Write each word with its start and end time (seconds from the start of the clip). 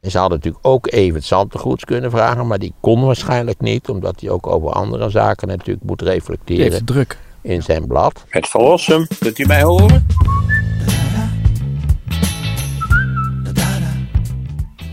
En 0.00 0.10
ze 0.10 0.18
hadden 0.18 0.36
natuurlijk 0.38 0.66
ook 0.66 0.92
even 0.92 1.22
Zantegoeds 1.22 1.84
kunnen 1.84 2.10
vragen, 2.10 2.46
maar 2.46 2.58
die 2.58 2.72
kon 2.80 3.04
waarschijnlijk 3.04 3.60
niet, 3.60 3.88
omdat 3.88 4.20
hij 4.20 4.30
ook 4.30 4.46
over 4.46 4.70
andere 4.70 5.10
zaken 5.10 5.48
natuurlijk 5.48 5.86
moet 5.86 6.00
heeft 6.00 6.12
reflecteren 6.12 6.72
het 6.72 6.86
druk. 6.86 7.18
in 7.40 7.62
zijn 7.62 7.86
blad. 7.86 8.24
Het 8.28 8.48
verlossen, 8.48 9.06
kunt 9.18 9.38
u 9.38 9.46
mij 9.46 9.62
horen? 9.62 10.06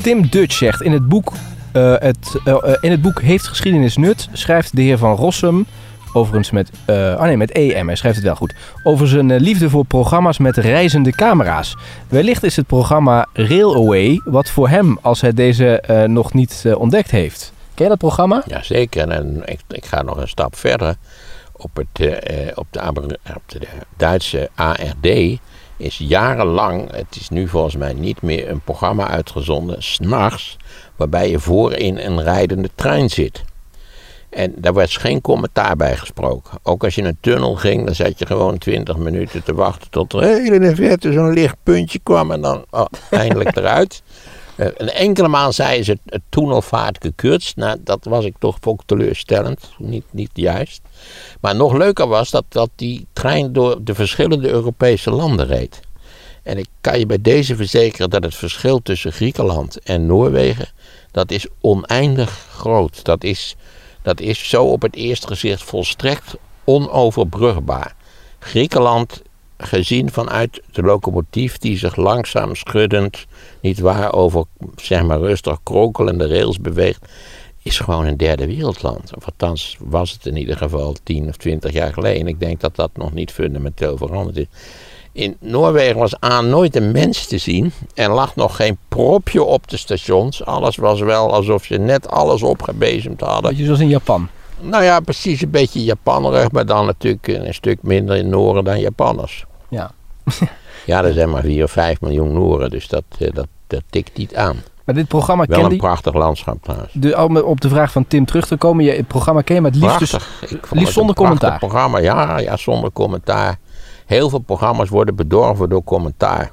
Tim 0.02 0.30
Dutch 0.30 0.54
zegt 0.54 0.82
in 0.82 0.92
het 0.92 1.08
boek, 1.08 1.34
eh, 1.72 1.96
het, 1.98 2.40
eh, 2.46 2.54
eh, 2.54 2.78
in 2.82 2.92
het 2.92 3.02
boek 3.02 3.22
Heeft 3.22 3.48
geschiedenis 3.48 3.98
nut 3.98 4.30
schrijft 4.34 4.76
de 4.76 4.82
heer 4.82 4.98
Van 4.98 5.16
Rossum, 5.16 5.66
overigens 6.18 6.52
met, 6.52 6.72
eh 6.86 6.96
oh 6.96 7.22
nee, 7.22 7.38
met 7.38 7.52
EM, 7.52 7.88
hij 7.88 7.96
schrijft 7.96 8.18
het 8.18 8.26
wel 8.26 8.36
goed, 8.36 8.54
over 8.84 9.08
zijn 9.08 9.32
eh, 9.32 9.40
liefde 9.40 9.70
voor 9.70 9.86
programma's 9.86 10.38
met 10.38 10.58
reizende 10.58 11.12
camera's. 11.12 11.76
Wellicht 12.08 12.44
is 12.44 12.56
het 12.56 12.68
programma 12.68 13.28
Railaway 13.34 14.22
wat 14.26 14.50
voor 14.50 14.70
hem, 14.70 14.98
als 15.02 15.22
hij 15.22 15.34
deze 15.34 15.80
eh, 15.80 16.04
nog 16.04 16.34
niet 16.34 16.66
ontdekt 16.78 17.12
heeft. 17.12 17.54
Ken 17.74 17.84
je 17.84 17.90
dat 17.90 18.00
programma? 18.00 18.44
Jazeker, 18.46 19.10
en 19.10 19.42
ik, 19.46 19.60
ik 19.70 19.86
ga 19.86 20.02
nog 20.02 20.18
een 20.18 20.28
stap 20.28 20.56
verder. 20.56 20.96
Op, 21.52 21.76
het, 21.76 21.88
op, 22.56 22.68
de, 22.70 23.20
op 23.36 23.42
de 23.46 23.68
Duitse 23.98 24.50
ARD 24.56 25.40
is 25.78 25.98
jarenlang, 25.98 26.92
het 26.92 27.16
is 27.20 27.30
nu 27.30 27.48
volgens 27.48 27.76
mij 27.76 27.94
niet 27.94 28.22
meer, 28.22 28.50
een 28.50 28.62
programma 28.62 29.08
uitgezonden, 29.08 29.84
s'nachts, 29.84 30.58
waarbij 30.96 31.30
je 31.30 31.40
voorin 31.40 31.98
een 31.98 32.24
rijdende 32.24 32.70
trein 32.76 33.10
zit. 33.10 33.44
En 34.30 34.54
daar 34.56 34.74
werd 34.74 34.92
geen 34.92 35.22
commentaar 35.22 35.76
bij 35.76 35.98
gesproken. 35.98 36.60
Ook 36.64 36.84
als 36.84 36.96
je 36.96 37.02
in 37.02 37.08
een 37.08 37.18
tunnel 37.22 37.56
ging, 37.56 37.86
dan 37.86 37.96
zat 37.96 38.20
je 38.20 38.26
gewoon 38.26 38.58
20 38.58 38.98
minuten 38.98 39.44
te 39.44 39.54
wachten 39.54 39.90
tot 39.90 40.14
er 40.14 40.24
heel 40.24 40.54
in 40.54 40.62
de 40.62 40.76
verte 40.76 41.12
zo'n 41.12 41.34
licht 41.34 41.56
puntje 41.64 42.00
kwam 42.04 42.32
en 42.32 42.42
dan 42.42 42.66
oh, 42.70 42.86
eindelijk 43.10 43.56
eruit. 43.58 44.02
Eh, 44.56 44.68
een 44.78 44.90
enkele 44.90 45.28
maal 45.28 45.52
zei 45.52 45.84
ze 45.84 46.00
het 46.06 46.22
tunnelvaart 46.30 46.98
gekürzt. 47.02 47.56
Nou, 47.56 47.78
dat 47.84 48.06
was 48.06 48.26
ik 48.26 48.36
toch 48.40 48.58
ook 48.64 48.82
teleurstellend. 48.86 49.70
Niet, 49.78 50.06
niet 50.12 50.32
juist. 50.34 50.82
Maar 51.42 51.56
nog 51.56 51.74
leuker 51.74 52.08
was 52.08 52.30
dat, 52.30 52.46
dat 52.50 52.70
die 52.76 53.08
trein 53.14 53.54
door 53.54 53.84
de 53.84 53.96
verschillende 53.96 54.50
Europese 54.50 55.12
landen 55.12 55.48
reed. 55.48 55.80
En 56.44 56.58
ik 56.58 56.68
kan 56.82 57.00
je 57.00 57.06
bij 57.06 57.22
deze 57.22 57.56
verzekeren 57.56 58.10
dat 58.10 58.24
het 58.24 58.36
verschil 58.36 58.82
tussen 58.82 59.12
Griekenland 59.12 59.80
en 59.80 60.06
Noorwegen, 60.06 60.68
dat 61.12 61.32
is 61.32 61.48
oneindig 61.62 62.46
groot. 62.52 63.04
Dat 63.04 63.24
is, 63.24 63.56
dat 64.08 64.20
is 64.20 64.50
zo 64.50 64.64
op 64.64 64.82
het 64.82 64.96
eerste 64.96 65.28
gezicht 65.28 65.64
volstrekt 65.64 66.36
onoverbrugbaar. 66.64 67.96
Griekenland, 68.40 69.22
gezien 69.58 70.12
vanuit 70.12 70.62
de 70.72 70.82
locomotief 70.82 71.58
die 71.58 71.78
zich 71.78 71.96
langzaam 71.96 72.56
schuddend, 72.56 73.26
niet 73.62 73.80
waar, 73.80 74.14
over 74.14 74.46
zeg 74.76 75.04
maar 75.04 75.20
rustig 75.20 75.60
krokelende 75.64 76.28
rails 76.28 76.60
beweegt, 76.60 77.06
is 77.64 77.80
gewoon 77.80 78.06
een 78.06 78.18
derde 78.18 78.46
wereldland. 78.48 79.16
Of 79.16 79.26
althans 79.26 79.78
was 79.80 80.12
het 80.12 80.26
in 80.26 80.38
ieder 80.38 80.58
geval 80.58 80.96
10 81.04 81.28
of 81.28 81.38
20 81.38 81.72
jaar 81.72 81.94
geleden. 81.94 82.28
Ik 82.28 82.40
denk 82.40 82.60
dat 82.60 82.76
dat 82.76 82.92
nog 82.94 83.14
niet 83.14 83.32
fundamenteel 83.32 83.98
veranderd 83.98 84.38
is. 84.38 84.48
In 85.18 85.38
Noorwegen 85.40 85.98
was 85.98 86.20
aan 86.20 86.50
nooit 86.50 86.76
een 86.76 86.92
mens 86.92 87.26
te 87.26 87.38
zien. 87.38 87.72
Er 87.94 88.10
lag 88.10 88.36
nog 88.36 88.56
geen 88.56 88.78
propje 88.88 89.44
op 89.44 89.68
de 89.68 89.78
stations. 89.78 90.46
Alles 90.46 90.76
was 90.76 91.00
wel 91.00 91.34
alsof 91.34 91.64
ze 91.64 91.78
net 91.78 92.10
alles 92.10 92.44
opgebezemd 92.44 93.22
hadden. 93.22 93.50
Beetje 93.50 93.66
zoals 93.66 93.80
in 93.80 93.88
Japan. 93.88 94.28
Nou 94.60 94.84
ja, 94.84 95.00
precies 95.00 95.42
een 95.42 95.50
beetje 95.50 95.84
Japanerig, 95.84 96.52
maar 96.52 96.66
dan 96.66 96.86
natuurlijk 96.86 97.28
een 97.28 97.54
stuk 97.54 97.78
minder 97.82 98.16
in 98.16 98.30
Noren 98.30 98.64
dan 98.64 98.80
Japanners. 98.80 99.46
Ja. 99.70 99.92
Ja, 100.86 101.04
er 101.04 101.14
zijn 101.14 101.30
maar 101.30 101.44
4 101.44 101.64
of 101.64 101.72
5 101.72 102.02
miljoen 102.02 102.34
Noren, 102.34 102.70
dus 102.70 102.88
dat, 102.88 103.04
eh, 103.20 103.34
dat, 103.34 103.48
dat 103.68 103.82
tikt 103.90 104.18
niet 104.18 104.36
aan. 104.36 104.64
Maar 104.84 104.96
dit 104.96 105.08
programma 105.08 105.46
Wel 105.46 105.72
een 105.72 105.78
prachtig 105.78 106.14
landschap 106.14 106.58
trouwens. 106.64 106.92
de, 106.94 107.24
om 107.24 107.38
op 107.38 107.62
de 107.62 107.70
vraag 107.70 107.92
van 107.92 108.08
Tim 108.08 108.26
terug 108.26 108.48
te 108.48 108.58
komen. 108.58 108.84
Je, 108.84 108.92
het 108.92 109.08
programma 109.08 109.42
ken 109.42 109.64
je. 109.64 109.80
Prachtig. 109.80 110.42
Ik 110.42 110.48
vond 110.50 110.52
liefst 110.52 110.70
het 110.70 110.80
een 110.80 110.88
zonder 110.88 111.16
commentaar. 111.16 111.58
programma, 111.58 111.98
ja, 111.98 112.40
ja, 112.40 112.58
zonder 112.58 112.92
commentaar. 112.92 113.58
Heel 114.08 114.30
veel 114.30 114.40
programma's 114.40 114.90
worden 114.90 115.16
bedorven 115.16 115.70
door 115.70 115.84
commentaar. 115.84 116.52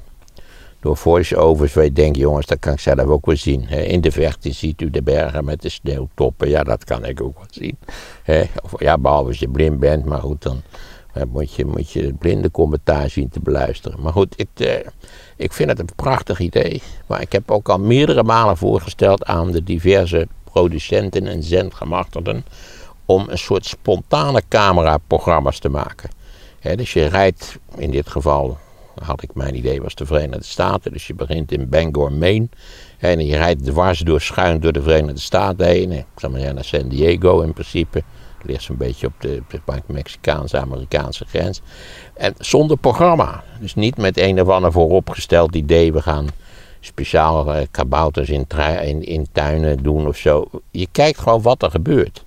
Door 0.79 0.97
voice-overs 0.97 1.73
waar 1.73 1.83
je 1.83 1.91
denkt, 1.91 2.17
jongens, 2.17 2.45
dat 2.45 2.59
kan 2.59 2.73
ik 2.73 2.79
zelf 2.79 2.99
ook 2.99 3.25
wel 3.25 3.37
zien. 3.37 3.69
In 3.69 4.01
de 4.01 4.11
verte 4.11 4.51
ziet 4.51 4.81
u 4.81 4.89
de 4.89 5.01
bergen 5.01 5.45
met 5.45 5.61
de 5.61 5.69
sneeuwtoppen. 5.69 6.49
Ja, 6.49 6.63
dat 6.63 6.83
kan 6.83 7.05
ik 7.05 7.21
ook 7.21 7.35
wel 7.35 7.47
zien. 7.49 7.77
Of, 8.63 8.79
ja, 8.79 8.97
behalve 8.97 9.27
als 9.27 9.39
je 9.39 9.49
blind 9.49 9.79
bent, 9.79 10.05
maar 10.05 10.19
goed, 10.19 10.41
dan 10.41 10.61
moet, 11.27 11.53
je, 11.53 11.65
moet 11.65 11.91
je 11.91 12.03
het 12.03 12.17
blinde 12.17 12.51
commentaar 12.51 13.09
zien 13.09 13.29
te 13.29 13.39
beluisteren. 13.39 14.01
Maar 14.01 14.11
goed, 14.11 14.33
ik, 14.35 14.49
eh, 14.53 14.87
ik 15.35 15.53
vind 15.53 15.69
het 15.69 15.79
een 15.79 15.89
prachtig 15.95 16.39
idee. 16.39 16.81
Maar 17.07 17.21
ik 17.21 17.31
heb 17.31 17.51
ook 17.51 17.69
al 17.69 17.79
meerdere 17.79 18.23
malen 18.23 18.57
voorgesteld 18.57 19.25
aan 19.25 19.51
de 19.51 19.63
diverse 19.63 20.27
producenten 20.43 21.27
en 21.27 21.43
zendgemachtigden 21.43 22.45
om 23.05 23.25
een 23.29 23.37
soort 23.37 23.65
spontane 23.65 24.41
cameraprogramma's 24.47 25.59
te 25.59 25.69
maken. 25.69 26.09
Dus 26.73 26.93
je 26.93 27.05
rijdt, 27.05 27.57
in 27.77 27.91
dit 27.91 28.09
geval 28.09 28.57
had 29.03 29.23
ik 29.23 29.33
mijn 29.33 29.55
idee, 29.55 29.81
was 29.81 29.95
de 29.95 30.05
Verenigde 30.05 30.45
Staten. 30.45 30.91
Dus 30.91 31.07
je 31.07 31.13
begint 31.13 31.51
in 31.51 31.69
Bangor, 31.69 32.13
Maine. 32.13 32.47
En 32.97 33.25
je 33.25 33.37
rijdt 33.37 33.65
dwars 33.65 33.99
door, 33.99 34.21
schuin 34.21 34.59
door 34.59 34.71
de 34.71 34.81
Verenigde 34.81 35.19
Staten 35.19 35.67
heen. 35.67 35.91
Ik 35.91 36.05
zou 36.15 36.31
maar 36.31 36.41
zeggen 36.41 36.55
naar 36.55 36.65
San 36.65 36.89
Diego 36.89 37.41
in 37.41 37.53
principe. 37.53 38.03
Het 38.37 38.47
ligt 38.47 38.63
zo'n 38.63 38.77
beetje 38.77 39.07
op 39.07 39.13
de, 39.19 39.41
de 39.47 39.81
Mexicaanse-Amerikaanse 39.85 41.25
grens. 41.25 41.61
En 42.13 42.33
zonder 42.39 42.77
programma. 42.77 43.43
Dus 43.59 43.75
niet 43.75 43.97
met 43.97 44.17
een 44.17 44.41
of 44.41 44.47
ander 44.47 44.71
vooropgesteld 44.71 45.55
idee. 45.55 45.93
We 45.93 46.01
gaan 46.01 46.27
speciaal 46.79 47.65
kabouters 47.71 48.29
in, 48.29 48.47
in, 48.81 49.03
in 49.03 49.27
tuinen 49.31 49.83
doen 49.83 50.07
of 50.07 50.17
zo. 50.17 50.49
Je 50.71 50.87
kijkt 50.91 51.19
gewoon 51.19 51.41
wat 51.41 51.63
er 51.63 51.71
gebeurt. 51.71 52.24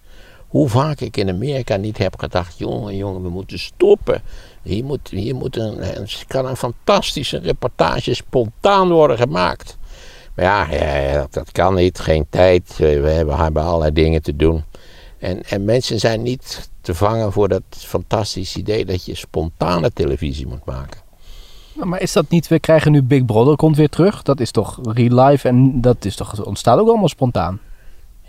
Hoe 0.48 0.68
vaak 0.68 1.00
ik 1.00 1.16
in 1.16 1.28
Amerika 1.28 1.76
niet 1.76 1.98
heb 1.98 2.18
gedacht: 2.18 2.58
jongen, 2.58 2.96
jongen, 2.96 3.22
we 3.22 3.28
moeten 3.28 3.58
stoppen. 3.58 4.22
Hier 4.62 4.84
moet, 4.84 5.08
hier 5.08 5.34
moet 5.34 5.56
een, 5.56 5.98
een, 5.98 6.08
kan 6.26 6.46
een 6.46 6.56
fantastische 6.56 7.38
reportage 7.38 8.14
spontaan 8.14 8.88
worden 8.88 9.18
gemaakt. 9.18 9.78
Maar 10.34 10.74
ja, 10.74 11.26
dat, 11.30 11.52
kan 11.52 11.74
niet, 11.74 11.98
geen 11.98 12.26
tijd. 12.30 12.76
We 12.76 12.86
hebben, 12.86 13.36
hebben 13.36 13.62
allerlei 13.62 13.92
dingen 13.92 14.22
te 14.22 14.36
doen. 14.36 14.64
En, 15.18 15.42
en 15.42 15.64
mensen 15.64 15.98
zijn 16.00 16.22
niet 16.22 16.70
te 16.80 16.94
vangen 16.94 17.32
voor 17.32 17.48
dat 17.48 17.62
fantastische 17.70 18.58
idee 18.58 18.84
dat 18.84 19.04
je 19.04 19.14
spontane 19.14 19.92
televisie 19.92 20.46
moet 20.46 20.64
maken. 20.64 21.00
Maar 21.74 22.00
is 22.00 22.12
dat 22.12 22.28
niet, 22.28 22.48
we 22.48 22.58
krijgen 22.58 22.92
nu 22.92 23.02
Big 23.02 23.24
Brother 23.24 23.56
komt 23.56 23.76
weer 23.76 23.88
terug. 23.88 24.22
Dat 24.22 24.40
is 24.40 24.50
toch 24.50 24.78
real 24.82 25.24
life 25.26 25.48
en 25.48 25.80
dat 25.80 26.04
is 26.04 26.16
toch, 26.16 26.44
ontstaat 26.44 26.78
ook 26.78 26.88
allemaal 26.88 27.08
spontaan. 27.08 27.60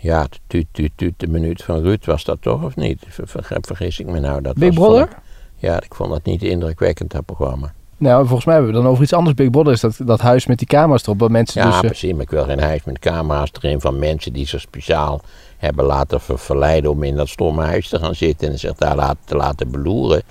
Ja, 0.02 0.26
tuut, 0.46 0.66
tuut, 0.72 0.90
tuut, 0.94 1.14
de 1.16 1.26
minuut 1.26 1.62
van 1.62 1.80
Ruud 1.82 2.04
was 2.04 2.24
dat 2.24 2.42
toch 2.42 2.62
of 2.64 2.76
niet? 2.76 3.02
Ver- 3.08 3.28
ver- 3.28 3.58
Vergis 3.60 3.98
ik 4.00 4.06
me 4.06 4.20
nou? 4.20 4.42
Dat 4.42 4.54
Big 4.54 4.68
was, 4.78 4.86
Brother? 4.86 5.02
ik- 5.02 5.16
ja, 5.56 5.76
ik 5.82 5.94
vond 5.94 6.10
dat 6.10 6.24
niet 6.24 6.42
indrukwekkend, 6.42 7.10
dat 7.10 7.24
programma. 7.24 7.72
Nou, 7.96 8.22
volgens 8.24 8.44
mij 8.44 8.54
hebben 8.54 8.72
we 8.74 8.78
dan 8.80 8.88
over 8.90 9.02
iets 9.02 9.12
anders. 9.12 9.34
Big 9.34 9.50
Brother 9.50 9.72
is 9.72 9.80
dat, 9.80 9.98
dat 10.04 10.20
huis 10.20 10.46
met 10.46 10.58
die 10.58 10.66
camera's 10.66 11.02
erop. 11.02 11.20
Waar 11.20 11.30
mensen 11.30 11.60
Ja, 11.62 11.66
dus, 11.70 11.80
eh, 11.80 11.86
precies, 11.86 12.12
maar 12.12 12.20
ik 12.22 12.30
wil 12.30 12.44
geen 12.44 12.60
huis 12.60 12.84
met 12.84 12.98
camera's 12.98 13.50
erin 13.60 13.80
van 13.80 13.98
mensen 13.98 14.32
die 14.32 14.46
zich 14.46 14.60
speciaal 14.60 15.20
hebben 15.58 15.84
laten 15.84 16.20
ver- 16.20 16.38
verleiden 16.38 16.90
om 16.90 17.02
in 17.02 17.16
dat 17.16 17.28
stomme 17.28 17.62
huis 17.64 17.88
te 17.88 17.98
gaan 17.98 18.14
zitten 18.14 18.48
en 18.50 18.58
zich 18.58 18.74
daar 18.74 18.96
laten, 18.96 19.18
te 19.24 19.36
laten 19.36 19.70
beloeren. 19.70 20.22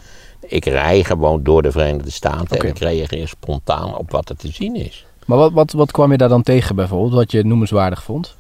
Ik 0.47 0.65
rij 0.65 1.03
gewoon 1.03 1.43
door 1.43 1.61
de 1.61 1.71
Verenigde 1.71 2.11
Staten 2.11 2.59
en 2.59 2.67
ik 2.67 2.77
reageer 2.77 3.27
spontaan 3.27 3.97
op 3.97 4.11
wat 4.11 4.29
er 4.29 4.35
te 4.35 4.47
zien 4.51 4.75
is. 4.75 5.05
Maar 5.25 5.37
wat, 5.37 5.51
wat, 5.51 5.71
wat 5.71 5.91
kwam 5.91 6.11
je 6.11 6.17
daar 6.17 6.29
dan 6.29 6.43
tegen 6.43 6.75
bijvoorbeeld, 6.75 7.13
wat 7.13 7.31
je 7.31 7.43
noemenswaardig 7.45 8.03
vond? 8.03 8.35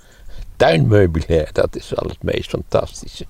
Tuinmeubilair, 0.59 1.49
dat 1.51 1.75
is 1.75 1.89
wel 1.89 2.09
het 2.09 2.23
meest 2.23 2.49
fantastische. 2.49 3.25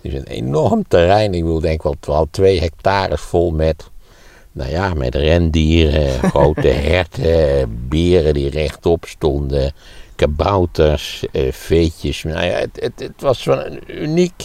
Het 0.00 0.12
is 0.12 0.14
een 0.14 0.26
enorm 0.26 0.84
terrein, 0.88 1.34
ik 1.34 1.42
wil 1.42 1.60
denk 1.60 1.82
wel, 1.82 1.96
wel 2.00 2.28
twee 2.30 2.60
hectares 2.60 3.20
vol 3.20 3.50
met, 3.50 3.90
nou 4.52 4.70
ja, 4.70 4.94
met 4.94 5.14
rendieren, 5.14 6.20
grote 6.30 6.68
herten, 6.68 7.88
beren 7.88 8.34
die 8.34 8.50
rechtop 8.50 9.04
stonden, 9.06 9.72
kabouters, 10.16 11.26
eh, 11.32 11.52
veetjes. 11.52 12.22
Nou 12.22 12.44
ja, 12.44 12.52
het, 12.52 12.80
het, 12.80 12.92
het 13.00 13.20
was 13.20 13.42
van 13.42 13.58
een 13.58 14.02
uniek, 14.02 14.44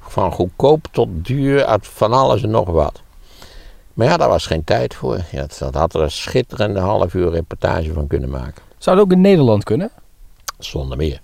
van 0.00 0.32
goedkoop 0.32 0.86
tot 0.90 1.08
duur, 1.10 1.64
uit 1.64 1.86
van 1.86 2.12
alles 2.12 2.42
en 2.42 2.50
nog 2.50 2.68
wat. 2.68 3.02
Maar 3.94 4.06
ja, 4.06 4.16
daar 4.16 4.28
was 4.28 4.46
geen 4.46 4.64
tijd 4.64 4.94
voor. 4.94 5.20
Ja, 5.30 5.46
dat 5.58 5.74
had 5.74 5.94
er 5.94 6.00
een 6.00 6.10
schitterende 6.10 6.80
half 6.80 7.14
uur 7.14 7.30
reportage 7.30 7.92
van 7.92 8.06
kunnen 8.06 8.30
maken. 8.30 8.62
Zou 8.78 8.96
het 8.96 9.04
ook 9.04 9.12
in 9.12 9.20
Nederland 9.20 9.64
kunnen? 9.64 9.90
Zonder 10.58 10.96
meer. 10.96 11.20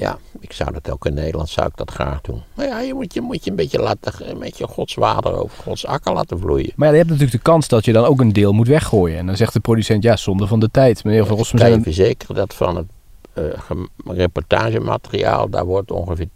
Ja, 0.00 0.18
ik 0.38 0.52
zou 0.52 0.72
dat 0.72 0.90
ook 0.90 1.06
in 1.06 1.14
Nederland 1.14 1.48
zou 1.48 1.66
ik 1.66 1.76
dat 1.76 1.90
graag 1.90 2.20
doen. 2.20 2.42
Maar 2.54 2.66
ja, 2.66 2.80
je 2.80 2.94
moet 2.94 3.14
je, 3.14 3.20
moet 3.20 3.44
je 3.44 3.50
een 3.50 3.56
beetje 3.56 3.78
laten, 3.78 4.30
een 4.30 4.38
beetje 4.38 4.66
Gods 4.66 4.94
water 4.94 5.32
over 5.32 5.62
Gods 5.62 5.86
akker 5.86 6.12
laten 6.12 6.38
vloeien. 6.38 6.72
Maar 6.76 6.86
ja, 6.86 6.92
je 6.92 6.98
hebt 6.98 7.10
natuurlijk 7.10 7.36
de 7.44 7.50
kans 7.50 7.68
dat 7.68 7.84
je 7.84 7.92
dan 7.92 8.04
ook 8.04 8.20
een 8.20 8.32
deel 8.32 8.52
moet 8.52 8.68
weggooien. 8.68 9.18
En 9.18 9.26
dan 9.26 9.36
zegt 9.36 9.52
de 9.52 9.60
producent, 9.60 10.02
ja, 10.02 10.16
zonde 10.16 10.46
van 10.46 10.60
de 10.60 10.70
tijd. 10.70 11.04
Meneer 11.04 11.26
Van 11.26 11.36
Rossum 11.36 11.58
Ik 11.58 11.64
zei... 11.64 11.76
je 11.76 11.82
verzekeren 11.82 12.34
dat 12.34 12.54
van 12.54 12.76
het 12.76 12.86
eh, 13.32 13.44
gem- 13.56 13.88
reportagemateriaal, 14.06 15.48
daar 15.48 15.64
wordt 15.64 15.90
ongeveer 15.90 16.28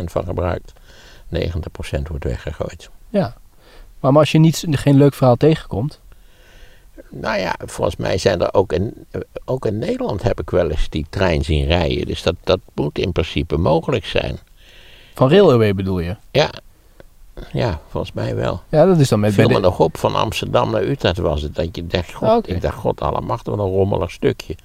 10% 0.00 0.04
van 0.04 0.24
gebruikt. 0.24 0.72
90% 1.34 2.02
wordt 2.08 2.24
weggegooid. 2.24 2.90
Ja. 3.08 3.36
Maar 4.00 4.12
als 4.12 4.32
je 4.32 4.38
niet, 4.38 4.64
geen 4.70 4.96
leuk 4.96 5.14
verhaal 5.14 5.36
tegenkomt... 5.36 6.00
Nou 7.10 7.38
ja, 7.38 7.54
volgens 7.64 7.96
mij 7.96 8.18
zijn 8.18 8.40
er 8.40 8.54
ook 8.54 8.72
in, 8.72 9.06
ook 9.44 9.66
in 9.66 9.78
Nederland 9.78 10.22
heb 10.22 10.40
ik 10.40 10.50
wel 10.50 10.70
eens 10.70 10.88
die 10.88 11.06
trein 11.10 11.44
zien 11.44 11.66
rijden. 11.66 12.06
Dus 12.06 12.22
dat, 12.22 12.34
dat 12.44 12.60
moet 12.74 12.98
in 12.98 13.12
principe 13.12 13.56
mogelijk 13.56 14.04
zijn. 14.04 14.38
Van 15.14 15.30
Railway 15.30 15.74
bedoel 15.74 15.98
je? 16.00 16.16
Ja, 16.30 16.50
ja 17.52 17.80
volgens 17.88 18.12
mij 18.12 18.34
wel. 18.36 18.62
Ja, 18.68 18.84
dat 18.86 18.98
is 18.98 19.08
dan 19.08 19.20
met 19.20 19.32
viel 19.34 19.48
me 19.48 19.54
de- 19.54 19.60
nog 19.60 19.80
op 19.80 19.96
van 19.98 20.14
Amsterdam 20.14 20.70
naar 20.70 20.82
Utrecht 20.82 21.18
was 21.18 21.42
het. 21.42 21.54
Dat 21.54 21.76
je 21.76 21.86
dacht, 21.86 22.12
god, 22.12 22.28
Ah, 22.28 22.54
ik 22.54 22.60
dacht, 22.60 22.76
god 22.78 23.00
allemachtig, 23.00 23.54
wat 23.54 23.66
een 23.66 23.72
rommelig 23.72 24.10
stukje. 24.10 24.56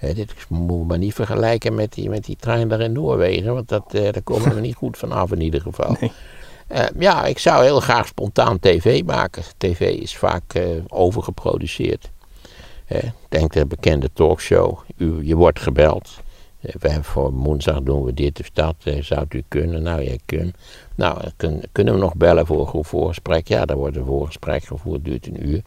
Dit 0.00 0.34
moeten 0.48 0.78
we 0.78 0.84
maar 0.84 0.98
niet 0.98 1.14
vergelijken 1.14 1.74
met 1.74 1.92
die, 1.92 2.08
met 2.08 2.24
die 2.24 2.36
trein 2.40 2.68
daar 2.68 2.80
in 2.80 2.92
Noorwegen. 2.92 3.54
Want 3.54 3.68
dat, 3.68 3.94
eh, 3.94 4.02
daar 4.12 4.22
komen 4.22 4.54
we 4.54 4.60
niet 4.68 4.74
goed 4.74 4.98
vanaf 4.98 5.32
in 5.32 5.40
ieder 5.40 5.60
geval. 5.60 5.96
Nee. 6.00 6.12
Eh, 6.74 6.84
ja, 6.98 7.24
ik 7.24 7.38
zou 7.38 7.64
heel 7.64 7.80
graag 7.80 8.06
spontaan 8.06 8.58
tv 8.58 9.02
maken. 9.04 9.42
TV 9.56 9.80
is 10.00 10.16
vaak 10.16 10.54
eh, 10.54 10.62
overgeproduceerd. 10.88 12.10
Hè, 12.84 12.98
denk 13.28 13.52
de 13.52 13.66
bekende 13.66 14.10
talkshow. 14.12 14.78
U, 14.96 15.26
je 15.26 15.36
wordt 15.36 15.60
gebeld. 15.60 16.10
Voor 17.00 17.32
woensdag 17.32 17.82
doen 17.82 18.04
we 18.04 18.14
dit 18.14 18.40
of 18.40 18.50
dat. 18.50 18.74
Zou 19.00 19.24
u 19.28 19.42
kunnen? 19.48 19.82
Nou, 19.82 20.02
jij 20.02 20.18
kunt. 20.24 20.56
Nou, 20.94 21.18
kun- 21.36 21.62
kunnen 21.72 21.94
we 21.94 22.00
nog 22.00 22.14
bellen 22.14 22.46
voor 22.46 22.70
een 22.74 22.84
voorgesprek? 22.84 23.48
Ja, 23.48 23.64
dan 23.64 23.76
wordt 23.76 23.96
een 23.96 24.04
voorgesprek 24.04 24.64
gevoerd, 24.64 25.04
duurt 25.04 25.26
een 25.26 25.48
uur. 25.48 25.62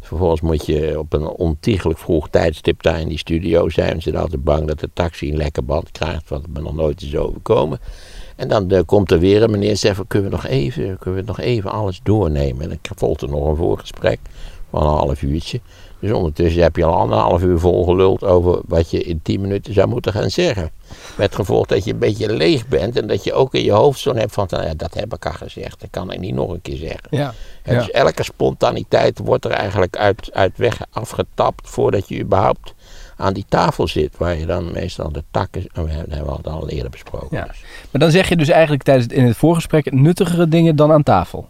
Vervolgens 0.00 0.40
moet 0.40 0.66
je 0.66 0.98
op 0.98 1.12
een 1.12 1.26
ontiegelijk 1.26 1.98
vroeg 1.98 2.28
tijdstip 2.28 2.82
daar 2.82 3.00
in 3.00 3.08
die 3.08 3.18
studio 3.18 3.68
zijn. 3.68 3.94
Ze 3.94 4.10
zijn 4.10 4.22
altijd 4.22 4.44
bang 4.44 4.66
dat 4.66 4.80
de 4.80 4.90
taxi 4.92 5.30
een 5.30 5.36
lekker 5.36 5.64
band 5.64 5.90
krijgt, 5.90 6.28
wat 6.28 6.46
me 6.46 6.60
nog 6.60 6.74
nooit 6.74 7.02
is 7.02 7.16
overkomen. 7.16 7.80
En 8.42 8.48
dan 8.48 8.70
eh, 8.70 8.80
komt 8.86 9.10
er 9.10 9.18
weer 9.18 9.42
een 9.42 9.50
meneer 9.50 9.70
en 9.70 9.78
zegt 9.78 10.00
kunnen 10.06 10.30
we 10.30 10.36
nog 10.36 10.46
even, 10.46 10.98
kunnen 10.98 11.20
we 11.20 11.26
nog 11.26 11.40
even 11.40 11.70
alles 11.70 12.00
doornemen? 12.02 12.62
En 12.62 12.68
dan 12.68 12.96
volgt 12.96 13.22
er 13.22 13.28
nog 13.28 13.48
een 13.48 13.56
voorgesprek 13.56 14.18
van 14.70 14.82
een 14.82 14.88
half 14.88 15.22
uurtje. 15.22 15.60
Dus 16.00 16.12
ondertussen 16.12 16.62
heb 16.62 16.76
je 16.76 16.84
al 16.84 16.96
anderhalf 16.96 17.42
uur 17.42 17.58
volgeluld 17.58 18.24
over 18.24 18.60
wat 18.66 18.90
je 18.90 19.02
in 19.02 19.20
tien 19.22 19.40
minuten 19.40 19.74
zou 19.74 19.88
moeten 19.88 20.12
gaan 20.12 20.30
zeggen. 20.30 20.70
Met 21.16 21.34
gevolg 21.34 21.66
dat 21.66 21.84
je 21.84 21.92
een 21.92 21.98
beetje 21.98 22.32
leeg 22.32 22.68
bent 22.68 22.96
en 22.96 23.06
dat 23.06 23.24
je 23.24 23.32
ook 23.32 23.54
in 23.54 23.64
je 23.64 23.72
hoofd 23.72 24.00
zo'n 24.00 24.16
hebt 24.16 24.32
van, 24.32 24.46
nou 24.50 24.64
ja, 24.64 24.74
dat 24.74 24.94
heb 24.94 25.14
ik 25.14 25.26
al 25.26 25.32
gezegd, 25.32 25.80
dat 25.80 25.90
kan 25.90 26.12
ik 26.12 26.20
niet 26.20 26.34
nog 26.34 26.50
een 26.50 26.62
keer 26.62 26.76
zeggen. 26.76 27.08
Ja. 27.10 27.34
Dus 27.64 27.90
elke 27.90 28.22
spontaniteit 28.22 29.18
wordt 29.18 29.44
er 29.44 29.50
eigenlijk 29.50 29.96
uit, 29.96 30.32
uit 30.32 30.52
weg 30.56 30.80
afgetapt 30.90 31.68
voordat 31.68 32.08
je 32.08 32.20
überhaupt 32.20 32.74
aan 33.22 33.32
die 33.32 33.44
tafel 33.48 33.88
zit. 33.88 34.16
Waar 34.18 34.38
je 34.38 34.46
dan 34.46 34.72
meestal 34.72 35.12
de 35.12 35.24
takken, 35.30 35.62
oh, 35.62 35.74
dat 35.74 35.86
hebben 36.08 36.42
we 36.42 36.50
al 36.50 36.68
eerder 36.68 36.90
besproken. 36.90 37.36
Ja. 37.36 37.44
Dus 37.44 37.60
Maar 37.90 38.00
dan 38.00 38.10
zeg 38.10 38.28
je 38.28 38.36
dus 38.36 38.48
eigenlijk 38.48 38.82
tijdens 38.82 39.06
het, 39.06 39.16
in 39.16 39.26
het 39.26 39.36
voorgesprek 39.36 39.92
nuttigere 39.92 40.48
dingen 40.48 40.76
dan 40.76 40.92
aan 40.92 41.02
tafel. 41.02 41.48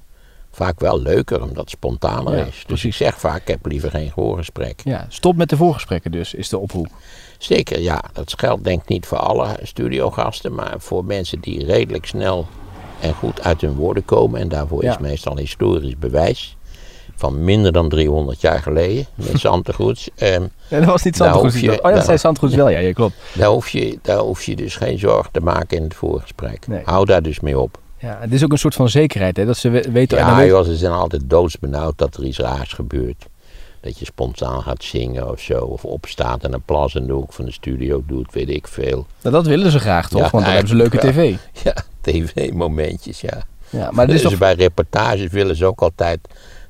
vaak 0.51 0.81
wel 0.81 1.01
leuker 1.01 1.43
omdat 1.43 1.57
het 1.57 1.71
spontaner 1.71 2.37
Ja, 2.37 2.45
is. 2.45 2.55
Dus 2.55 2.65
precies. 2.65 2.85
ik 3.01 3.07
zeg 3.07 3.19
vaak, 3.21 3.41
ik 3.41 3.49
heb 3.49 3.67
liever 3.67 3.91
geen 3.91 4.11
voorgesprek. 4.11 4.81
Ja, 4.85 5.07
stop 5.09 5.37
met 5.37 5.49
de 5.49 5.57
voorgesprekken 5.57 6.11
dus, 6.11 6.35
is 6.35 6.49
de 6.49 6.59
oproep. 6.59 6.89
Zeker, 7.39 7.81
ja. 7.81 8.03
Dat 8.13 8.35
geldt 8.39 8.65
denk 8.65 8.83
ik 8.83 8.89
niet 8.89 9.07
voor 9.07 9.19
alle 9.19 9.57
studiogasten, 9.63 10.55
maar 10.55 10.75
voor 10.79 11.05
mensen 11.05 11.41
die 11.41 11.65
redelijk 11.65 12.07
snel 12.07 12.47
en 13.01 13.15
goed 13.15 13.43
uit 13.43 13.61
hun 13.61 13.75
woorden 13.75 14.05
komen. 14.05 14.41
En 14.41 14.49
daarvoor 14.49 14.85
Ja. 14.85 14.91
is 14.91 14.99
meestal 14.99 15.37
historisch 15.37 15.99
bewijs. 15.99 16.57
Van 17.23 17.45
minder 17.45 17.73
dan 17.73 17.89
300 17.89 18.41
jaar 18.41 18.59
geleden, 18.63 19.07
met 19.15 19.41
Zantegoeds. 19.49 20.09
Ehm, 20.17 20.43
Ja, 20.69 20.79
dat 20.79 20.85
was 20.85 21.03
niet 21.03 21.15
je- 21.15 21.71
Oh 21.71 21.75
ja, 21.91 21.97
dat 21.97 22.07
daar- 22.07 22.19
zei 22.19 22.57
wel, 22.57 22.69
ja, 22.69 22.79
ja 22.79 22.93
klopt. 22.93 23.15
Daar 23.35 23.49
hoef, 23.49 23.69
je, 23.69 23.99
daar 24.03 24.19
hoef 24.19 24.43
je 24.43 24.57
dus 24.57 24.77
geen 24.77 24.99
zorgen 24.99 25.33
te 25.33 25.41
maken 25.41 25.77
in 25.77 25.83
het 25.83 25.95
voorgesprek. 25.95 26.67
Nee. 26.67 26.81
Hou 26.85 27.05
daar 27.07 27.23
dus 27.23 27.41
mee 27.41 27.59
op. 27.59 27.79
Ja, 27.99 28.19
het 28.21 28.33
is 28.33 28.45
ook 28.45 28.53
een 28.53 28.59
soort 28.59 28.75
van 28.75 28.89
zekerheid, 28.89 29.37
hè, 29.37 29.45
dat 29.47 29.57
ze 29.57 29.69
we- 29.71 29.91
weten... 29.93 30.19
en 30.19 30.27
Ja, 30.27 30.37
weet- 30.37 30.49
joh, 30.49 30.65
ze 30.65 30.77
zijn 30.77 30.93
altijd 30.93 31.23
doodsbenauwd 31.27 31.99
dat 31.99 32.17
er 32.17 32.25
iets 32.25 32.39
raars 32.39 32.73
gebeurt. 32.73 33.27
Dat 33.81 33.99
je 33.99 34.05
spontaan 34.05 34.63
gaat 34.63 34.85
zingen 34.85 35.31
of 35.31 35.41
zo. 35.41 35.59
Of 35.59 35.85
opstaat 35.85 36.45
en 36.45 36.53
een 36.53 36.63
plas 36.65 36.95
in 36.95 37.07
de 37.07 37.13
hoek 37.13 37.33
van 37.33 37.45
de 37.45 37.53
studio 37.53 38.03
doet, 38.07 38.33
weet 38.33 38.49
ik 38.49 38.67
veel. 38.69 39.07
Nou, 39.23 39.35
dat 39.35 39.47
willen 39.47 39.71
ze 39.71 39.79
graag, 39.79 40.09
toch? 40.09 40.21
Ja, 40.21 40.29
Want 40.31 40.45
dan 40.45 40.53
hebben 40.53 40.71
ze 40.71 40.77
leuke 40.77 40.99
tv. 40.99 41.35
Ja, 41.65 41.75
tv-momentjes, 42.01 43.21
ja. 43.21 43.43
Ja, 43.71 43.91
maar 43.91 44.07
dus 44.07 44.23
toch... 44.23 44.39
bij 44.39 44.55
reportages 44.55 45.31
willen 45.31 45.57
ze 45.57 45.65
ook 45.67 45.81
altijd 45.83 46.19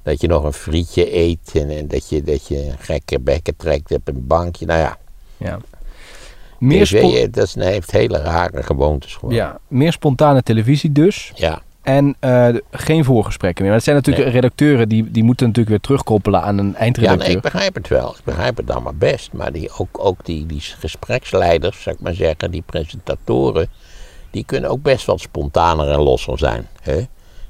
dat 0.02 0.20
je 0.20 0.26
nog 0.28 0.44
een 0.44 0.52
frietje 0.52 1.16
eet. 1.16 1.50
En, 1.54 1.70
en 1.70 1.88
dat, 1.88 2.08
je, 2.08 2.22
dat 2.22 2.46
je 2.48 2.66
een 2.66 2.78
gekke 2.78 3.20
bekken 3.20 3.56
trekt 3.56 3.90
op 3.92 4.08
een 4.08 4.26
bankje. 4.26 4.66
Nou 4.66 4.80
ja, 4.80 4.98
Ja. 5.36 5.58
Meer, 6.58 6.86
tv 6.86 7.28
dat 7.30 7.44
is, 7.46 7.54
heeft 7.54 7.90
hele 7.90 8.18
rare 8.18 8.62
gewoontes 8.62 9.14
gewoon. 9.14 9.34
ja, 9.34 9.58
meer 9.68 9.92
spontane 9.92 10.42
televisie 10.42 10.92
dus. 10.92 11.32
ja. 11.34 11.62
En 11.82 12.16
eh, 12.20 12.48
geen 12.70 13.04
voorgesprekken 13.04 13.64
meer. 13.64 13.72
Maar 13.72 13.74
het 13.74 13.84
zijn 13.84 13.96
natuurlijk 13.96 14.24
Nee. 14.24 14.34
redacteuren 14.34 14.88
die, 14.88 15.10
die 15.10 15.22
moeten 15.24 15.46
natuurlijk 15.46 15.70
weer 15.70 15.80
terugkoppelen 15.84 16.42
aan 16.42 16.58
een 16.58 16.68
Ja, 16.70 16.74
eindredacteur. 16.74 17.26
nee, 17.26 17.36
ik 17.36 17.42
begrijp 17.42 17.74
het 17.74 17.88
wel. 17.88 18.10
Ik 18.10 18.24
begrijp 18.24 18.56
het 18.56 18.70
allemaal 18.70 18.94
best. 18.94 19.32
Maar 19.32 19.52
die, 19.52 19.70
ook, 19.78 19.88
ook 19.98 20.24
die, 20.24 20.46
die 20.46 20.60
gespreksleiders, 20.60 21.82
zou 21.82 21.96
ik 21.96 22.02
maar 22.02 22.14
zeggen, 22.14 22.50
die 22.50 22.62
presentatoren, 22.66 23.68
die 24.30 24.44
kunnen 24.44 24.70
ook 24.70 24.82
best 24.82 25.06
wat 25.06 25.20
spontaner 25.20 25.88
en 25.90 26.00
losser 26.00 26.38
zijn. 26.38 26.68
Hè? 26.82 27.00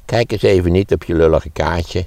Kijk 0.05 0.33
eens 0.33 0.43
even 0.43 0.73
niet 0.73 0.93
op 0.93 1.05
je 1.05 1.15
lullige 1.15 1.51
kaartje. 1.51 2.07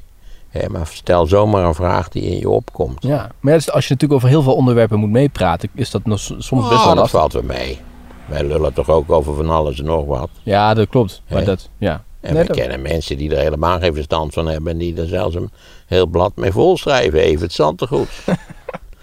Maar 0.71 0.87
stel 0.87 1.25
zomaar 1.25 1.63
een 1.63 1.73
vraag 1.75 2.09
die 2.09 2.23
in 2.23 2.37
je 2.39 2.49
opkomt. 2.49 3.03
Ja, 3.03 3.29
maar 3.39 3.51
ja, 3.51 3.57
dus 3.57 3.71
als 3.71 3.87
je 3.87 3.93
natuurlijk 3.93 4.19
over 4.19 4.29
heel 4.33 4.43
veel 4.43 4.55
onderwerpen 4.55 4.99
moet 4.99 5.09
meepraten, 5.09 5.69
is 5.73 5.91
dat 5.91 6.05
nog 6.05 6.19
soms 6.19 6.39
best 6.47 6.51
Oh, 6.53 6.69
wel 6.69 6.85
dat 6.85 6.95
lastig. 6.95 7.19
valt 7.19 7.33
wel 7.33 7.43
mee. 7.43 7.79
Wij 8.25 8.43
lullen 8.43 8.73
toch 8.73 8.89
ook 8.89 9.11
over 9.11 9.35
van 9.35 9.49
alles 9.49 9.79
en 9.79 9.85
nog 9.85 10.05
wat. 10.05 10.29
Ja, 10.43 10.73
dat 10.73 10.89
klopt. 10.89 11.21
Maar 11.29 11.43
dat, 11.43 11.69
ja. 11.77 12.03
En 12.21 12.33
Nee, 12.33 12.41
we 12.41 12.47
dat- 12.47 12.57
kennen 12.57 12.81
mensen 12.81 13.17
die 13.17 13.31
er 13.35 13.41
helemaal 13.41 13.79
geen 13.79 13.93
verstand 13.93 14.33
van 14.33 14.47
hebben. 14.47 14.71
En 14.71 14.77
die 14.77 14.97
er 15.01 15.07
zelfs 15.07 15.35
een 15.35 15.51
heel 15.85 16.05
blad 16.07 16.31
mee 16.35 16.51
volschrijven. 16.51 17.19
Even 17.19 17.41
het 17.43 17.53
zantegoed. 17.53 18.07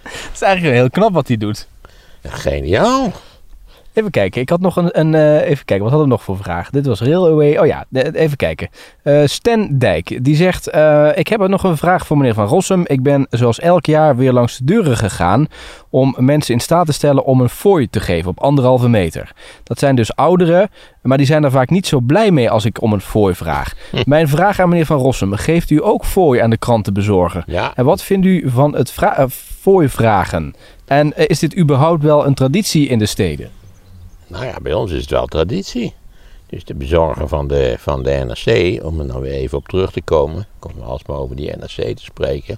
Het 0.03 0.29
is 0.33 0.41
eigenlijk 0.41 0.75
heel 0.75 0.89
knap 0.89 1.13
wat 1.13 1.27
hij 1.27 1.37
doet. 1.37 1.67
Geniaal. 2.23 3.11
Even 3.93 4.11
kijken, 4.11 4.41
ik 4.41 4.49
had 4.49 4.59
nog 4.59 4.75
een, 4.75 4.99
een 4.99 5.15
eh, 5.15 5.49
even 5.49 5.65
kijken, 5.65 5.83
wat 5.83 5.89
hadden 5.89 6.01
we 6.01 6.13
nog 6.13 6.23
voor 6.23 6.37
vraag? 6.37 6.69
Dit 6.69 6.85
was 6.85 7.01
Railway, 7.01 7.57
oh 7.57 7.65
ja, 7.65 7.85
even 8.13 8.37
kijken. 8.37 8.69
Sten 9.25 9.79
Dijk, 9.79 10.23
die 10.23 10.35
zegt, 10.35 10.67
eh, 10.67 11.09
ik 11.15 11.27
heb 11.27 11.47
nog 11.47 11.63
een 11.63 11.77
vraag 11.77 12.07
voor 12.07 12.17
meneer 12.17 12.33
Van 12.33 12.47
Rossum. 12.47 12.83
Ik 12.87 13.03
ben 13.03 13.27
zoals 13.29 13.59
elk 13.59 13.85
jaar 13.85 14.15
weer 14.15 14.33
langs 14.33 14.57
de 14.57 14.65
deuren 14.65 14.97
gegaan 14.97 15.47
om 15.89 16.15
mensen 16.17 16.53
in 16.53 16.59
staat 16.59 16.85
te 16.85 16.93
stellen 16.93 17.25
om 17.25 17.41
een 17.41 17.49
fooi 17.49 17.89
te 17.89 17.99
geven 17.99 18.29
op 18.29 18.41
anderhalve 18.41 18.89
meter. 18.89 19.31
Dat 19.63 19.79
zijn 19.79 19.95
dus 19.95 20.15
ouderen, 20.15 20.69
maar 21.01 21.17
die 21.17 21.25
zijn 21.25 21.43
er 21.43 21.51
vaak 21.51 21.69
niet 21.69 21.87
zo 21.87 21.99
blij 21.99 22.31
mee 22.31 22.49
als 22.49 22.65
ik 22.65 22.81
om 22.81 22.93
een 22.93 23.01
fooi 23.01 23.35
vraag. 23.35 23.73
Mijn 24.05 24.27
vraag 24.27 24.59
aan 24.59 24.69
meneer 24.69 24.85
Van 24.85 24.97
Rossum, 24.97 25.33
geeft 25.33 25.69
u 25.69 25.83
ook 25.83 26.05
fooi 26.05 26.39
aan 26.39 26.49
de 26.49 26.57
krantenbezorger? 26.57 27.43
Ja, 27.45 27.71
En 27.75 27.85
wat 27.85 28.03
vindt 28.03 28.25
u 28.25 28.49
van 28.49 28.75
het 28.75 28.93
fooi 29.61 29.89
vragen? 29.89 30.55
En 30.85 31.27
is 31.27 31.39
dit 31.39 31.57
überhaupt 31.57 32.03
wel 32.03 32.25
een 32.25 32.33
traditie 32.33 32.87
in 32.87 32.99
de 32.99 33.05
steden? 33.05 33.49
Nou 34.27 34.45
ja, 34.45 34.57
bij 34.61 34.73
ons 34.73 34.91
is 34.91 35.01
het 35.01 35.09
wel 35.09 35.25
traditie. 35.25 35.93
Dus 36.47 36.65
de 36.65 36.75
bezorger 36.75 37.27
van 37.27 37.47
de, 37.47 37.75
van 37.77 38.03
de 38.03 38.11
NRC, 38.11 38.83
om 38.83 38.99
er 38.99 39.05
nou 39.05 39.21
weer 39.21 39.31
even 39.31 39.57
op 39.57 39.67
terug 39.67 39.91
te 39.91 40.01
komen, 40.01 40.39
ik 40.39 40.47
kom 40.59 40.81
alsmaar 40.81 41.17
over 41.17 41.35
die 41.35 41.51
NRC 41.57 41.95
te 41.95 42.03
spreken. 42.03 42.57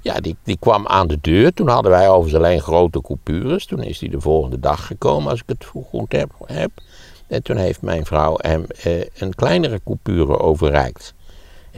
Ja, 0.00 0.20
die, 0.20 0.36
die 0.42 0.56
kwam 0.58 0.86
aan 0.86 1.06
de 1.06 1.18
deur. 1.20 1.52
Toen 1.52 1.68
hadden 1.68 1.90
wij 1.90 2.08
overigens 2.08 2.34
alleen 2.34 2.60
grote 2.60 3.00
coupures. 3.00 3.66
Toen 3.66 3.82
is 3.82 4.00
hij 4.00 4.08
de 4.08 4.20
volgende 4.20 4.60
dag 4.60 4.86
gekomen, 4.86 5.30
als 5.30 5.40
ik 5.40 5.48
het 5.48 5.64
goed 5.64 6.12
heb. 6.12 6.30
heb. 6.44 6.70
En 7.26 7.42
toen 7.42 7.56
heeft 7.56 7.82
mijn 7.82 8.06
vrouw 8.06 8.34
hem 8.36 8.64
eh, 8.82 9.00
een 9.14 9.34
kleinere 9.34 9.80
coupure 9.84 10.38
overreikt. 10.38 11.14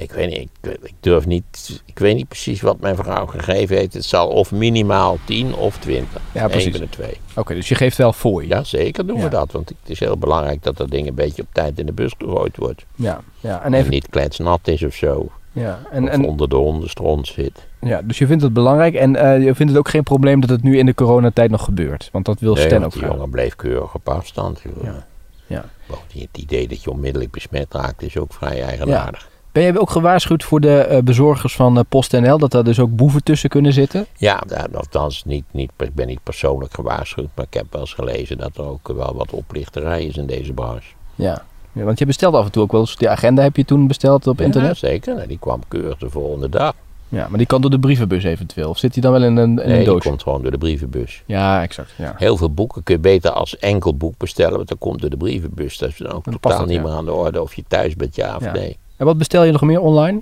Ik 0.01 0.13
weet, 0.13 0.29
niet, 0.29 0.49
ik, 0.63 0.79
ik 0.83 0.95
durf 1.01 1.27
niet, 1.27 1.83
ik 1.85 1.99
weet 1.99 2.17
niet 2.17 2.29
precies 2.29 2.61
wat 2.61 2.81
mijn 2.81 2.97
vrouw 2.97 3.27
gegeven 3.27 3.77
heeft. 3.77 3.95
Het 3.95 4.05
zal 4.05 4.29
of 4.29 4.53
minimaal 4.53 5.19
10 5.25 5.55
of 5.55 5.79
20. 5.79 6.21
Ja, 6.33 6.43
Eén 6.45 6.51
precies. 6.51 6.71
van 6.73 6.81
de 6.81 6.89
twee. 6.89 7.17
Oké, 7.37 7.55
dus 7.55 7.69
je 7.69 7.75
geeft 7.75 7.97
wel 7.97 8.13
fooi. 8.13 8.49
Ja, 8.49 8.65
zeker 8.65 9.07
doen 9.07 9.17
Ja. 9.17 9.23
we 9.23 9.29
dat. 9.29 9.53
Want 9.53 9.69
het 9.69 9.79
is 9.87 10.01
heel 10.01 10.17
belangrijk 10.19 10.63
dat 10.63 10.77
dat 10.77 10.91
ding 10.91 11.09
een 11.09 11.15
beetje 11.15 11.43
op 11.43 11.49
tijd 11.53 11.79
in 11.79 11.87
de 11.87 11.93
bus 11.93 12.13
gegooid 12.19 12.57
wordt. 12.57 12.85
Ja, 12.95 13.21
ja. 13.41 13.59
En 13.63 13.73
En 13.73 13.79
even, 13.79 13.91
niet 13.91 14.09
kletsnat 14.09 14.69
is 14.69 14.83
of 14.83 14.95
zo. 14.95 15.29
ja. 15.53 15.79
En, 15.91 16.03
of 16.05 16.09
en, 16.09 16.25
onder 16.25 16.49
de 16.49 16.57
hondenstront 16.57 17.27
zit. 17.27 17.67
ja, 17.81 18.03
dus 18.03 18.19
je 18.19 18.27
vindt 18.27 18.43
het 18.43 18.53
belangrijk 18.53 18.95
en 18.95 19.17
eh, 19.17 19.45
je 19.45 19.55
vindt 19.55 19.73
het 19.73 19.81
ook 19.81 19.89
geen 19.89 20.03
probleem 20.03 20.41
dat 20.41 20.51
het 20.51 20.63
nu 20.63 20.79
in 20.79 20.87
de 20.87 20.95
coronatijd 20.95 21.51
nog 21.51 21.65
gebeurt. 21.65 22.09
Want 22.13 22.25
dat 22.25 22.41
wil 22.41 22.55
Nee, 22.55 22.69
want 22.69 22.85
ook 22.85 22.93
die 22.93 23.03
jongen 23.03 23.31
bleef 23.31 23.57
keurig 23.57 23.95
op 23.95 24.09
afstand. 24.09 24.63
Ja. 24.83 25.07
Ja. 25.47 25.65
Het 26.13 26.29
idee 26.39 26.69
dat 26.69 26.83
je 26.83 26.91
onmiddellijk 26.91 27.31
besmet 27.31 27.75
raakt 27.75 28.03
is 28.03 28.17
ook 28.17 28.33
vrij 28.33 28.63
eigenaardig. 28.63 29.29
Ben 29.59 29.67
jij 29.67 29.79
ook 29.79 29.91
gewaarschuwd 29.91 30.45
voor 30.45 30.61
de 30.61 30.79
eh, 30.81 31.03
bezorgers 31.03 31.55
van 31.57 31.79
eh, 31.79 31.85
PostNL 31.89 32.39
dat 32.39 32.51
daar 32.51 32.65
dus 32.65 32.79
ook 32.81 32.97
boeven 32.97 33.23
tussen 33.23 33.49
kunnen 33.51 33.73
zitten? 33.73 34.07
Ja, 34.17 34.43
ja, 34.49 34.67
althans, 34.75 35.25
niet, 35.25 35.45
niet, 35.51 35.71
ik 35.79 35.95
ben 35.95 36.07
niet 36.07 36.23
persoonlijk 36.23 36.75
gewaarschuwd. 36.75 37.29
Maar 37.35 37.45
ik 37.51 37.55
heb 37.55 37.67
wel 37.71 37.81
eens 37.81 37.93
gelezen 37.95 38.39
dat 38.39 38.57
er 38.57 38.65
ook 38.65 38.89
wel 38.97 39.15
wat 39.15 39.31
oplichterij 39.33 40.05
is 40.05 40.17
in 40.17 40.27
deze 40.27 40.53
branche. 40.53 40.93
Ja. 41.15 41.43
ja. 41.73 41.83
Want 41.85 41.99
je 41.99 42.07
bestelt 42.07 42.35
af 42.35 42.45
en 42.45 42.51
toe 42.51 42.63
ook 42.63 42.73
wel 42.73 42.81
eens, 42.81 42.97
die 42.97 43.09
agenda 43.09 43.43
heb 43.43 43.57
je 43.57 43.65
toen 43.65 43.87
besteld 43.87 44.27
op 44.27 44.39
Ja, 44.39 44.45
internet? 44.45 44.77
zeker. 44.77 45.15
Nou, 45.15 45.27
die 45.29 45.39
kwam 45.39 45.61
keurig 45.69 45.99
de 45.99 46.11
volgende 46.11 46.49
dag. 46.49 46.75
Ja, 47.09 47.27
maar 47.29 47.39
die 47.39 47.47
kan 47.47 47.61
door 47.61 47.71
de 47.71 47.79
brievenbus 47.79 48.25
eventueel. 48.25 48.69
Of 48.69 48.79
zit 48.79 48.93
die 48.93 49.03
dan 49.03 49.13
wel 49.13 49.23
in 49.23 49.37
een, 49.37 49.49
in 49.49 49.55
Nee, 49.55 49.65
een 49.67 49.75
die 49.77 49.85
doosje? 49.85 50.09
komt 50.09 50.23
gewoon 50.23 50.43
door 50.43 50.51
de 50.51 50.59
brievenbus. 50.59 51.23
Ja, 51.27 51.63
exact. 51.63 51.93
Ja. 51.97 52.15
Heel 52.17 52.37
veel 52.37 52.51
boeken 52.51 52.83
kun 52.83 52.95
je 52.95 53.01
beter 53.01 53.31
als 53.31 53.59
enkel 53.59 53.95
boek 53.97 54.15
bestellen, 54.19 54.57
want 54.57 54.69
dan 54.69 54.79
komt 54.79 55.01
door 55.01 55.11
de 55.11 55.17
brievenbus. 55.17 55.79
Dat 55.79 55.89
is 55.89 55.97
dan 55.97 56.13
ook 56.13 56.25
Dan 56.25 56.39
totaal 56.41 56.65
niet 56.65 56.75
ja. 56.77 56.83
meer 56.83 56.93
aan 56.93 57.05
de 57.05 57.13
orde 57.13 57.43
of 57.43 57.55
je 57.55 57.65
thuis 57.69 57.97
bent, 57.97 58.17
ja 58.17 58.37
of 58.37 58.45
Ja. 58.45 58.53
nee. 58.53 58.77
En 58.99 59.07
wat 59.07 59.19
bestel 59.19 59.45
je 59.45 59.53
nog 59.53 59.63
meer 59.63 59.81
online? 59.81 60.21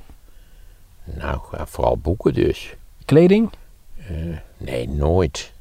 Nou, 1.04 1.40
vooral 1.52 1.96
boeken 1.96 2.34
dus. 2.34 2.74
Kleding? 3.04 3.50
Nee, 4.56 4.88
nooit. 4.88 5.52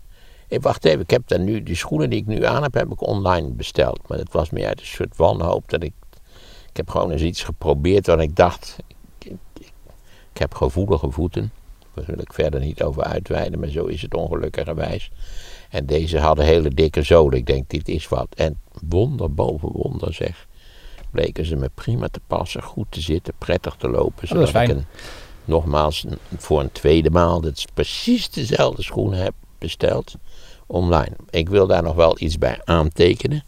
Hey, 0.47 0.59
wacht 0.59 0.85
even, 0.85 0.99
ik 0.99 1.09
heb 1.09 1.27
dan 1.27 1.43
nu, 1.43 1.63
die 1.63 1.75
schoenen 1.75 2.09
die 2.09 2.19
ik 2.19 2.25
nu 2.25 2.45
aan 2.45 2.63
heb, 2.63 2.73
heb 2.73 2.91
ik 2.91 3.07
online 3.07 3.49
besteld. 3.49 4.07
Maar 4.07 4.17
dat 4.17 4.31
was 4.31 4.49
meer 4.49 4.67
uit 4.67 4.79
een 4.79 4.85
soort 4.85 5.17
wanhoop 5.17 5.69
dat 5.69 5.83
ik... 5.83 5.93
Ik 6.69 6.77
heb 6.77 6.89
gewoon 6.89 7.11
eens 7.11 7.21
iets 7.21 7.43
geprobeerd 7.43 8.07
waar 8.07 8.21
ik 8.21 8.35
dacht... 8.35 8.77
Ik, 9.17 9.31
ik, 9.53 9.71
ik 10.31 10.37
heb 10.37 10.53
gevoelige 10.53 11.11
voeten. 11.11 11.51
Daar 11.93 12.05
wil 12.05 12.19
ik 12.19 12.33
verder 12.33 12.59
niet 12.59 12.83
over 12.83 13.03
uitweiden, 13.03 13.59
maar 13.59 13.69
zo 13.69 13.85
is 13.85 14.01
het 14.01 14.13
ongelukkigerwijs. 14.13 15.11
En 15.69 15.85
deze 15.85 16.19
hadden 16.19 16.45
hele 16.45 16.69
dikke 16.69 17.03
zolen. 17.03 17.37
Ik 17.37 17.45
denk, 17.45 17.69
dit 17.69 17.87
is 17.87 18.07
wat. 18.07 18.27
En 18.35 18.61
wonder 18.87 19.33
boven 19.33 19.71
wonder 19.71 20.13
zeg. 20.13 20.47
Bleken 21.15 21.45
ze 21.45 21.55
me 21.55 21.69
prima 21.75 22.07
te 22.11 22.19
passen, 22.27 22.61
goed 22.61 22.87
te 22.89 23.01
zitten, 23.01 23.33
prettig 23.37 23.75
te 23.75 23.89
lopen. 23.89 24.05
Oh, 24.05 24.13
dat 24.15 24.23
is 24.23 24.29
zodat 24.29 24.49
fijn. 24.49 24.69
ik 24.69 24.75
een, 24.75 24.85
nogmaals, 25.45 26.05
voor 26.37 26.59
een 26.59 26.71
tweede 26.71 27.09
maal, 27.09 27.41
dat 27.41 27.57
is 27.57 27.65
precies 27.73 28.29
dezelfde 28.29 28.83
schoenen 28.83 29.19
heb 29.19 29.33
besteld 29.57 30.15
online. 30.65 31.15
Ik 31.29 31.49
wil 31.49 31.67
daar 31.67 31.83
nog 31.83 31.95
wel 31.95 32.15
iets 32.19 32.37
bij 32.37 32.61
aantekenen. 32.63 33.43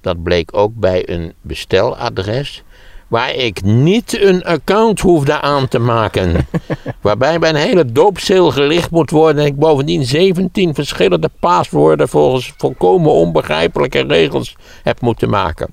Dat 0.00 0.22
bleek 0.22 0.56
ook 0.56 0.74
bij 0.74 1.08
een 1.08 1.32
besteladres. 1.40 2.62
Waar 3.08 3.34
ik 3.34 3.62
niet 3.62 4.22
een 4.22 4.44
account 4.44 5.00
hoefde 5.00 5.40
aan 5.40 5.68
te 5.68 5.78
maken. 5.78 6.46
Waarbij 7.00 7.38
bij 7.38 7.48
een 7.48 7.56
hele 7.56 7.92
doopseel 7.92 8.50
gelicht 8.50 8.90
moet 8.90 9.10
worden. 9.10 9.42
En 9.42 9.48
ik 9.48 9.56
bovendien 9.56 10.04
17 10.04 10.74
verschillende 10.74 11.30
paswoorden 11.40 12.08
volgens 12.08 12.52
volkomen 12.56 13.12
onbegrijpelijke 13.12 14.00
regels 14.00 14.56
heb 14.82 15.00
moeten 15.00 15.28
maken. 15.28 15.70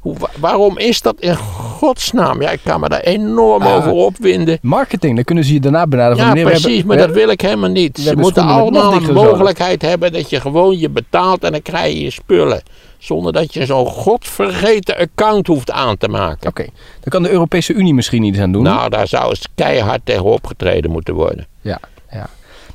Hoe, 0.00 0.16
waarom 0.38 0.78
is 0.78 1.00
dat 1.00 1.14
in 1.20 1.36
godsnaam? 1.36 2.42
Ja, 2.42 2.50
ik 2.50 2.60
kan 2.64 2.80
me 2.80 2.88
daar 2.88 3.00
enorm 3.00 3.62
Ah. 3.62 3.74
over 3.76 3.90
opwinden. 3.92 4.58
Marketing, 4.62 5.14
dan 5.14 5.24
kunnen 5.24 5.44
ze 5.44 5.52
je 5.52 5.60
daarna 5.60 5.86
benaderen. 5.86 6.36
Ja, 6.36 6.44
precies, 6.44 6.64
hebben- 6.66 6.86
maar 6.86 6.96
dat 6.96 7.10
wil 7.10 7.28
ik 7.28 7.40
helemaal 7.40 7.70
niet. 7.70 7.98
Ze 7.98 8.16
moeten 8.16 8.42
allemaal 8.44 8.92
een 8.94 9.00
zolen. 9.00 9.14
mogelijkheid 9.24 9.82
hebben 9.82 10.12
dat 10.12 10.30
je 10.30 10.40
gewoon 10.40 10.78
je 10.78 10.90
betaalt 10.90 11.44
en 11.44 11.52
dan 11.52 11.62
krijg 11.62 11.92
je 11.94 12.02
je 12.02 12.10
spullen. 12.10 12.62
Zonder 12.98 13.32
dat 13.32 13.54
je 13.54 13.66
zo'n 13.66 13.86
godvergeten 13.86 14.96
account 14.96 15.46
hoeft 15.46 15.70
aan 15.70 15.96
te 15.96 16.08
maken. 16.08 16.48
Oké, 16.48 16.62
dan 17.00 17.08
kan 17.08 17.22
de 17.22 17.30
Europese 17.30 17.72
Unie 17.72 17.94
misschien 17.94 18.22
iets 18.22 18.38
aan 18.38 18.52
doen. 18.52 18.62
Nou, 18.62 18.90
daar 18.90 19.06
zou 19.08 19.28
eens 19.28 19.46
keihard 19.54 20.00
tegen 20.04 20.24
opgetreden 20.24 20.90
moeten 20.90 21.14
worden. 21.14 21.46
Ja, 21.60 21.78
ja. 22.10 22.28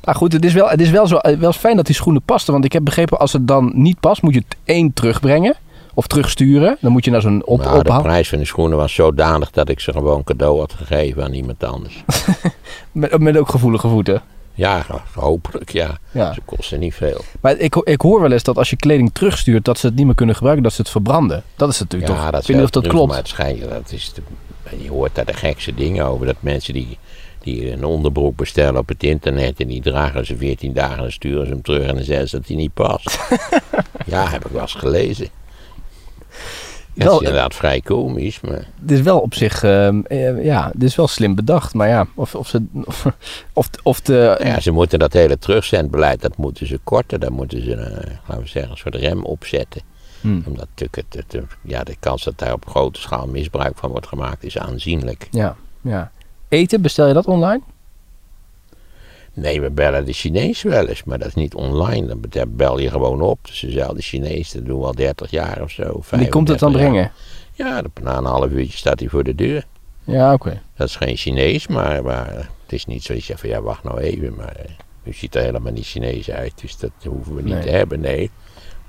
Maar 0.04 0.14
goed, 0.14 0.32
het 0.32 0.44
is 0.44 0.52
wel, 0.52 0.68
het 0.68 0.80
is 0.80 0.90
wel, 0.90 1.06
zo, 1.06 1.18
wel 1.38 1.52
fijn 1.52 1.76
dat 1.76 1.86
die 1.86 1.94
schoenen 1.94 2.22
pasten. 2.22 2.52
Want 2.52 2.64
ik 2.64 2.72
heb 2.72 2.84
begrepen, 2.84 3.18
als 3.18 3.32
het 3.32 3.48
dan 3.48 3.72
niet 3.74 4.00
past, 4.00 4.22
moet 4.22 4.34
je 4.34 4.42
het 4.48 4.56
één 4.64 4.92
terugbrengen. 4.92 5.54
Of 5.96 6.06
terugsturen. 6.06 6.76
Dan 6.80 6.92
moet 6.92 7.04
je 7.04 7.10
naar 7.10 7.20
zo'n 7.20 7.44
op, 7.44 7.64
Maar 7.64 7.84
de 7.84 8.02
prijs 8.02 8.28
van 8.28 8.38
de 8.38 8.44
schoenen 8.44 8.78
was 8.78 8.94
zodanig 8.94 9.50
dat 9.50 9.68
ik 9.68 9.80
ze 9.80 9.92
gewoon 9.92 10.24
cadeau 10.24 10.58
had 10.58 10.72
gegeven 10.72 11.24
aan 11.24 11.32
iemand 11.32 11.64
anders. 11.64 12.04
Met, 12.92 13.18
met 13.18 13.36
ook 13.36 13.48
gevoelige 13.48 13.88
voeten. 13.88 14.22
Ja, 14.54 14.86
hopelijk 15.14 15.72
ja. 15.72 15.98
Ja. 16.10 16.32
Ze 16.32 16.40
kosten 16.44 16.80
niet 16.80 16.94
veel. 16.94 17.24
Maar 17.40 17.56
ik, 17.58 17.74
ik 17.76 18.00
hoor 18.00 18.20
wel 18.20 18.32
eens 18.32 18.42
dat 18.42 18.56
als 18.56 18.70
je 18.70 18.76
kleding 18.76 19.10
terugstuurt, 19.12 19.64
dat 19.64 19.78
ze 19.78 19.86
het 19.86 19.94
niet 19.94 20.06
meer 20.06 20.14
kunnen 20.14 20.34
gebruiken, 20.34 20.64
dat 20.64 20.72
ze 20.72 20.80
het 20.80 20.90
verbranden. 20.90 21.42
Dat 21.56 21.68
is 21.68 21.78
natuurlijk 21.78 22.12
Ja, 22.12 22.18
toch. 22.18 22.30
dat 22.30 22.40
ik 22.40 22.46
weet 22.46 22.56
niet 22.56 22.64
of 22.64 22.70
dat 22.70 22.86
klopt. 22.86 23.08
Maar 23.08 23.16
het 23.16 23.28
schijnt, 23.28 23.68
dat 23.68 23.92
is 23.92 24.12
de, 24.14 24.22
je 24.82 24.88
hoort 24.88 25.14
daar 25.14 25.24
de 25.24 25.32
gekste 25.34 25.74
dingen 25.74 26.06
over. 26.06 26.26
Dat 26.26 26.36
mensen 26.40 26.74
die, 26.74 26.98
die 27.40 27.72
een 27.72 27.84
onderbroek 27.84 28.36
bestellen 28.36 28.80
op 28.80 28.88
het 28.88 29.02
internet 29.02 29.60
en 29.60 29.66
die 29.66 29.82
dragen 29.82 30.26
ze 30.26 30.36
14 30.36 30.72
dagen 30.72 31.04
en 31.04 31.12
sturen 31.12 31.46
ze 31.46 31.52
hem 31.52 31.62
terug 31.62 31.86
en 31.86 31.94
dan 31.94 32.04
zeggen 32.04 32.28
ze 32.28 32.36
dat 32.36 32.46
hij 32.46 32.56
niet 32.56 32.74
past. 32.74 33.18
ja, 34.06 34.28
heb 34.28 34.44
ik 34.46 34.52
wel 34.52 34.60
eens 34.62 34.74
gelezen. 34.74 35.28
Wel, 36.96 37.06
dat 37.12 37.20
is 37.20 37.26
inderdaad 37.28 37.54
vrij 37.54 37.80
komisch, 37.80 38.40
maar 38.40 38.66
Het 38.80 38.90
is 38.90 39.00
wel 39.00 39.18
op 39.20 39.34
zich, 39.34 39.62
ehm, 39.62 40.00
eh, 40.00 40.44
ja, 40.44 40.70
het 40.72 40.82
is 40.82 40.96
wel 40.96 41.08
slim 41.08 41.34
bedacht. 41.34 41.74
Maar 41.74 41.88
ja, 41.88 42.06
of, 42.14 42.34
of 42.34 42.48
ze, 42.48 42.62
of, 42.84 43.06
of, 43.52 43.68
of 43.82 44.00
de, 44.00 44.40
ja, 44.42 44.60
ze 44.60 44.70
moeten 44.70 44.98
dat 44.98 45.12
hele 45.12 45.38
terugzendbeleid, 45.38 46.20
dat 46.20 46.36
moeten 46.36 46.66
ze 46.66 46.78
korten. 46.84 47.20
Daar 47.20 47.32
moeten 47.32 47.62
ze, 47.62 47.74
eh, 47.74 48.12
laten 48.26 48.42
we 48.42 48.48
zeggen, 48.48 48.70
een 48.72 48.76
soort 48.78 48.94
rem 48.94 49.24
opzetten. 49.24 49.80
Hmm. 50.20 50.42
Omdat 50.46 50.66
natuurlijk 50.74 51.04
het- 51.14 51.42
ja, 51.62 51.84
de 51.84 51.96
kans 52.00 52.24
dat 52.24 52.38
daar 52.38 52.52
op 52.52 52.68
grote 52.68 53.00
schaal 53.00 53.26
misbruik 53.26 53.76
van 53.76 53.90
wordt 53.90 54.06
gemaakt 54.06 54.44
is 54.44 54.58
aanzienlijk. 54.58 55.28
ja, 55.30 55.56
ja. 55.80 56.10
Eten, 56.48 56.82
bestel 56.82 57.06
je 57.06 57.14
dat 57.14 57.26
online? 57.26 57.60
Nee, 59.36 59.60
we 59.60 59.70
bellen 59.70 60.04
de 60.04 60.12
Chinees 60.12 60.62
wel 60.62 60.86
eens, 60.86 61.04
maar 61.04 61.18
dat 61.18 61.28
is 61.28 61.34
niet 61.34 61.54
online. 61.54 62.06
Dan 62.28 62.56
bel 62.56 62.78
je 62.78 62.90
gewoon 62.90 63.20
op. 63.20 63.38
Dus 63.46 63.60
dezelfde 63.60 64.02
Chinees, 64.02 64.52
dat 64.52 64.64
doen 64.64 64.80
we 64.80 64.86
al 64.86 64.94
30 64.94 65.30
jaar 65.30 65.62
of 65.62 65.70
zo. 65.70 66.02
En 66.10 66.18
die 66.18 66.28
komt 66.28 66.48
het 66.48 66.58
dan 66.58 66.72
35 66.72 66.80
jaar. 67.02 67.12
brengen? 67.52 67.90
Ja, 68.02 68.02
na 68.02 68.16
een 68.18 68.24
half 68.24 68.50
uurtje 68.50 68.76
staat 68.78 69.00
hij 69.00 69.08
voor 69.08 69.24
de 69.24 69.34
deur. 69.34 69.64
Ja, 70.04 70.32
oké. 70.32 70.60
Dat 70.76 70.88
is 70.88 70.96
geen 70.96 71.16
Chinees, 71.16 71.66
maar, 71.66 72.02
maar 72.02 72.34
het 72.34 72.72
is 72.72 72.84
niet 72.86 73.02
zo 73.02 73.12
dat 73.12 73.20
je 73.22 73.26
zegt 73.26 73.40
van 73.40 73.48
ja, 73.48 73.60
wacht 73.62 73.82
nou 73.84 73.98
even. 74.00 74.34
Maar 74.34 74.56
eh, 74.56 74.70
u 75.04 75.12
ziet 75.12 75.34
er 75.34 75.42
helemaal 75.42 75.72
niet 75.72 75.86
Chinees 75.86 76.30
uit, 76.30 76.52
dus 76.60 76.76
dat 76.78 76.90
hoeven 77.04 77.34
we 77.34 77.42
niet 77.42 77.54
Nee. 77.54 77.62
te 77.62 77.70
hebben. 77.70 78.00
Nee, 78.00 78.30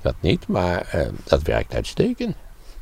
dat 0.02 0.16
niet, 0.20 0.48
maar 0.48 0.88
eh, 0.92 1.08
dat 1.24 1.42
werkt 1.42 1.74
uitstekend. 1.74 2.36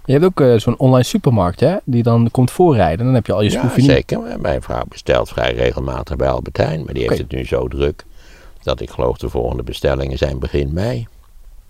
Je 0.06 0.12
hebt 0.12 0.26
ook 0.26 0.42
eh, 0.42 0.56
zo'n 0.56 0.78
online 0.78 1.04
supermarkt, 1.04 1.60
hè? 1.60 1.76
Die 1.84 2.04
dan 2.04 2.32
komt 2.32 2.52
voorrijden. 2.52 3.06
Dan 3.06 3.14
heb 3.14 3.26
je 3.26 3.34
al 3.34 3.42
je 3.42 3.52
Ja, 3.52 3.72
zeker. 3.78 4.20
Mijn 4.40 4.62
vrouw 4.62 4.84
bestelt 4.90 5.30
vrij 5.30 5.54
regelmatig 5.54 6.16
bij 6.16 6.30
Albertijn, 6.30 6.84
maar 6.84 6.94
die 6.94 7.04
heeft 7.08 7.18
het 7.18 7.32
nu 7.32 7.46
zo 7.46 7.68
druk. 7.68 8.06
Dat 8.64 8.82
ik 8.82 8.90
geloof 8.90 9.18
de 9.18 9.30
volgende 9.30 9.64
bestellingen 9.64 10.18
zijn 10.18 10.40
begin 10.40 10.74
mei. 10.74 11.08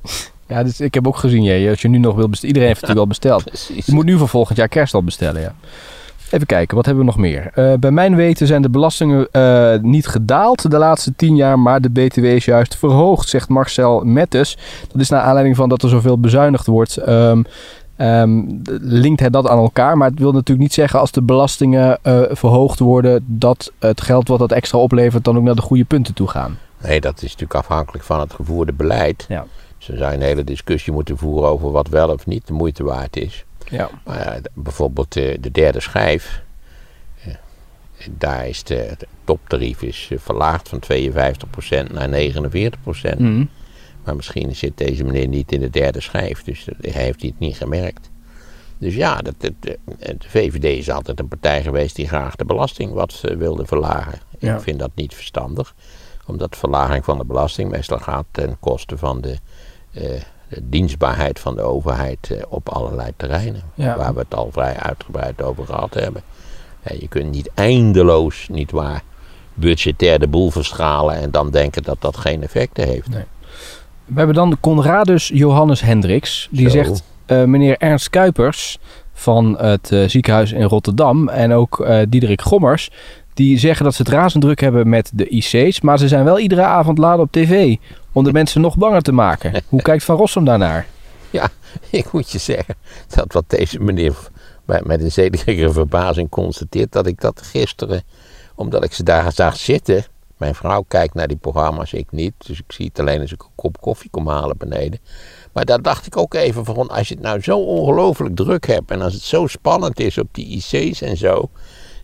Ja, 0.48 0.64
dus 0.64 0.80
ik 0.80 0.94
heb 0.94 1.08
ook 1.08 1.18
gezien, 1.18 1.44
ja, 1.44 1.70
als 1.70 1.82
je 1.82 1.88
nu 1.88 1.98
nog 1.98 2.16
wil 2.16 2.30
bestellen. 2.30 2.56
Iedereen 2.56 2.68
heeft 2.68 2.88
het 2.88 2.96
natuurlijk 2.96 3.30
al 3.34 3.44
besteld. 3.44 3.86
Je 3.86 3.94
moet 3.94 4.06
nu 4.06 4.18
voor 4.18 4.28
volgend 4.28 4.58
jaar 4.58 4.68
kerst 4.68 4.94
al 4.94 5.04
bestellen, 5.04 5.42
ja. 5.42 5.56
Even 6.32 6.48
kijken, 6.48 6.76
wat 6.76 6.86
hebben 6.86 7.06
we 7.06 7.12
nog 7.12 7.20
meer? 7.20 7.52
Eh, 7.54 7.74
bij 7.80 7.92
mijn 7.92 8.16
weten 8.16 8.48
zijn 8.48 8.62
de 8.62 8.70
belastingen 8.70 9.28
eh, 9.32 9.74
niet 9.82 10.08
gedaald 10.08 10.72
de 10.72 10.78
laatste 10.78 11.16
tien 11.16 11.36
jaar, 11.36 11.60
maar 11.60 11.82
de 11.82 11.90
BTW 11.90 12.24
is 12.24 12.46
juist 12.46 12.76
verhoogd, 12.76 13.30
zegt 13.30 13.50
Marcel 13.50 14.02
Mettes. 14.04 14.58
Dat 14.92 15.02
is 15.02 15.10
naar 15.10 15.22
aanleiding 15.22 15.56
van 15.56 15.70
dat 15.70 15.84
er 15.84 15.90
zoveel 15.90 16.20
bezuinigd 16.20 16.66
wordt. 16.66 16.98
Ehm, 16.98 17.42
ehm, 17.96 18.42
linkt 18.82 19.20
hij 19.20 19.30
dat 19.30 19.48
aan 19.48 19.58
elkaar, 19.58 19.98
maar 19.98 20.10
het 20.10 20.20
wil 20.20 20.32
natuurlijk 20.32 20.60
niet 20.60 20.74
zeggen 20.74 21.00
als 21.00 21.12
de 21.12 21.22
belastingen 21.22 22.00
eh, 22.02 22.22
verhoogd 22.30 22.80
worden, 22.80 23.24
dat 23.28 23.72
het 23.80 24.02
geld 24.02 24.28
wat 24.28 24.40
dat 24.40 24.52
extra 24.52 24.78
oplevert 24.80 25.24
dan 25.24 25.38
ook 25.38 25.44
naar 25.44 25.56
de 25.56 25.62
goede 25.62 25.84
punten 25.86 26.14
toe 26.14 26.28
gaan. 26.28 26.58
Nee, 26.84 27.02
dat 27.02 27.16
is 27.16 27.22
natuurlijk 27.22 27.54
afhankelijk 27.56 28.04
van 28.04 28.20
het 28.20 28.34
gevoerde 28.34 28.74
beleid. 28.74 29.26
Ja. 29.30 29.46
Dus 29.78 29.88
we 29.88 29.98
zou 29.98 30.14
een 30.14 30.22
hele 30.22 30.44
discussie 30.44 30.94
moeten 30.94 31.18
voeren 31.18 31.50
over 31.50 31.72
wat 31.72 31.88
wel 31.88 32.10
of 32.10 32.26
niet 32.26 32.48
de 32.48 32.54
moeite 32.54 32.84
waard 32.84 33.18
is. 33.18 33.46
Ja. 33.70 33.90
Maar 34.04 34.40
d- 34.42 34.50
bijvoorbeeld 34.54 35.14
de, 35.14 35.38
de 35.42 35.52
derde 35.52 35.80
schijf. 35.80 36.42
eh, 37.26 37.34
Daar 38.18 38.48
is 38.48 38.64
de, 38.64 38.76
het 38.76 39.06
toptarief 39.24 39.82
is 39.82 40.08
eh, 40.12 40.18
verlaagd 40.22 40.70
van 40.70 40.80
52% 40.94 41.92
naar 41.92 42.10
49%. 42.10 43.18
Mhm. 43.18 43.44
Maar 44.06 44.16
misschien 44.16 44.56
zit 44.56 44.78
deze 44.78 45.04
meneer 45.04 45.28
niet 45.28 45.52
in 45.52 45.60
de 45.60 45.70
derde 45.70 46.02
schijf, 46.02 46.44
dus 46.44 46.68
hij 46.82 47.04
heeft 47.04 47.22
het 47.22 47.40
niet 47.40 47.56
gemerkt. 47.56 48.10
Dus 48.78 48.96
ja, 48.96 49.18
dat, 49.18 49.34
dat, 49.38 49.54
de, 49.60 49.78
VVD 50.20 50.64
is 50.64 50.90
altijd 50.90 51.20
een 51.20 51.28
partij 51.28 51.64
geweest 51.64 51.96
die 51.96 52.08
graag 52.08 52.36
de 52.36 52.46
belasting 52.46 52.94
wat 52.94 53.22
eh, 53.24 53.36
wilde 53.36 53.66
verlagen. 53.66 54.20
Ja. 54.40 54.56
Ik 54.56 54.62
vind 54.62 54.80
dat 54.80 54.92
niet 54.96 55.14
verstandig, 55.14 55.76
omdat 56.26 56.52
de 56.52 56.58
verlaging 56.58 57.06
van 57.06 57.18
de 57.18 57.26
belasting 57.26 57.72
meestal 57.72 58.00
gaat 58.00 58.26
ten 58.32 58.58
koste 58.60 58.98
van 58.98 59.22
de, 59.22 59.38
eh, 59.92 60.22
de 60.50 60.70
dienstbaarheid 60.70 61.40
van 61.40 61.56
de 61.56 61.62
overheid 61.62 62.32
eh, 62.32 62.44
op 62.50 62.70
allerlei 62.70 63.12
terreinen. 63.16 63.62
Ja. 63.74 63.98
Waar 63.98 64.14
we 64.14 64.20
het 64.20 64.36
al 64.36 64.52
vrij 64.52 64.76
uitgebreid 64.76 65.42
over 65.42 65.66
gehad 65.66 65.94
hebben. 65.94 66.22
Je 67.00 67.08
kunt 67.08 67.32
niet 67.32 67.50
eindeloos, 67.54 68.48
niet 68.52 68.72
waar, 68.72 69.04
budgetair 69.54 70.20
de 70.20 70.28
boel 70.28 70.52
verschalen 70.52 71.16
en 71.16 71.32
dan 71.32 71.50
denken 71.50 71.84
dat 71.84 72.02
dat 72.02 72.18
geen 72.18 72.44
effecten 72.44 72.88
heeft. 72.88 73.08
We 74.06 74.18
hebben 74.18 74.36
dan 74.36 74.50
de 74.50 74.58
Conradus 74.60 75.28
Johannes 75.34 75.82
Hendricks. 75.82 76.48
Die 76.52 76.70
Zo. 76.70 76.84
zegt, 76.84 77.04
eh, 77.26 77.44
meneer 77.44 77.76
Ernst 77.78 78.10
Kuipers 78.10 78.78
van 79.14 79.58
het 79.60 79.92
eh, 79.92 80.08
ziekenhuis 80.08 80.52
in 80.52 80.64
Rotterdam 80.64 81.30
en 81.30 81.52
ook 81.52 81.80
eh 81.80 82.00
Diederik 82.10 82.42
Gommers, 82.42 82.90
die 83.34 83.58
zeggen 83.58 83.86
dat 83.86 83.96
ze 83.96 84.02
het 84.02 84.12
razend 84.12 84.44
druk 84.44 84.60
hebben 84.60 84.90
met 84.90 85.12
de 85.14 85.28
IC's, 85.30 85.82
maar 85.82 86.00
ze 86.00 86.08
zijn 86.08 86.24
wel 86.24 86.40
iedere 86.40 86.64
avond 86.64 86.98
laat 86.98 87.20
op 87.20 87.32
tv 87.32 87.76
om 88.12 88.24
de 88.24 88.32
mensen 88.32 88.62
nog 88.62 88.78
banger 88.78 89.02
te 89.02 89.12
maken. 89.12 89.62
Hoe 89.70 89.82
kijkt 89.82 90.04
Van 90.04 90.16
Rossum 90.18 90.46
daarnaar? 90.46 90.86
Ja, 91.30 91.50
ik 91.90 92.12
moet 92.12 92.32
je 92.32 92.38
zeggen 92.38 92.76
dat 93.16 93.34
wat 93.34 93.44
deze 93.48 93.80
meneer 93.80 94.16
met 94.66 95.02
een 95.02 95.12
zekere 95.12 95.72
verbazing 95.72 96.30
constateert, 96.30 96.92
dat 96.92 97.08
ik 97.08 97.22
dat 97.22 97.42
gisteren, 97.42 98.04
omdat 98.56 98.84
ik 98.84 98.94
ze 98.94 99.04
daar 99.04 99.32
zag 99.32 99.58
zitten, 99.58 100.06
mijn 100.38 100.56
vrouw 100.56 100.86
kijkt 100.88 101.14
naar 101.14 101.28
die 101.28 101.38
programma's, 101.38 101.94
ik 101.94 102.12
niet, 102.12 102.34
dus 102.38 102.60
ik 102.60 102.72
zie 102.72 102.86
het 102.86 103.00
alleen 103.00 103.22
als 103.22 103.32
ik 103.32 103.44
een 103.44 103.50
kop 103.56 103.82
koffie 103.82 104.10
kom 104.10 104.28
halen 104.28 104.58
beneden. 104.58 105.00
Maar 105.54 105.66
daar 105.66 105.82
dacht 105.82 106.06
ik 106.06 106.18
ook 106.18 106.34
even 106.34 106.66
van, 106.66 106.90
als 106.90 107.08
je 107.08 107.14
het 107.14 107.24
nou 107.24 107.42
zo 107.42 107.60
ongelooflijk 107.60 108.36
druk 108.36 108.68
hebt 108.68 108.92
en 108.92 109.02
als 109.02 109.14
het 109.14 109.24
zo 109.24 109.48
spannend 109.48 110.00
is 110.00 110.18
op 110.18 110.28
die 110.32 110.48
IC's 110.48 111.02
en 111.02 111.18
zo, 111.18 111.50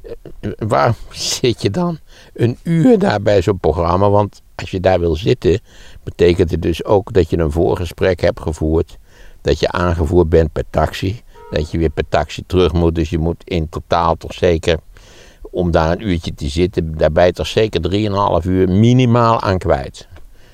eh, 0.02 0.52
waar 0.58 0.96
zit 1.40 1.62
je 1.62 1.70
dan 1.70 2.00
een 2.34 2.58
uur 2.64 3.00
daar 3.00 3.22
bij 3.22 3.42
zo'n 3.42 3.60
programma? 3.60 4.10
Want 4.10 4.42
als 4.56 4.72
je 4.72 4.80
daar 4.80 5.00
wil 5.00 5.16
zitten, 5.16 5.60
betekent 6.04 6.52
het 6.52 6.62
dus 6.62 6.86
ook 6.86 7.14
dat 7.14 7.30
je 7.30 7.38
een 7.38 7.52
voorgesprek 7.52 8.22
hebt 8.22 8.40
gevoerd, 8.40 8.98
dat 9.42 9.60
je 9.60 9.72
aangevoerd 9.72 10.30
bent 10.30 10.52
per 10.52 10.66
taxi, 10.70 11.22
dat 11.50 11.72
je 11.72 11.78
weer 11.78 11.90
per 11.90 12.10
taxi 12.10 12.44
terug 12.46 12.74
moet. 12.74 12.96
Dus 12.96 13.10
je 13.10 13.18
moet 13.18 13.44
in 13.44 13.70
totaal 13.70 14.16
toch 14.16 14.34
zeker 14.34 14.80
om 15.52 15.72
daar 15.72 15.92
een 15.92 16.08
uurtje 16.08 16.34
te 16.34 16.50
zitten, 16.50 16.98
daar 16.98 17.12
ben 17.12 17.26
je 17.26 17.32
toch 17.32 17.48
zeker 17.48 17.82
3,5 18.42 18.48
uur 18.50 18.70
minimaal 18.70 19.42
aan 19.42 19.58
kwijt. 19.58 20.08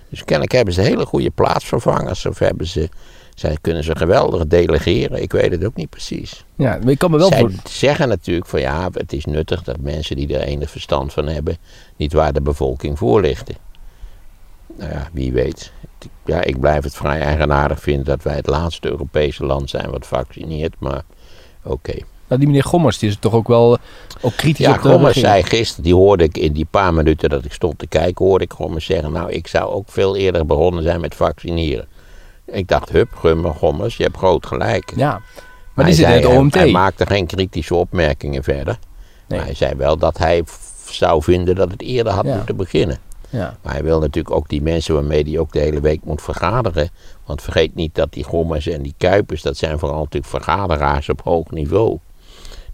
Dus 0.10 0.24
kennelijk 0.24 0.52
hebben 0.52 0.74
ze 0.74 0.82
hele 0.82 1.06
goede 1.06 1.30
plaatsvervangers. 1.30 2.26
Of 2.26 2.40
hebben 2.40 2.68
ze, 2.68 2.90
zij 3.36 3.58
kunnen 3.62 3.84
ze 3.84 3.96
geweldig 3.96 4.48
delegeren. 4.48 5.22
Ik 5.22 5.32
weet 5.32 5.52
het 5.52 5.66
ook 5.66 5.76
niet 5.76 5.90
precies. 5.90 6.46
Ja, 6.56 6.78
maar 6.82 6.92
ik 6.92 6.98
kan 6.98 7.12
me 7.12 7.18
wel 7.18 7.28
Zij 7.28 7.40
voor... 7.40 7.52
zeggen 7.64 8.08
natuurlijk 8.08 8.48
van 8.48 8.60
ja, 8.60 8.90
het 8.94 9.14
is 9.14 9.26
nuttig 9.26 9.64
dat 9.64 9.80
mensen 9.80 10.16
die 10.16 10.38
er 10.38 10.42
enig 10.42 10.70
verstand 10.70 11.14
van 11.14 11.28
hebben, 11.28 11.58
niet 11.96 12.14
waar 12.14 12.34
de 12.34 12.42
bevolking 12.42 12.98
voorlichten. 12.98 13.56
Nou 14.78 14.92
ja, 14.92 15.10
wie 15.14 15.32
weet. 15.32 15.72
Ja, 16.26 16.44
ik 16.44 16.60
blijf 16.60 16.84
het 16.84 16.96
vrij 16.96 17.22
eigenaardig 17.22 17.80
vinden 17.80 18.06
dat 18.06 18.24
wij 18.24 18.36
het 18.36 18.48
laatste 18.48 18.90
Europese 18.90 19.46
land 19.46 19.70
zijn 19.70 19.90
wat 19.90 20.08
vaccineert, 20.08 20.76
maar 20.80 21.04
oké. 21.64 21.96
Nou, 22.28 22.40
die 22.40 22.50
meneer 22.50 22.64
Gommers 22.64 22.98
die 22.98 23.10
is 23.10 23.18
toch 23.20 23.34
ook 23.34 23.48
wel 23.48 23.78
ook 24.22 24.36
kritisch 24.36 24.66
Ja, 24.66 24.76
op 24.76 24.82
de 24.82 24.90
Gommers 24.90 25.16
regering. 25.16 25.46
zei 25.48 25.58
gisteren, 25.58 25.84
die 25.84 25.96
hoorde 25.96 26.24
ik 26.24 26.38
in 26.38 26.54
die 26.54 26.66
paar 26.70 26.94
minuten 26.94 27.30
dat 27.30 27.46
ik 27.46 27.54
stond 27.54 27.80
te 27.80 27.88
kijken, 27.88 28.26
hoorde 28.26 28.44
ik 28.44 28.54
Gommers 28.54 28.86
zeggen, 28.86 29.12
nou 29.12 29.32
ik 29.32 29.48
zou 29.48 29.70
ook 29.72 29.90
veel 29.90 30.16
eerder 30.16 30.46
begonnen 30.46 30.84
zijn 30.84 31.02
met 31.02 31.16
vaccineren. 31.16 31.88
Ik 32.46 32.68
dacht, 32.68 32.90
hup, 32.90 33.14
Gummer, 33.16 33.54
Gommers, 33.54 33.98
je 33.98 34.04
hebt 34.04 34.18
groot 34.18 34.46
gelijk. 34.46 34.94
Ja, 34.96 35.10
maar 35.12 35.86
Hij 35.86 35.86
die 35.86 35.94
zit 35.94 36.06
in 36.06 36.12
het 36.12 36.24
hij- 36.24 36.38
OMT. 36.38 36.54
Hij, 36.54 36.72
maakte 36.72 37.06
geen 37.06 37.26
kritische 37.26 37.76
opmerkingen 37.76 38.44
verder. 38.44 38.80
Nee. 39.28 39.38
Maar 39.38 39.48
hij 39.48 39.56
zei 39.56 39.76
wel 39.76 39.98
dat 39.98 40.18
hij 40.18 40.44
zou 40.90 41.24
vinden 41.24 41.56
dat 41.56 41.72
het 41.72 41.82
eerder 41.82 42.14
had 42.14 42.26
Ja. 42.26 42.36
moeten 42.36 42.56
beginnen. 42.56 42.98
Ja. 43.30 43.58
Maar 43.64 43.74
hij 43.74 43.84
wil 43.84 44.00
natuurlijk 44.00 44.36
ook 44.36 44.50
die 44.50 44.62
mensen 44.62 44.94
waarmee 44.94 45.24
hij 45.24 45.40
ook 45.40 45.52
de 45.52 45.60
hele 45.60 45.80
week 45.82 46.00
moet 46.04 46.22
vergaderen. 46.22 46.90
Want 47.26 47.42
vergeet 47.42 47.76
niet 47.76 47.96
dat 47.96 48.14
die 48.14 48.24
Gommers 48.24 48.68
en 48.68 48.82
die 48.82 48.94
Kuipers, 48.98 49.42
dat 49.42 49.58
zijn 49.58 49.80
vooral 49.80 50.00
natuurlijk 50.00 50.26
vergaderaars 50.32 51.10
op 51.10 51.22
hoog 51.24 51.50
niveau. 51.52 51.98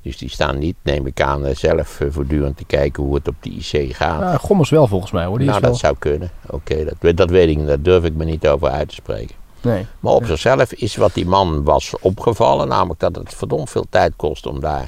Dus 0.03 0.17
die 0.17 0.29
staan 0.29 0.57
niet, 0.57 0.75
neem 0.81 1.07
ik 1.07 1.21
aan, 1.21 1.45
eh, 1.45 1.55
zelf 1.55 1.99
eh, 1.99 2.07
voortdurend 2.11 2.57
te 2.57 2.65
kijken 2.65 3.03
hoe 3.03 3.15
het 3.15 3.27
op 3.27 3.35
de 3.39 3.49
IC 3.49 3.95
gaat. 3.95 4.19
Ja, 4.19 4.37
Gommers 4.37 4.69
wel 4.69 4.87
volgens 4.87 5.11
mij 5.11 5.25
hoor. 5.25 5.37
Die 5.37 5.47
nou, 5.47 5.57
is 5.57 5.63
wel... 5.63 5.71
dat 5.71 5.81
zou 5.81 5.95
kunnen. 5.99 6.29
Oké, 6.49 6.83
dat, 6.83 6.95
weet- 6.99 7.17
dat 7.17 7.29
weet 7.29 7.49
ik 7.49 7.57
niet, 7.57 7.67
daar 7.67 7.81
durf 7.81 8.03
ik 8.03 8.13
me 8.13 8.25
niet 8.25 8.47
over 8.47 8.69
uit 8.69 8.89
te 8.89 8.95
spreken. 8.95 9.35
Nee. 9.61 9.85
Maar 9.99 10.13
op 10.13 10.25
zichzelf 10.25 10.73
is 10.73 10.95
wat 10.95 11.13
die 11.13 11.25
man 11.25 11.63
was 11.63 11.93
opgevallen, 12.01 12.67
namelijk 12.67 12.99
dat 12.99 13.15
het 13.15 13.33
verdomd 13.33 13.69
veel 13.69 13.85
tijd 13.89 14.13
kost 14.15 14.45
om 14.45 14.59
daar 14.59 14.87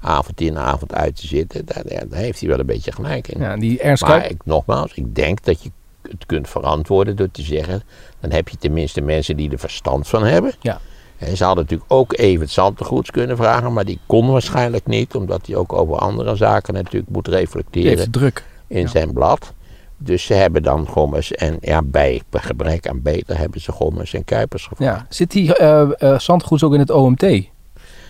avond 0.00 0.40
in 0.40 0.58
avond 0.58 0.94
uit 0.94 1.16
te 1.16 1.26
zitten. 1.26 1.66
Daar, 1.66 2.04
heeft 2.10 2.40
hij 2.40 2.48
wel 2.48 2.58
een 2.58 2.66
beetje 2.66 2.92
gelijk 2.92 3.28
in. 3.28 3.40
Ja, 3.40 3.56
die 3.56 3.80
Ernst 3.80 4.02
maar 4.02 4.30
ik, 4.30 4.44
nogmaals, 4.44 4.94
ik 4.94 5.14
denk 5.14 5.44
dat 5.44 5.62
je 5.62 5.70
het 6.02 6.26
kunt 6.26 6.48
verantwoorden 6.48 7.16
door 7.16 7.30
te 7.30 7.42
zeggen, 7.42 7.82
dan 8.20 8.30
heb 8.30 8.48
je 8.48 8.56
tenminste 8.56 9.00
mensen 9.00 9.36
die 9.36 9.50
er 9.50 9.58
verstand 9.58 10.08
van 10.08 10.24
hebben. 10.24 10.52
Ja. 10.60 10.80
En 11.18 11.36
ze 11.36 11.44
hadden 11.44 11.62
natuurlijk 11.64 11.92
ook 11.92 12.16
even 12.16 12.40
het 12.40 12.50
Zantegoeds 12.50 13.10
kunnen 13.10 13.36
vragen, 13.36 13.72
maar 13.72 13.84
die 13.84 13.98
kon 14.06 14.30
waarschijnlijk 14.30 14.86
niet, 14.86 15.14
omdat 15.14 15.46
hij 15.46 15.56
ook 15.56 15.72
over 15.72 15.96
andere 15.96 16.36
zaken 16.36 16.74
natuurlijk 16.74 17.12
moet 17.12 17.28
reflecteren 17.28 18.10
druk. 18.10 18.44
in 18.66 18.80
Ja. 18.80 18.86
zijn 18.88 19.12
blad. 19.12 19.52
Dus 19.98 20.24
ze 20.24 20.34
hebben 20.34 20.62
dan 20.62 20.86
Gommers 20.88 21.32
en 21.32 21.58
ja, 21.60 21.82
bij 21.82 22.22
gebrek 22.30 22.88
aan 22.88 23.02
beter 23.02 23.38
hebben 23.38 23.60
ze 23.60 23.72
Gommers 23.72 24.14
en 24.14 24.24
Kuipers 24.24 24.66
gevraagd. 24.66 25.00
Ja. 25.00 25.06
Zit 25.08 25.30
die 25.30 25.54
eh 25.56 25.90
eh, 25.98 26.18
Zandgoeds 26.18 26.62
ook 26.62 26.74
in 26.74 26.80
het 26.80 26.90
OMT? 26.90 27.26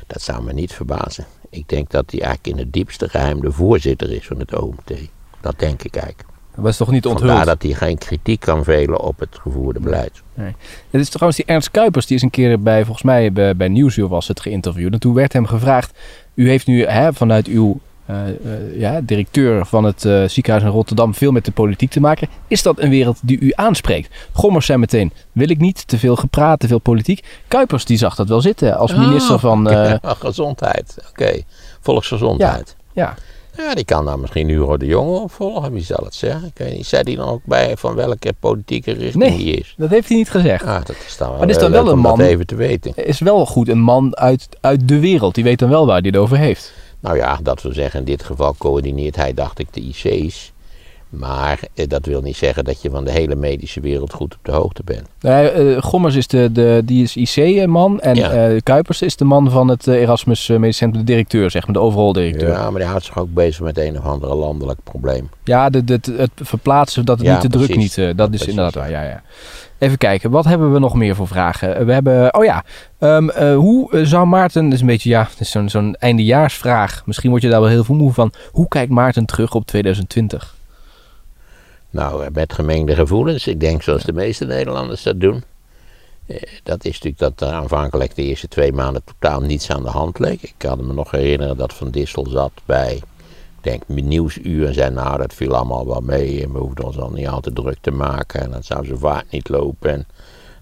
Dat 0.07 0.23
zou 0.23 0.43
me 0.43 0.53
niet 0.53 0.73
verbazen. 0.73 1.25
Ik 1.51 1.69
denk 1.69 1.91
dat 1.91 2.11
hij 2.11 2.21
eigenlijk 2.21 2.57
in 2.57 2.65
het 2.65 2.73
diepste 2.73 3.09
geheim 3.09 3.41
de 3.41 3.53
voorzitter 3.53 4.13
is 4.13 4.27
van 4.27 4.39
het 4.39 4.55
OMT. 4.61 4.93
Dat 5.41 5.59
denk 5.59 5.83
ik 5.83 5.97
eigenlijk. 5.97 6.29
Dat 6.57 6.65
was 6.65 6.77
toch 6.77 6.91
niet 6.91 7.03
Vandaar 7.07 7.23
onthuld? 7.29 7.47
dat 7.47 7.63
hij 7.63 7.73
geen 7.73 7.99
kritiek 7.99 8.41
kan 8.41 8.65
velen 8.65 9.01
op 9.01 9.19
het 9.19 9.39
gevoerde 9.41 9.81
beleid. 9.81 10.23
Het 10.91 11.01
is 11.01 11.09
trouwens 11.09 11.39
die 11.39 11.47
Ernst 11.47 11.71
Kuipers, 11.71 12.07
die 12.07 12.17
is 12.17 12.23
een 12.23 12.31
keer 12.31 12.63
bij, 12.63 12.85
volgens 12.85 13.05
mij 13.05 13.33
bij, 13.33 13.57
bij 13.57 13.69
Nieuwsuur 13.69 14.09
was 14.09 14.29
het 14.29 14.41
geïnterviewd. 14.41 14.93
En 14.93 15.01
toen 15.01 15.15
werd 15.15 15.33
hem 15.33 15.47
gevraagd, 15.47 15.99
u 16.35 16.49
heeft 16.49 16.67
nu 16.67 16.85
hè, 16.87 17.13
vanuit 17.13 17.47
uw 17.47 17.81
eh, 18.07 18.29
eh, 18.29 18.35
ja, 18.79 19.01
directeur 19.01 19.67
van 19.67 19.85
het 19.85 20.05
eh, 20.05 20.25
ziekenhuis 20.25 20.65
in 20.65 20.71
Rotterdam 20.71 21.15
veel 21.15 21.33
met 21.33 21.45
de 21.45 21.51
politiek 21.51 21.91
te 21.91 22.01
maken. 22.01 22.29
Is 22.47 22.63
dat 22.63 22.79
een 22.81 22.91
wereld 22.91 23.19
die 23.23 23.41
u 23.41 23.53
aanspreekt? 23.55 24.15
Gommers 24.33 24.67
zei 24.67 24.79
meteen, 24.79 25.13
wil 25.33 25.51
ik 25.51 25.59
niet, 25.59 25.89
te 25.89 25.99
veel 25.99 26.17
gepraat, 26.17 26.61
te 26.61 26.69
veel 26.69 26.79
politiek. 26.79 27.25
Kuipers 27.49 27.85
die 27.85 27.99
zag 27.99 28.15
dat 28.15 28.29
wel 28.29 28.41
zitten 28.41 28.77
als 28.77 28.95
minister 28.95 29.35
Oh, 29.35 29.41
van... 29.41 29.71
eh, 29.71 29.95
gezondheid, 30.19 30.97
oké. 31.11 31.41
Volksgezondheid. 31.81 32.77
ja, 32.93 33.03
Ja. 33.03 33.15
Die 33.75 33.85
kan 33.85 34.05
dan 34.05 34.21
misschien 34.21 34.49
Hugo 34.49 34.77
de 34.77 34.87
Jonge 34.87 35.19
opvolgen, 35.21 35.73
wie 35.73 35.83
zal 35.83 36.05
het 36.05 36.15
zeggen? 36.15 36.49
Ik 36.49 36.59
weet 36.59 36.77
niet. 36.77 36.87
Zei 36.87 37.03
die 37.03 37.17
dan 37.17 37.29
ook 37.29 37.41
bij 37.45 37.77
van 37.77 37.95
welke 37.95 38.33
politieke 38.41 38.93
richting 38.93 39.15
Nee. 39.25 39.31
hij 39.31 39.43
is? 39.45 39.75
dat 39.77 39.91
heeft 39.91 40.09
hij 40.09 40.17
niet 40.17 40.31
gezegd. 40.31 40.65
Ah, 40.65 40.85
dat 40.85 40.97
is 41.07 41.17
dan 41.17 41.29
wel, 41.29 41.39
Maar 41.39 41.47
dit 41.47 41.57
is 41.57 41.63
dan 41.63 41.71
leuk 41.71 41.83
wel 41.83 41.93
een 41.93 41.99
man- 41.99 42.21
even 42.21 42.47
te 42.47 42.55
weten. 42.55 42.93
Is 43.07 43.19
wel 43.21 43.47
goed 43.47 43.69
een 43.69 43.81
man 43.81 44.17
uit, 44.17 44.49
uit 44.61 44.89
de 44.89 44.99
wereld. 45.01 45.35
Die 45.35 45.45
weet 45.45 45.59
dan 45.59 45.69
wel 45.69 45.87
waar 45.87 46.01
hij 46.01 46.07
het 46.13 46.17
over 46.21 46.37
heeft. 46.37 46.73
Nou 47.01 47.17
ja, 47.17 47.39
dat 47.43 47.63
wil 47.63 47.73
zeggen, 47.73 47.99
in 48.01 48.07
dit 48.07 48.23
geval 48.25 48.55
coördineert 48.59 49.17
hij, 49.17 49.35
dacht 49.35 49.59
ik, 49.59 49.67
de 49.71 49.81
IC's. 49.81 50.53
Maar 51.19 51.61
eh, 51.75 51.89
dat 51.89 52.07
wil 52.07 52.21
niet 52.21 52.37
zeggen 52.37 52.65
dat 52.65 52.83
je 52.83 52.91
van 52.91 53.05
de 53.05 53.11
hele 53.11 53.35
medische 53.35 53.81
wereld 53.81 54.13
goed 54.13 54.35
op 54.35 54.41
de 54.43 54.53
hoogte 54.53 54.83
bent. 54.85 55.09
Eh, 55.21 55.83
Gommers 55.83 56.15
is, 56.15 56.27
de, 56.27 56.53
de, 56.53 56.83
die 56.85 57.03
is 57.03 57.17
IC-man 57.37 58.01
en 58.01 58.15
Ja. 58.15 58.31
eh, 58.31 58.61
Kuipers 58.63 59.03
is 59.03 59.17
de 59.17 59.25
man 59.25 59.51
van 59.51 59.69
het 59.69 59.87
Erasmus 59.87 60.49
Medisch 60.49 60.77
Centrum, 60.77 61.05
de 61.05 61.13
directeur, 61.13 61.51
zeg 61.51 61.65
maar, 61.67 61.75
de 61.75 61.81
overal 61.81 62.13
directeur. 62.13 62.49
Ja, 62.49 62.71
maar 62.71 62.81
die 62.81 62.89
houdt 62.89 63.05
zich 63.05 63.19
ook 63.19 63.35
bezig 63.35 63.61
met 63.61 63.79
een 63.79 63.99
of 63.99 64.05
andere 64.05 64.35
landelijk 64.35 64.79
probleem. 64.85 65.29
Ja, 65.45 65.71
de, 65.71 65.85
de, 65.85 66.01
het 66.17 66.31
verplaatsen, 66.35 67.05
dat 67.05 67.19
het 67.19 67.27
Ja, 67.27 67.33
niet 67.33 67.43
te 67.51 67.59
druk 67.59 67.77
niet, 67.77 67.95
dat 67.95 68.07
is 68.09 68.15
Precies, 68.27 68.47
inderdaad 68.47 68.75
waar. 68.75 68.91
Ja, 68.91 69.03
ja. 69.03 69.23
Even 69.79 69.99
kijken, 69.99 70.31
wat 70.31 70.45
hebben 70.45 70.73
we 70.73 70.79
nog 70.79 70.95
meer 70.95 71.15
voor 71.15 71.27
vragen? 71.27 71.87
We 71.87 71.93
hebben, 71.93 72.35
oh 72.35 72.45
ja, 72.45 72.65
ehm, 72.99 73.29
eh, 73.29 73.55
hoe 73.57 74.01
zou 74.05 74.27
Maarten, 74.27 74.65
dat 74.65 74.73
is 74.73 74.81
een 74.81 74.87
beetje, 74.87 75.09
ja, 75.09 75.29
zo'n 75.41 75.69
zo'n 75.69 75.95
eindejaarsvraag. 75.99 77.03
Misschien 77.07 77.31
word 77.31 77.43
je 77.43 77.49
daar 77.49 77.61
wel 77.61 77.69
heel 77.71 77.85
veel 77.85 77.95
moe 77.95 78.13
van. 78.13 78.33
Hoe 78.53 78.69
kijkt 78.69 78.91
Maarten 78.93 79.25
terug 79.25 79.55
op 79.55 79.67
2020? 79.67 80.55
Nou, 81.97 82.25
eh, 82.25 82.31
met 82.33 82.53
gemengde 82.53 82.95
gevoelens. 82.95 83.47
Ik 83.47 83.61
denk 83.61 83.83
zoals 83.83 84.03
de 84.03 84.13
meeste 84.13 84.45
Nederlanders 84.45 85.03
dat 85.03 85.21
doen. 85.21 85.45
Eh, 86.27 86.43
Dat 86.63 86.85
is 86.85 86.93
natuurlijk 87.01 87.19
dat 87.19 87.49
er 87.49 87.55
aanvankelijk 87.55 88.15
de 88.15 88.23
eerste 88.23 88.49
twee 88.49 88.73
maanden 88.73 89.03
totaal 89.05 89.41
niets 89.41 89.71
aan 89.71 89.83
de 89.83 89.91
hand 89.91 90.19
leek. 90.19 90.43
Ik 90.43 90.55
kan 90.57 90.87
me 90.87 90.93
nog 90.93 91.11
herinneren 91.11 91.57
dat 91.57 91.75
Van 91.75 91.91
Dissel 91.91 92.27
zat 92.29 92.53
bij, 92.65 92.95
ik 92.95 93.03
denk, 93.61 93.83
Nieuwsuur 93.89 94.67
en 94.67 94.75
zei, 94.75 94.91
nou, 94.91 95.19
dat 95.19 95.35
viel 95.35 95.55
allemaal 95.55 95.87
wel 95.87 96.01
mee. 96.01 96.43
En 96.43 96.53
we 96.53 96.59
hoefden 96.59 96.85
ons 96.85 96.99
al 96.99 97.11
niet 97.11 97.29
al 97.29 97.41
te 97.41 97.53
druk 97.53 97.79
te 97.81 97.91
maken. 97.91 98.41
En 98.41 98.51
dat 98.51 98.65
zou 98.65 98.87
zo 98.87 98.97
vaart 98.97 99.31
niet 99.31 99.49
lopen. 99.49 99.91
En 99.91 100.07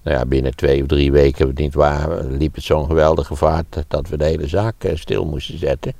nou 0.03 0.17
ja, 0.19 0.27
binnen 0.27 0.57
twee 0.57 0.81
of 0.83 0.89
drie 0.89 1.13
weken, 1.13 1.51
niet 1.55 1.75
waar, 1.75 2.25
liep 2.25 2.55
het 2.55 2.65
zo'n 2.65 2.87
geweldige 2.87 3.37
vaart 3.37 3.85
dat 3.89 4.09
we 4.09 4.17
de 4.17 4.25
hele 4.25 4.49
zaak 4.49 4.85
eh, 4.85 4.97
stil 4.97 5.25
moesten 5.25 5.59
zetten. 5.59 5.93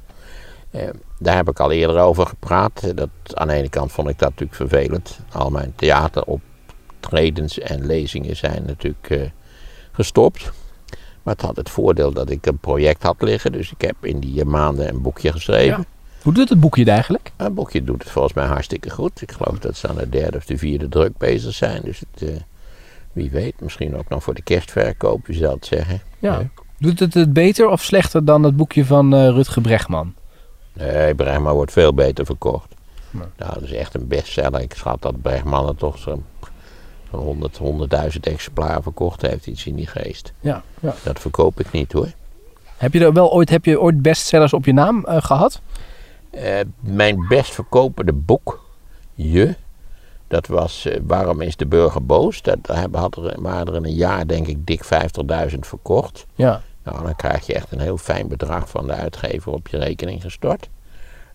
Daar 1.25 1.37
heb 1.37 1.49
ik 1.49 1.61
al 1.61 1.71
eerder 1.71 1.99
over 1.99 2.27
gepraat. 2.27 2.97
Dat, 2.97 3.09
aan 3.33 3.49
de 3.49 3.55
ene 3.55 3.69
kant 3.69 3.93
vond 3.93 4.09
ik 4.09 4.19
dat 4.19 4.29
natuurlijk 4.29 4.57
vervelend. 4.57 5.19
Al 5.33 5.51
mijn 5.51 5.73
theateroptredens 5.77 7.59
en 7.59 7.87
lezingen 7.87 8.37
zijn 8.37 8.65
natuurlijk 8.67 9.11
eh, 9.11 9.21
gestopt. 9.93 10.53
Maar 11.23 11.35
het 11.35 11.43
had 11.43 11.57
het 11.57 11.71
voordeel 11.71 12.13
dat 12.13 12.31
ik 12.31 12.47
een 12.47 12.59
project 12.59 13.03
had 13.03 13.23
liggen. 13.23 13.53
Dus 13.53 13.73
ik 13.73 13.81
heb 13.81 13.95
in 14.01 14.21
die 14.21 14.45
maanden 14.45 14.89
een 14.89 15.03
boekje 15.03 15.33
geschreven. 15.33 15.87
Hoe 16.23 16.33
doet 16.33 16.49
het 16.49 16.61
boekje 16.61 16.81
het 16.81 16.91
eigenlijk? 16.91 17.33
Een 17.37 17.55
boekje 17.55 17.85
doet 17.85 18.03
het 18.03 18.13
volgens 18.13 18.35
mij 18.35 18.47
hartstikke 18.47 18.91
goed. 18.91 19.23
Ik 19.23 19.33
geloof 19.33 19.59
dat 19.59 19.77
ze 19.77 19.89
aan 19.89 19.97
de 19.97 20.09
derde 20.09 20.37
of 20.37 20.45
de 20.45 20.59
vierde 20.59 20.89
druk 20.89 21.17
bezig 21.19 21.55
zijn. 21.55 21.83
Dus 21.83 22.01
het, 22.01 22.29
eh, 22.29 22.37
wie 23.13 23.31
weet, 23.31 23.61
misschien 23.61 23.97
ook 23.97 24.09
nog 24.09 24.23
voor 24.23 24.35
de 24.35 24.43
kerstverkoop, 24.43 25.27
je 25.27 25.33
zou 25.33 25.55
het 25.55 25.67
zeggen. 25.67 26.01
Ja. 26.19 26.51
Doet 26.79 26.99
het 26.99 27.15
het 27.15 27.33
beter 27.33 27.69
of 27.69 27.83
slechter 27.83 28.25
dan 28.25 28.43
het 28.43 28.57
boekje 28.57 28.85
van 28.85 29.15
eh, 29.15 29.29
Rutger 29.29 29.63
Bregman? 29.63 30.15
Nee, 30.75 31.15
Bregman 31.15 31.55
wordt 31.55 31.73
veel 31.73 31.95
beter 31.95 32.27
verkocht. 32.27 32.75
Nee. 33.11 33.27
Nou, 33.37 33.53
dat 33.55 33.63
is 33.63 33.73
echt 33.73 33.95
een 33.95 34.09
bestseller. 34.09 34.61
Ik 34.61 34.75
schat 34.75 35.03
dat 35.03 35.23
Bregman 35.23 35.75
toch 35.77 35.99
zo'n 35.99 36.25
zo'n 37.11 37.21
100, 37.21 37.59
100.000 38.15 38.21
exemplaren 38.21 38.83
verkocht 38.83 39.23
heeft. 39.23 39.47
Iets 39.47 39.67
in 39.67 39.75
die 39.75 39.87
geest. 39.87 40.33
Ja. 40.41 40.63
ja. 40.81 40.95
Dat 41.03 41.21
verkoop 41.21 41.61
ik 41.61 41.73
niet 41.73 41.93
hoor. 41.93 42.09
Heb 42.77 42.93
je 42.93 43.01
er 43.01 43.13
wel 43.13 43.33
ooit, 43.33 43.51
heb 43.51 43.65
je 43.65 43.81
ooit 43.81 44.03
bestsellers 44.03 44.53
op 44.53 44.65
je 44.65 44.73
naam 44.73 45.05
eh, 45.05 45.23
gehad? 45.23 45.61
Eh, 46.31 46.61
mijn 46.81 47.27
best 47.29 47.55
verkopende 47.55 48.13
boek, 48.13 48.65
Je, 49.15 49.55
dat 50.29 50.47
was 50.47 50.87
eh, 50.87 51.01
Waarom 51.07 51.41
is 51.41 51.57
de 51.57 51.67
burger 51.67 52.07
boos? 52.07 52.43
Dat, 52.43 52.59
daar 52.63 52.77
hebben- 52.79 53.01
had 53.01 53.17
er, 53.17 53.41
waren 53.43 53.67
er 53.67 53.75
in 53.75 53.85
een 53.85 53.95
jaar 53.95 54.27
denk 54.27 54.47
ik 54.47 54.67
dik 54.67 54.85
50.000 55.53 55.59
verkocht. 55.59 56.27
Ja. 56.35 56.63
Nou, 56.85 57.03
dan 57.03 57.17
krijg 57.17 57.47
je 57.47 57.55
echt 57.55 57.73
een 57.73 57.81
heel 57.81 57.99
fijn 57.99 58.29
bedrag 58.29 58.69
van 58.69 58.87
de 58.87 58.93
uitgever 58.93 59.53
op 59.53 59.69
je 59.69 59.79
rekening 59.79 60.23
gestort. 60.23 60.69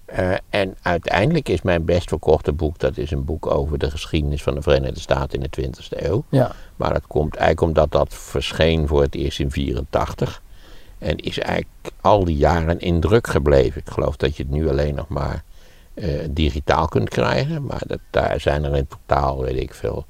Eh, 0.06 0.32
en 0.50 0.78
uiteindelijk 0.82 1.50
is 1.50 1.62
mijn 1.62 1.86
best 1.86 2.10
verkochte 2.10 2.52
boek, 2.52 2.80
dat 2.80 2.98
is 2.98 3.12
een 3.12 3.26
boek 3.26 3.48
over 3.48 3.78
de 3.78 3.92
geschiedenis 3.92 4.44
van 4.44 4.56
de 4.56 4.62
Verenigde 4.62 5.00
Staten 5.00 5.42
in 5.42 5.48
de 5.50 5.62
20e 5.62 6.06
eeuw. 6.06 6.24
Ja. 6.30 6.52
Maar 6.76 6.94
dat 6.94 7.08
komt 7.08 7.36
eigenlijk 7.36 7.68
omdat 7.68 7.92
dat 7.92 8.14
verscheen 8.14 8.88
voor 8.88 9.02
het 9.02 9.16
eerst 9.16 9.40
in 9.40 9.52
84. 9.52 10.42
En 10.98 11.18
is 11.18 11.40
eigenlijk 11.40 11.92
al 12.02 12.24
die 12.24 12.38
jaren 12.38 12.80
in 12.80 13.00
druk 13.00 13.28
gebleven. 13.28 13.82
Ik 13.82 13.90
geloof 13.90 14.16
dat 14.16 14.38
je 14.38 14.44
het 14.44 14.52
nu 14.52 14.70
alleen 14.70 14.96
nog 14.96 15.08
maar 15.08 15.44
eh, 15.94 16.10
digitaal 16.30 16.88
kunt 16.88 17.10
krijgen. 17.10 17.66
Maar 17.66 17.82
dat, 17.88 18.00
daar 18.10 18.40
zijn 18.40 18.64
er 18.64 18.76
in 18.76 18.88
totaal, 18.88 19.42
weet 19.42 19.62
ik 19.62 19.74
veel, 19.74 20.06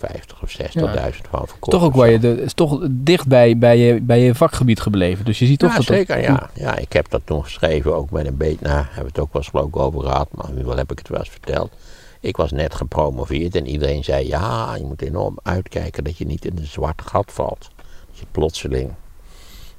50 0.00 0.42
of 0.42 0.56
60.000 0.62 1.30
van 1.30 1.46
verkocht. 1.46 1.70
Toch 1.70 1.82
ook 1.82 1.94
waar 1.94 2.10
je 2.10 2.18
de, 2.18 2.42
is 2.42 2.52
toch 2.52 2.86
dicht 2.90 3.26
bij, 3.26 3.58
bij, 3.58 3.78
je, 3.78 4.00
bij 4.00 4.20
je 4.20 4.34
vakgebied 4.34 4.80
gebleven. 4.80 5.24
Dus 5.24 5.38
je 5.38 5.46
ziet 5.46 5.58
toch 5.58 5.70
ja, 5.70 5.76
dat 5.76 5.86
dat- 5.86 5.96
zeker, 5.96 6.20
ja. 6.20 6.50
ja. 6.54 6.76
Ik 6.76 6.92
heb 6.92 7.08
dat 7.08 7.20
toen 7.24 7.44
geschreven, 7.44 7.96
ook 7.96 8.10
met 8.10 8.26
een 8.26 8.36
beetje, 8.36 8.58
nou, 8.66 8.76
hebben 8.76 9.02
we 9.02 9.08
het 9.08 9.18
ook 9.18 9.32
wel 9.32 9.42
eens 9.42 9.50
geloof 9.50 9.66
ik 9.66 9.76
over 9.76 10.00
gehad, 10.00 10.28
maar 10.32 10.46
geval 10.56 10.76
heb 10.76 10.92
ik 10.92 10.98
het 10.98 11.08
wel 11.08 11.18
eens 11.18 11.30
verteld. 11.30 11.72
Ik 12.20 12.36
was 12.36 12.50
net 12.50 12.74
gepromoveerd 12.74 13.56
en 13.56 13.66
iedereen 13.66 14.04
zei, 14.04 14.26
ja, 14.26 14.74
je 14.76 14.84
moet 14.84 15.02
enorm 15.02 15.38
uitkijken 15.42 16.04
dat 16.04 16.16
je 16.18 16.26
niet 16.26 16.44
in 16.44 16.58
een 16.58 16.66
zwart 16.66 17.02
gat 17.02 17.32
valt. 17.32 17.70
Dat 18.08 18.18
je 18.18 18.26
plotseling 18.30 18.90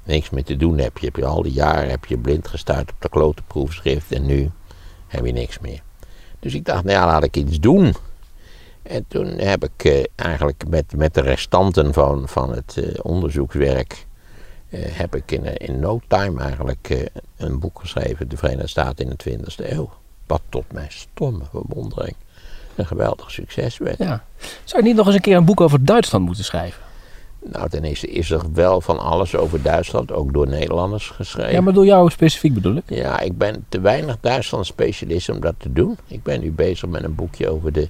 niks 0.04 0.30
meer 0.30 0.44
te 0.44 0.56
doen 0.56 0.78
hebt. 0.78 1.00
Je 1.00 1.06
hebt 1.06 1.16
je 1.16 1.24
al 1.24 1.42
die 1.42 1.52
jaren 1.52 1.90
heb 1.90 2.04
je 2.04 2.18
blind 2.18 2.48
gestaard 2.48 2.90
op 2.90 2.96
de 2.98 3.08
klote 3.08 3.42
proefschrift 3.46 4.12
en 4.12 4.26
nu 4.26 4.50
heb 5.06 5.24
je 5.26 5.32
niks 5.32 5.58
meer. 5.58 5.82
Dus 6.40 6.54
ik 6.54 6.64
dacht, 6.64 6.84
nou 6.84 6.96
ja, 6.98 7.06
laat 7.06 7.24
ik 7.24 7.36
iets 7.36 7.60
doen. 7.60 7.94
En 8.82 9.04
toen 9.08 9.26
heb 9.26 9.64
ik 9.64 9.84
eh, 9.84 10.04
eigenlijk 10.16 10.64
met, 10.68 10.96
met 10.96 11.14
de 11.14 11.20
restanten 11.20 11.92
van, 11.92 12.28
van 12.28 12.52
het 12.54 12.76
eh, 12.76 12.98
onderzoekswerk 13.02 14.06
eh, 14.68 14.80
heb 14.84 15.16
ik 15.16 15.30
in, 15.30 15.56
in 15.56 15.80
no 15.80 16.00
time 16.06 16.40
eigenlijk 16.40 17.10
een 17.36 17.58
boek 17.58 17.80
geschreven, 17.80 18.28
De 18.28 18.36
Verenigde 18.36 18.68
Staten 18.68 19.04
in 19.04 19.14
de 19.16 19.38
20e 19.38 19.70
eeuw. 19.70 19.90
Wat 20.26 20.42
tot 20.48 20.72
mijn 20.72 20.92
stomme 20.92 21.44
verwondering 21.50 22.16
een 22.74 22.86
geweldig 22.86 23.30
succes 23.30 23.78
werd. 23.78 23.98
Ja. 23.98 24.24
Zou 24.64 24.82
je 24.82 24.88
niet 24.88 24.96
nog 24.96 25.06
eens 25.06 25.14
een 25.14 25.20
keer 25.20 25.36
een 25.36 25.44
boek 25.44 25.60
over 25.60 25.84
Duitsland 25.84 26.24
moeten 26.24 26.44
schrijven? 26.44 26.82
Nou, 27.44 27.68
ten 27.68 27.84
eerste 27.84 28.06
is 28.06 28.30
er 28.30 28.52
wel 28.52 28.80
van 28.80 28.98
alles 28.98 29.36
over 29.36 29.62
Duitsland, 29.62 30.12
ook 30.12 30.32
door 30.32 30.48
Nederlanders 30.48 31.08
geschreven. 31.08 31.52
Ja, 31.52 31.60
maar 31.60 31.72
door 31.72 31.84
jou 31.84 32.10
specifiek 32.10 32.54
bedoel 32.54 32.76
ik. 32.76 32.82
Ja, 32.86 33.20
ik 33.20 33.38
ben 33.38 33.64
te 33.68 33.80
weinig 33.80 34.16
Duitsland 34.20 34.66
specialist 34.66 35.28
om 35.28 35.40
dat 35.40 35.54
te 35.58 35.72
doen. 35.72 35.98
Ik 36.06 36.22
ben 36.22 36.40
nu 36.40 36.52
bezig 36.52 36.88
met 36.88 37.02
een 37.02 37.14
boekje 37.14 37.48
over 37.48 37.72
de 37.72 37.88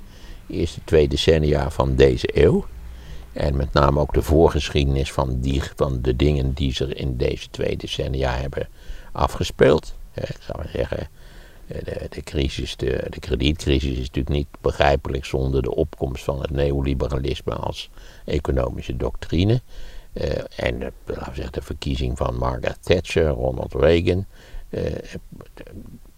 eerste 0.53 0.81
twee 0.85 1.09
decennia 1.09 1.71
van 1.71 1.95
deze 1.97 2.29
eeuw. 2.33 2.67
En 3.33 3.57
met 3.57 3.73
name 3.73 4.01
ook 4.01 4.15
de 4.15 4.23
voorgeschiedenis 4.23 5.13
van, 5.13 5.41
die, 5.41 5.63
van 5.77 6.03
de 6.03 6.17
dingen 6.17 6.53
die 6.53 6.75
zich 6.75 6.93
in 6.93 7.17
deze 7.17 7.51
twee 7.51 7.77
decennia 7.77 8.37
hebben 8.37 8.69
afgespeeld. 9.13 9.95
Eh, 10.15 10.25
Ik 10.31 10.37
zou 10.41 10.69
zeggen, 10.73 11.09
eh, 11.67 11.85
de, 11.85 12.07
de, 12.11 12.23
crisis, 12.23 12.77
de, 12.77 13.07
de 13.11 13.19
kredietcrisis 13.21 13.91
is 13.91 13.99
natuurlijk 13.99 14.29
niet 14.29 14.49
begrijpelijk 14.61 15.25
zonder 15.25 15.63
de 15.63 15.75
opkomst 15.75 16.25
van 16.25 16.41
het 16.41 16.51
neoliberalisme 16.51 17.55
als 17.55 17.91
economische 18.25 18.97
doctrine. 18.97 19.61
Eh, 20.13 20.31
en 20.57 20.79
de, 20.79 20.93
laten 21.05 21.29
we 21.29 21.35
zeggen, 21.35 21.53
de 21.53 21.63
verkiezing 21.63 22.17
van 22.19 22.37
Margaret 22.37 22.79
Thatcher, 22.81 23.29
Ronald 23.29 23.75
Reagan. 23.75 24.27
Eh, 24.69 24.83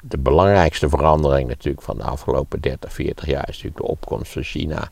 de, 0.09 0.19
belangrijkste 0.19 0.89
verandering 0.89 1.49
natuurlijk 1.49 1.85
van 1.85 1.97
de 1.97 2.03
afgelopen 2.03 2.61
30, 2.61 2.93
40 2.93 3.27
jaar 3.27 3.49
is 3.49 3.55
natuurlijk 3.55 3.77
de 3.77 3.87
opkomst 3.87 4.33
van 4.33 4.43
China 4.43 4.91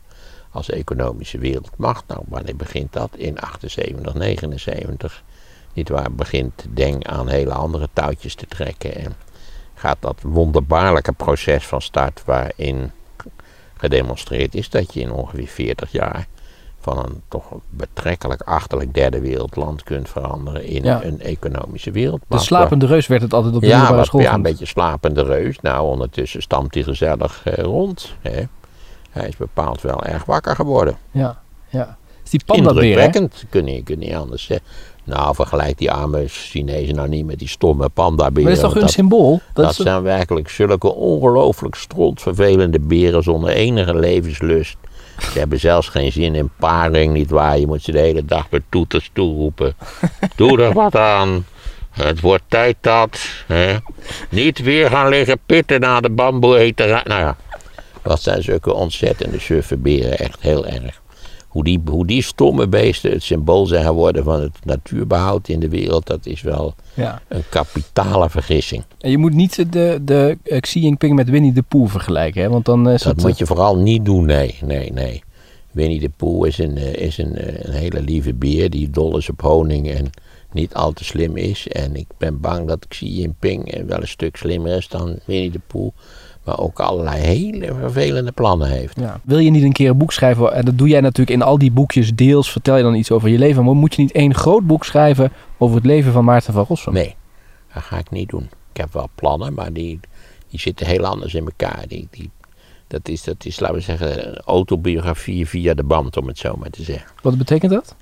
als 0.51 0.69
economische 0.69 1.37
wereldmacht. 1.37 2.07
Nou, 2.07 2.21
wanneer 2.27 2.55
begint 2.55 2.93
dat? 2.93 3.09
In 3.15 3.39
78, 3.39 4.13
79. 4.13 5.23
Niet 5.73 5.89
waar, 5.89 6.11
begint 6.11 6.65
Deng 6.69 7.07
aan 7.07 7.27
hele 7.27 7.53
andere 7.53 7.89
touwtjes 7.93 8.35
te 8.35 8.45
trekken 8.45 8.95
en 8.95 9.13
gaat 9.73 9.97
dat 9.99 10.21
wonderbaarlijke 10.21 11.11
proces 11.11 11.67
van 11.67 11.81
start 11.81 12.23
waarin 12.25 12.91
gedemonstreerd 13.77 14.55
is 14.55 14.69
dat 14.69 14.93
je 14.93 14.99
in 14.99 15.11
ongeveer 15.11 15.47
40 15.47 15.91
jaar 15.91 16.27
van 16.83 16.97
een 16.97 17.21
toch 17.27 17.43
betrekkelijk 17.69 18.41
achterlijk 18.41 18.93
derde 18.93 19.19
wereldland 19.19 19.83
kunt 19.83 20.09
veranderen 20.09 20.65
in 20.65 20.83
Ja. 20.83 21.03
een 21.03 21.21
economische 21.21 21.91
De 21.91 21.99
wereldmacht. 21.99 22.43
slapende 22.43 22.85
reus 22.85 23.07
werd 23.07 23.21
het 23.21 23.33
altijd 23.33 23.55
op 23.55 23.61
de 23.61 23.67
Ja, 23.67 23.77
middelbare 23.77 24.05
school 24.05 24.21
ja, 24.21 24.33
een 24.33 24.41
beetje 24.41 24.65
slapende 24.65 25.23
reus. 25.23 25.59
Nou, 25.61 25.87
ondertussen 25.87 26.41
stamt 26.41 26.73
hij 26.73 26.83
gezellig 26.83 27.41
eh, 27.45 27.63
rond. 27.63 28.13
Hè. 28.21 28.43
Hij 29.09 29.27
is 29.27 29.37
bepaald 29.37 29.81
wel 29.81 30.03
erg 30.03 30.25
wakker 30.25 30.55
geworden. 30.55 30.97
Ja, 31.11 31.41
ja. 31.69 31.97
Is 32.23 32.29
die 32.29 32.41
hè? 32.45 32.53
Indrukwekkend, 32.55 33.45
kun 33.49 33.65
je, 33.67 33.83
kun 33.83 33.99
je 33.99 34.05
niet 34.05 34.15
anders 34.15 34.43
zeggen. 34.43 34.67
Nou, 35.03 35.35
vergelijk 35.35 35.77
die 35.77 35.91
arme 35.91 36.23
Chinezen 36.27 36.95
nou 36.95 37.09
niet 37.09 37.25
met 37.25 37.39
die 37.39 37.47
stomme 37.47 37.89
pandaberen. 37.89 38.43
Maar 38.43 38.51
dat 38.51 38.53
is 38.53 38.61
toch 38.61 38.73
hun 38.73 38.81
dat, 38.81 38.91
symbool? 38.91 39.41
Dat 39.53 39.63
dat 39.65 39.71
is, 39.71 39.77
zijn 39.77 40.01
werkelijk 40.01 40.49
zulke 40.49 40.93
ongelooflijk 40.93 41.75
strontvervelende 41.75 42.79
beren 42.79 43.23
zonder 43.23 43.49
enige 43.49 43.95
levenslust. 43.95 44.77
Ze 45.17 45.39
hebben 45.39 45.59
zelfs 45.59 45.87
geen 45.87 46.11
zin 46.11 46.35
in 46.35 46.51
paring, 46.59 47.13
niet 47.13 47.29
waar. 47.29 47.59
Je 47.59 47.67
moet 47.67 47.83
ze 47.83 47.91
de 47.91 47.99
hele 47.99 48.25
dag 48.25 48.49
met 48.49 48.61
toeters 48.69 49.09
toeroepen. 49.13 49.75
Doe 50.35 50.61
er 50.61 50.73
wat 50.73 50.95
aan. 50.95 51.45
Het 51.89 52.19
wordt 52.19 52.43
tijd 52.47 52.77
dat. 52.81 53.19
Hè? 53.47 53.77
Niet 54.29 54.59
weer 54.59 54.89
gaan 54.89 55.09
liggen 55.09 55.39
pitten 55.45 55.79
na 55.79 56.01
de 56.01 56.09
bamboe 56.09 56.57
eterij. 56.57 57.01
Nou 57.03 57.21
ja, 57.21 57.35
dat 58.01 58.21
zijn 58.21 58.43
zulke 58.43 58.73
ontzettende 58.73 59.39
suffe 59.39 59.77
beren. 59.77 60.17
Echt 60.17 60.41
heel 60.41 60.65
erg. 60.65 61.01
Hoe 61.53 61.63
die, 61.63 61.81
hoe 61.85 62.05
die 62.05 62.21
stomme 62.21 62.67
beesten 62.67 63.11
het 63.11 63.23
symbool 63.23 63.65
zijn 63.65 63.85
geworden 63.85 64.23
van 64.23 64.41
het 64.41 64.57
natuurbehoud 64.63 65.47
in 65.47 65.59
de 65.59 65.69
wereld, 65.69 66.07
dat 66.07 66.25
is 66.25 66.41
wel 66.41 66.75
ja. 66.93 67.21
een 67.27 67.43
kapitale 67.49 68.29
vergissing. 68.29 68.83
En 68.99 69.11
je 69.11 69.17
moet 69.17 69.33
niet 69.33 69.73
de, 69.73 69.99
de 70.01 70.37
eh, 70.43 70.59
Xi 70.59 70.79
Jinping 70.79 71.15
met 71.15 71.29
Winnie 71.29 71.53
de 71.53 71.61
Pooh 71.61 71.89
vergelijken, 71.89 72.41
hè? 72.41 72.49
Want 72.49 72.65
dan 72.65 72.89
is 72.89 73.01
Dat 73.01 73.21
moet 73.21 73.37
je 73.37 73.45
vooral 73.45 73.77
niet 73.77 74.05
doen, 74.05 74.25
nee, 74.25 74.57
nee, 74.61 74.91
nee. 74.91 75.23
Winnie 75.73 75.99
de 75.99 76.09
Pooh 76.09 76.47
is 76.47 76.57
een, 76.57 76.77
eh, 76.77 76.93
is 76.93 77.17
een, 77.17 77.35
eh, 77.35 77.65
een 77.65 77.73
hele 77.73 78.01
lieve 78.01 78.33
beer 78.33 78.69
die 78.69 78.89
dol 78.89 79.17
is 79.17 79.29
op 79.29 79.41
honing 79.41 79.89
en 79.89 80.09
niet 80.51 80.73
al 80.73 80.91
te 80.91 81.03
slim 81.03 81.37
is. 81.37 81.67
En 81.67 81.95
ik 81.95 82.07
ben 82.17 82.39
bang 82.39 82.67
dat 82.67 82.87
Xi 82.87 83.05
Jinping 83.05 83.71
eh, 83.71 83.83
wel 83.83 84.01
een 84.01 84.07
stuk 84.07 84.35
slimmer 84.35 84.77
is 84.77 84.87
dan 84.87 85.19
Winnie 85.25 85.51
de 85.51 85.59
Pooh. 85.67 85.91
Maar 86.43 86.59
ook 86.59 86.79
allerlei 86.79 87.21
hele 87.21 87.73
vervelende 87.79 88.31
plannen 88.31 88.69
heeft. 88.69 88.99
Ja. 88.99 89.21
Wil 89.23 89.37
je 89.37 89.49
niet 89.49 89.63
een 89.63 89.71
keer 89.71 89.89
een 89.89 89.97
boek 89.97 90.11
schrijven? 90.11 90.53
En 90.53 90.65
dat 90.65 90.77
doe 90.77 90.87
jij 90.87 91.01
natuurlijk 91.01 91.29
in 91.29 91.41
al 91.41 91.57
die 91.57 91.71
boekjes 91.71 92.15
deels. 92.15 92.51
Vertel 92.51 92.77
je 92.77 92.83
dan 92.83 92.95
iets 92.95 93.11
over 93.11 93.29
je 93.29 93.37
leven. 93.37 93.63
Maar 93.63 93.75
moet 93.75 93.95
je 93.95 94.01
niet 94.01 94.11
één 94.11 94.35
groot 94.35 94.67
boek 94.67 94.85
schrijven 94.85 95.31
over 95.57 95.75
het 95.75 95.85
leven 95.85 96.11
van 96.11 96.25
Maarten 96.25 96.53
van 96.53 96.65
Rossum? 96.67 96.93
Nee, 96.93 97.15
dat 97.73 97.83
ga 97.83 97.97
ik 97.97 98.11
niet 98.11 98.29
doen. 98.29 98.49
Ik 98.73 98.77
heb 98.77 98.93
wel 98.93 99.09
plannen, 99.15 99.53
maar 99.53 99.73
die, 99.73 99.99
die 100.49 100.59
zitten 100.59 100.85
heel 100.85 101.05
anders 101.05 101.33
in 101.33 101.45
elkaar. 101.45 101.83
Die, 101.87 102.07
die, 102.11 102.31
dat, 102.87 103.07
is, 103.07 103.23
dat 103.23 103.45
is, 103.45 103.59
laten 103.59 103.75
we 103.75 103.81
zeggen, 103.81 104.37
autobiografie 104.37 105.47
via 105.47 105.73
de 105.73 105.83
band, 105.83 106.17
om 106.17 106.27
het 106.27 106.37
zo 106.37 106.55
maar 106.55 106.69
te 106.69 106.83
zeggen. 106.83 107.11
Wat 107.21 107.37
betekent 107.37 107.71
dat? 107.71 107.95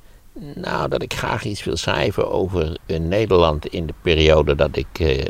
Nou, 0.55 0.89
dat 0.89 1.01
ik 1.01 1.13
graag 1.13 1.43
iets 1.43 1.63
wil 1.63 1.77
schrijven 1.77 2.31
over 2.31 2.77
Nederland 2.85 3.65
in 3.65 3.85
de 3.85 3.93
periode 4.01 4.55
dat 4.55 4.75
ik 4.75 4.87
eh, 4.99 5.19
eh, 5.19 5.27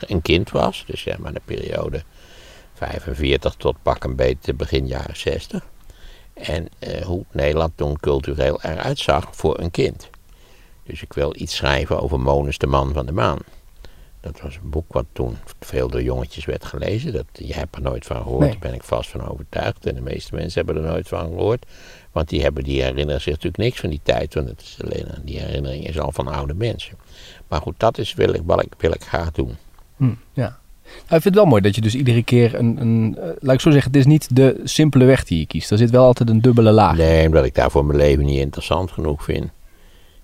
een 0.00 0.22
kind 0.22 0.50
was. 0.50 0.84
Dus 0.86 1.00
zeg 1.00 1.18
maar 1.18 1.32
de 1.32 1.40
periode 1.44 2.02
45 2.74 3.54
tot 3.54 3.76
pak 3.82 4.04
een 4.04 4.16
beetje 4.16 4.54
begin 4.54 4.86
jaren 4.86 5.16
60. 5.16 5.64
En 6.34 6.68
eh, 6.78 7.02
hoe 7.02 7.24
Nederland 7.30 7.72
toen 7.76 7.96
cultureel 8.00 8.58
eruit 8.62 8.98
zag 8.98 9.36
voor 9.36 9.58
een 9.58 9.70
kind. 9.70 10.10
Dus 10.82 11.02
ik 11.02 11.12
wil 11.12 11.32
iets 11.36 11.56
schrijven 11.56 12.00
over 12.02 12.20
Monus, 12.20 12.58
de 12.58 12.66
man 12.66 12.92
van 12.92 13.06
de 13.06 13.12
maan. 13.12 13.38
Dat 14.20 14.40
was 14.40 14.56
een 14.56 14.70
boek 14.70 14.92
wat 14.92 15.06
toen 15.12 15.36
veel 15.60 15.88
door 15.88 16.02
jongetjes 16.02 16.44
werd 16.44 16.64
gelezen. 16.64 17.12
Dat, 17.12 17.24
je 17.32 17.54
hebt 17.54 17.76
er 17.76 17.82
nooit 17.82 18.06
van 18.06 18.16
gehoord, 18.16 18.40
Nee. 18.40 18.50
daar 18.50 18.58
ben 18.58 18.74
ik 18.74 18.82
vast 18.82 19.10
van 19.10 19.28
overtuigd. 19.28 19.86
En 19.86 19.94
de 19.94 20.00
meeste 20.00 20.34
mensen 20.34 20.64
hebben 20.64 20.84
er 20.84 20.90
nooit 20.90 21.08
van 21.08 21.26
gehoord. 21.26 21.66
Want 22.12 22.28
die, 22.28 22.42
hebben, 22.42 22.64
die 22.64 22.82
herinneren 22.82 23.20
zich 23.20 23.32
natuurlijk 23.32 23.62
niks 23.62 23.80
van 23.80 23.90
die 23.90 24.00
tijd. 24.02 24.34
Want 24.34 24.48
het 24.48 24.60
is 24.60 24.76
alleen, 24.84 25.06
die 25.22 25.38
herinnering 25.38 25.88
is 25.88 25.98
al 25.98 26.12
van 26.12 26.28
oude 26.28 26.54
mensen. 26.54 26.98
Maar 27.48 27.60
goed, 27.60 27.74
dat 27.80 27.98
is 27.98 28.14
wil 28.14 28.34
ik, 28.34 28.42
wat 28.44 28.62
ik, 28.62 28.72
wil 28.78 28.92
ik 28.92 29.02
graag 29.02 29.30
doen. 29.30 29.56
Hm, 29.96 30.14
ja. 30.32 30.58
Nou, 30.94 31.16
ik 31.16 31.22
vind 31.22 31.24
het 31.24 31.34
wel 31.34 31.44
mooi 31.46 31.62
dat 31.62 31.74
je 31.74 31.80
dus 31.80 31.94
iedere 31.94 32.22
keer 32.22 32.54
een, 32.54 32.80
een 32.80 33.16
eh, 33.20 33.28
laat 33.40 33.54
ik 33.54 33.60
zo 33.60 33.70
zeggen, 33.70 33.90
het 33.90 34.00
is 34.00 34.06
niet 34.06 34.36
de 34.36 34.60
simpele 34.64 35.04
weg 35.04 35.24
die 35.24 35.38
je 35.38 35.46
kiest. 35.46 35.70
Er 35.70 35.78
zit 35.78 35.90
wel 35.90 36.04
altijd 36.04 36.28
een 36.28 36.40
dubbele 36.40 36.70
laag. 36.70 36.96
Nee, 36.96 37.26
omdat 37.26 37.44
ik 37.44 37.54
daar 37.54 37.70
voor 37.70 37.84
mijn 37.84 37.98
leven 37.98 38.24
niet 38.24 38.38
interessant 38.38 38.90
genoeg 38.90 39.24
vind. 39.24 39.50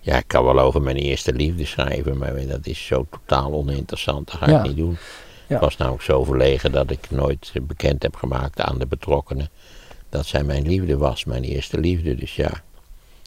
Ja, 0.00 0.16
ik 0.16 0.24
kan 0.26 0.44
wel 0.44 0.60
over 0.60 0.82
mijn 0.82 0.96
eerste 0.96 1.32
liefde 1.32 1.64
schrijven, 1.66 2.18
maar 2.18 2.46
dat 2.46 2.66
is 2.66 2.86
zo 2.86 3.06
totaal 3.10 3.52
oninteressant. 3.52 4.26
Dat 4.30 4.36
ga 4.36 4.50
Ja. 4.50 4.58
ik 4.58 4.66
niet 4.66 4.76
doen. 4.76 4.96
Ja. 5.46 5.54
Ik 5.54 5.60
was 5.60 5.76
namelijk 5.76 6.02
zo 6.02 6.24
verlegen 6.24 6.72
dat 6.72 6.90
ik 6.90 7.10
nooit 7.10 7.52
bekend 7.62 8.02
heb 8.02 8.16
gemaakt 8.16 8.60
aan 8.60 8.78
de 8.78 8.86
betrokkenen 8.86 9.48
dat 10.08 10.26
zij 10.26 10.42
mijn 10.42 10.66
liefde 10.66 10.96
was, 10.96 11.24
mijn 11.24 11.42
eerste 11.42 11.78
liefde. 11.80 12.14
Dus 12.14 12.36
ja, 12.36 12.50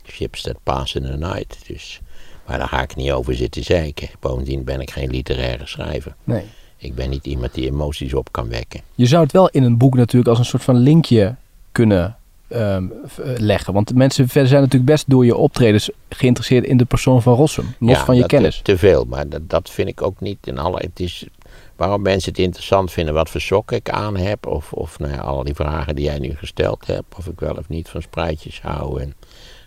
ships 0.06 0.42
that 0.42 0.58
pass 0.64 0.96
in 0.96 1.02
the 1.04 1.18
night. 1.18 1.58
Dus, 1.68 2.02
maar 2.48 2.58
daar 2.58 2.68
ga 2.68 2.82
ik 2.82 2.96
niet 2.96 3.12
over 3.12 3.36
zitten 3.36 3.64
zeiken. 3.64 4.10
Bovendien 4.20 4.64
ben 4.64 4.82
ik 4.82 4.92
geen 4.92 5.10
literaire 5.10 5.68
schrijver. 5.68 6.16
Nee. 6.24 6.44
Ik 6.84 6.96
ben 6.96 7.10
niet 7.10 7.26
iemand 7.26 7.54
die 7.54 7.66
emoties 7.66 8.14
op 8.14 8.32
kan 8.32 8.50
wekken. 8.50 8.82
Je 8.96 9.06
zou 9.06 9.24
het 9.24 9.32
wel 9.32 9.50
in 9.50 9.64
een 9.64 9.78
boek 9.78 9.96
natuurlijk 9.96 10.30
als 10.30 10.40
een 10.40 10.46
soort 10.46 10.64
van 10.64 10.76
linkje 10.76 11.36
kunnen 11.72 12.18
ehm, 12.48 12.86
eh, 12.86 13.38
leggen. 13.38 13.74
Want 13.74 13.96
mensen 13.96 14.30
zijn 14.30 14.48
natuurlijk 14.48 14.86
best 14.86 15.10
door 15.10 15.26
je 15.26 15.36
optredens 15.36 15.90
geïnteresseerd 16.10 16.66
in 16.66 16.78
de 16.78 16.86
persoon 16.86 17.22
van 17.22 17.34
Rossum. 17.34 17.76
Los 17.80 17.98
Ja, 17.98 18.06
van 18.06 18.16
je 18.16 18.22
dat 18.22 18.30
kennis. 18.30 18.56
is 18.56 18.62
Te 18.62 18.78
veel, 18.78 19.06
maar 19.06 19.30
dat, 19.30 19.50
dat 19.50 19.70
vind 19.70 19.88
ik 19.88 20.02
ook 20.02 20.20
niet 20.20 20.48
in 20.48 20.58
alle. 20.58 20.78
Het 20.78 21.00
is 21.00 21.28
waarom 21.76 22.02
mensen 22.02 22.32
het 22.32 22.40
interessant 22.40 22.92
vinden 22.92 23.14
wat 23.14 23.30
voor 23.30 23.42
sokken 23.42 23.78
ik 23.78 23.90
aan 23.90 24.18
heb. 24.18 24.48
Of, 24.48 24.74
of 24.74 25.00
nou 25.00 25.12
ja, 25.12 25.20
al 25.20 25.44
die 25.44 25.54
vragen 25.54 25.96
die 25.96 26.06
jij 26.06 26.20
nu 26.20 26.36
gesteld 26.36 26.88
hebt. 26.88 27.16
Of 27.18 27.28
ik 27.28 27.40
wel 27.40 27.56
of 27.56 27.70
niet 27.70 27.90
van 27.90 28.02
spruitjes 28.02 28.62
hou. 28.62 29.02
En 29.02 29.14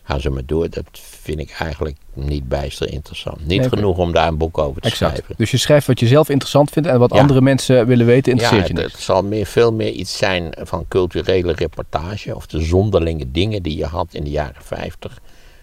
Ga 0.07 0.19
zo 0.19 0.31
maar 0.31 0.47
door. 0.47 0.71
Dat 0.71 0.85
vind 0.93 1.39
ik 1.39 1.51
eigenlijk 1.59 1.97
niet 2.13 2.49
bijster 2.49 2.93
interessant. 2.93 3.47
Niet 3.47 3.61
Nee, 3.61 3.69
genoeg 3.69 3.99
om 3.99 4.13
daar 4.13 4.29
een 4.29 4.37
boek 4.37 4.59
over 4.59 4.81
te 4.83 4.89
Exact. 4.89 5.13
schrijven. 5.15 5.35
Dus 5.39 5.51
je 5.51 5.57
schrijft 5.57 5.87
wat 5.87 6.01
je 6.01 6.07
zelf 6.07 6.29
interessant 6.29 6.71
vindt 6.71 6.89
en 6.89 6.99
wat 6.99 7.13
Ja. 7.15 7.21
andere 7.21 7.41
mensen 7.41 7.87
willen 7.87 8.07
weten, 8.07 8.37
Ja, 8.37 8.43
interesseert 8.43 8.77
je 8.79 8.83
het 8.85 9.03
zal 9.03 9.23
meer, 9.23 9.47
veel 9.47 9.73
meer 9.73 9.91
iets 9.91 10.17
zijn 10.17 10.55
van 10.61 10.85
culturele 10.89 11.53
reportage. 11.53 12.37
Of 12.37 12.47
de 12.47 12.61
zonderlinge 12.61 13.31
dingen 13.31 13.63
die 13.63 13.77
je 13.77 13.87
had 13.87 14.15
in 14.15 14.25
de 14.25 14.31
jaren 14.31 14.63
50. 14.63 15.19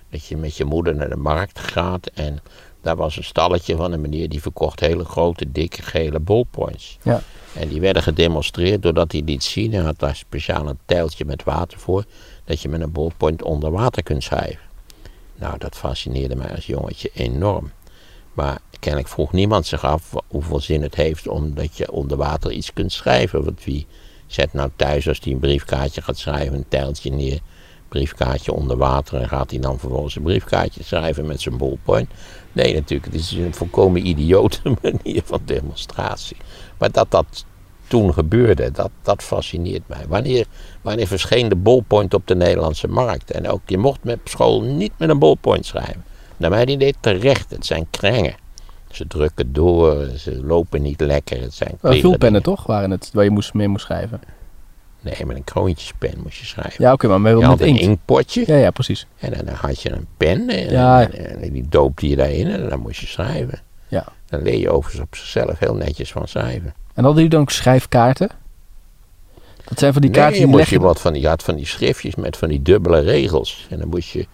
Dat 0.09 0.25
je 0.25 0.37
met 0.37 0.57
je 0.57 0.65
moeder 0.65 0.95
naar 0.95 1.09
de 1.09 1.15
markt 1.15 1.59
gaat 1.59 2.07
en 2.13 2.39
daar 2.81 2.95
was 2.95 3.17
een 3.17 3.23
stalletje 3.23 3.75
van 3.75 3.91
een 3.91 4.01
meneer 4.01 4.29
die 4.29 4.41
verkocht 4.41 4.79
hele 4.79 5.05
grote, 5.05 5.51
dikke, 5.51 5.81
gele 5.81 6.19
ballpoints. 6.19 6.97
Ja. 7.03 7.21
En 7.59 7.67
die 7.67 7.81
werden 7.81 8.03
gedemonstreerd 8.03 8.81
doordat 8.81 9.11
hij 9.11 9.21
liet 9.25 9.43
zien, 9.43 9.73
hij 9.73 9.83
had 9.83 9.99
daar 9.99 10.15
speciaal 10.15 10.67
een 10.67 10.79
tijltje 10.85 11.25
met 11.25 11.43
water 11.43 11.79
voor, 11.79 12.03
dat 12.45 12.61
je 12.61 12.69
met 12.69 12.81
een 12.81 12.91
ballpoint 12.91 13.43
onder 13.43 13.71
water 13.71 14.03
kunt 14.03 14.23
schrijven. 14.23 14.71
Nou, 15.35 15.57
dat 15.57 15.75
fascineerde 15.75 16.35
mij 16.35 16.55
als 16.55 16.65
jongetje 16.65 17.09
enorm. 17.13 17.71
Maar 18.33 18.59
kennelijk 18.79 19.09
vroeg 19.09 19.31
niemand 19.31 19.65
zich 19.65 19.83
af 19.83 20.13
hoeveel 20.27 20.59
zin 20.59 20.81
het 20.81 20.95
heeft 20.95 21.27
omdat 21.27 21.77
je 21.77 21.91
onder 21.91 22.17
water 22.17 22.51
iets 22.51 22.73
kunt 22.73 22.91
schrijven. 22.91 23.43
Want 23.43 23.63
wie 23.63 23.87
zet 24.27 24.53
nou 24.53 24.69
thuis 24.75 25.07
als 25.07 25.19
hij 25.23 25.33
een 25.33 25.39
briefkaartje 25.39 26.01
gaat 26.01 26.17
schrijven, 26.17 26.53
een 26.53 26.65
tijltje 26.67 27.11
neer, 27.11 27.39
briefkaartje 27.87 28.53
onder 28.53 28.77
water 28.77 29.21
en 29.21 29.27
gaat 29.27 29.49
hij 29.49 29.59
dan 29.59 29.79
vervolgens 29.79 30.15
een 30.15 30.23
briefkaartje 30.23 30.83
schrijven 30.83 31.25
met 31.25 31.41
zijn 31.41 31.57
ballpoint? 31.57 32.09
Nee, 32.51 32.73
natuurlijk, 32.73 33.11
het 33.11 33.21
is 33.21 33.31
een 33.31 33.53
volkomen 33.53 34.07
idiote 34.07 34.59
manier 34.81 35.21
van 35.25 35.41
demonstratie. 35.45 36.37
Maar 36.77 36.91
dat 36.91 37.11
dat 37.11 37.45
toen 37.93 38.13
gebeurde, 38.13 38.71
dat, 38.71 38.89
dat 39.01 39.23
fascineert 39.23 39.87
mij. 39.87 40.05
Wanneer, 40.07 40.45
wanneer 40.81 41.07
verscheen 41.07 41.49
de 41.49 41.55
ballpoint 41.55 42.13
op 42.13 42.27
de 42.27 42.35
Nederlandse 42.35 42.87
markt? 42.87 43.31
En 43.31 43.49
ook, 43.49 43.61
je 43.65 43.77
mocht 43.77 44.03
met 44.03 44.19
school 44.23 44.61
niet 44.61 44.91
met 44.97 45.09
een 45.09 45.19
ballpoint 45.19 45.65
schrijven. 45.65 46.03
Naar 46.37 46.49
mijn 46.49 46.69
idee 46.69 46.93
terecht, 46.99 47.49
het 47.49 47.65
zijn 47.65 47.87
krengen. 47.89 48.35
Ze 48.91 49.07
drukken 49.07 49.53
door, 49.53 50.07
ze 50.17 50.43
lopen 50.43 50.81
niet 50.81 51.01
lekker. 51.01 51.41
Het 51.41 51.53
zijn 51.53 51.77
Uh, 51.81 52.01
vulpennen 52.01 52.43
toch, 52.43 52.65
waren 52.65 52.91
het, 52.91 53.09
waar 53.13 53.23
je 53.23 53.29
moest, 53.29 53.53
mee 53.53 53.67
moest 53.67 53.85
schrijven. 53.85 54.21
Nee, 55.01 55.25
met 55.25 55.35
een 55.37 55.43
kroontjespen 55.43 56.13
moest 56.23 56.37
je 56.37 56.45
schrijven. 56.45 56.83
Ja, 56.83 56.93
oké, 56.93 57.07
maar 57.07 57.21
met, 57.21 57.39
je 57.39 57.47
met 57.47 57.61
een 57.61 57.79
inkpotje 57.79 58.43
Ja, 58.45 58.55
ja, 58.55 58.71
precies. 58.71 59.07
en 59.17 59.33
dan 59.45 59.55
had 59.55 59.81
je 59.81 59.91
een 59.91 60.07
pen 60.17 60.49
en, 60.49 60.69
Ja. 60.71 61.09
en, 61.09 61.41
en 61.41 61.51
die 61.53 61.65
doopte 61.69 62.09
je 62.09 62.15
daarin 62.15 62.47
en 62.47 62.69
dan 62.69 62.79
moest 62.79 62.99
je 62.99 63.07
schrijven. 63.07 63.59
Ja. 63.87 64.05
Dan 64.33 64.43
leer 64.43 64.59
je 64.59 64.69
overigens 64.69 65.03
op 65.03 65.15
zichzelf 65.15 65.59
heel 65.59 65.75
netjes 65.75 66.11
van 66.11 66.27
schrijven. 66.27 66.73
En 66.93 67.03
hadden 67.03 67.13
jullie 67.13 67.29
dan 67.29 67.41
ook 67.41 67.51
schrijfkaarten? 67.51 68.29
Dat 69.63 69.79
zijn 69.79 69.93
van 69.93 70.01
die 70.01 70.11
nee, 70.11 70.19
kaarten 70.19 70.39
je, 70.39 70.45
die 70.45 70.55
moest 70.55 70.69
leg 70.71 70.79
je 70.79 70.85
wat 70.85 71.01
van 71.01 71.13
die, 71.13 71.21
je 71.21 71.27
had 71.27 71.43
van 71.43 71.55
die 71.55 71.65
schriftjes 71.65 72.15
met 72.15 72.37
van 72.37 72.49
die 72.49 72.61
dubbele 72.61 72.99
regels. 72.99 73.67
En 73.69 73.79
dan 73.79 73.87
moest 73.87 74.09
je, 74.09 74.27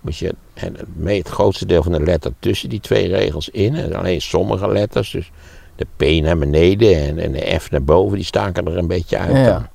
moest 0.00 0.18
je 0.18 0.34
en 0.54 0.76
mee 0.94 1.18
het 1.18 1.28
grootste 1.28 1.66
deel 1.66 1.82
van 1.82 1.92
de 1.92 2.00
letter 2.00 2.32
tussen 2.38 2.68
die 2.68 2.80
twee 2.80 3.08
regels 3.08 3.48
in. 3.48 3.74
En 3.74 3.94
alleen 3.94 4.20
sommige 4.20 4.68
letters, 4.68 5.10
dus 5.10 5.30
de 5.76 5.86
P 5.96 6.22
naar 6.22 6.38
beneden 6.38 6.96
en, 6.96 7.18
en 7.18 7.32
de 7.32 7.58
F 7.60 7.70
naar 7.70 7.84
boven, 7.84 8.16
die 8.16 8.26
staken 8.26 8.66
er 8.66 8.76
een 8.76 8.86
beetje 8.86 9.18
uit. 9.18 9.36
Ja, 9.36 9.42
ja. 9.42 9.70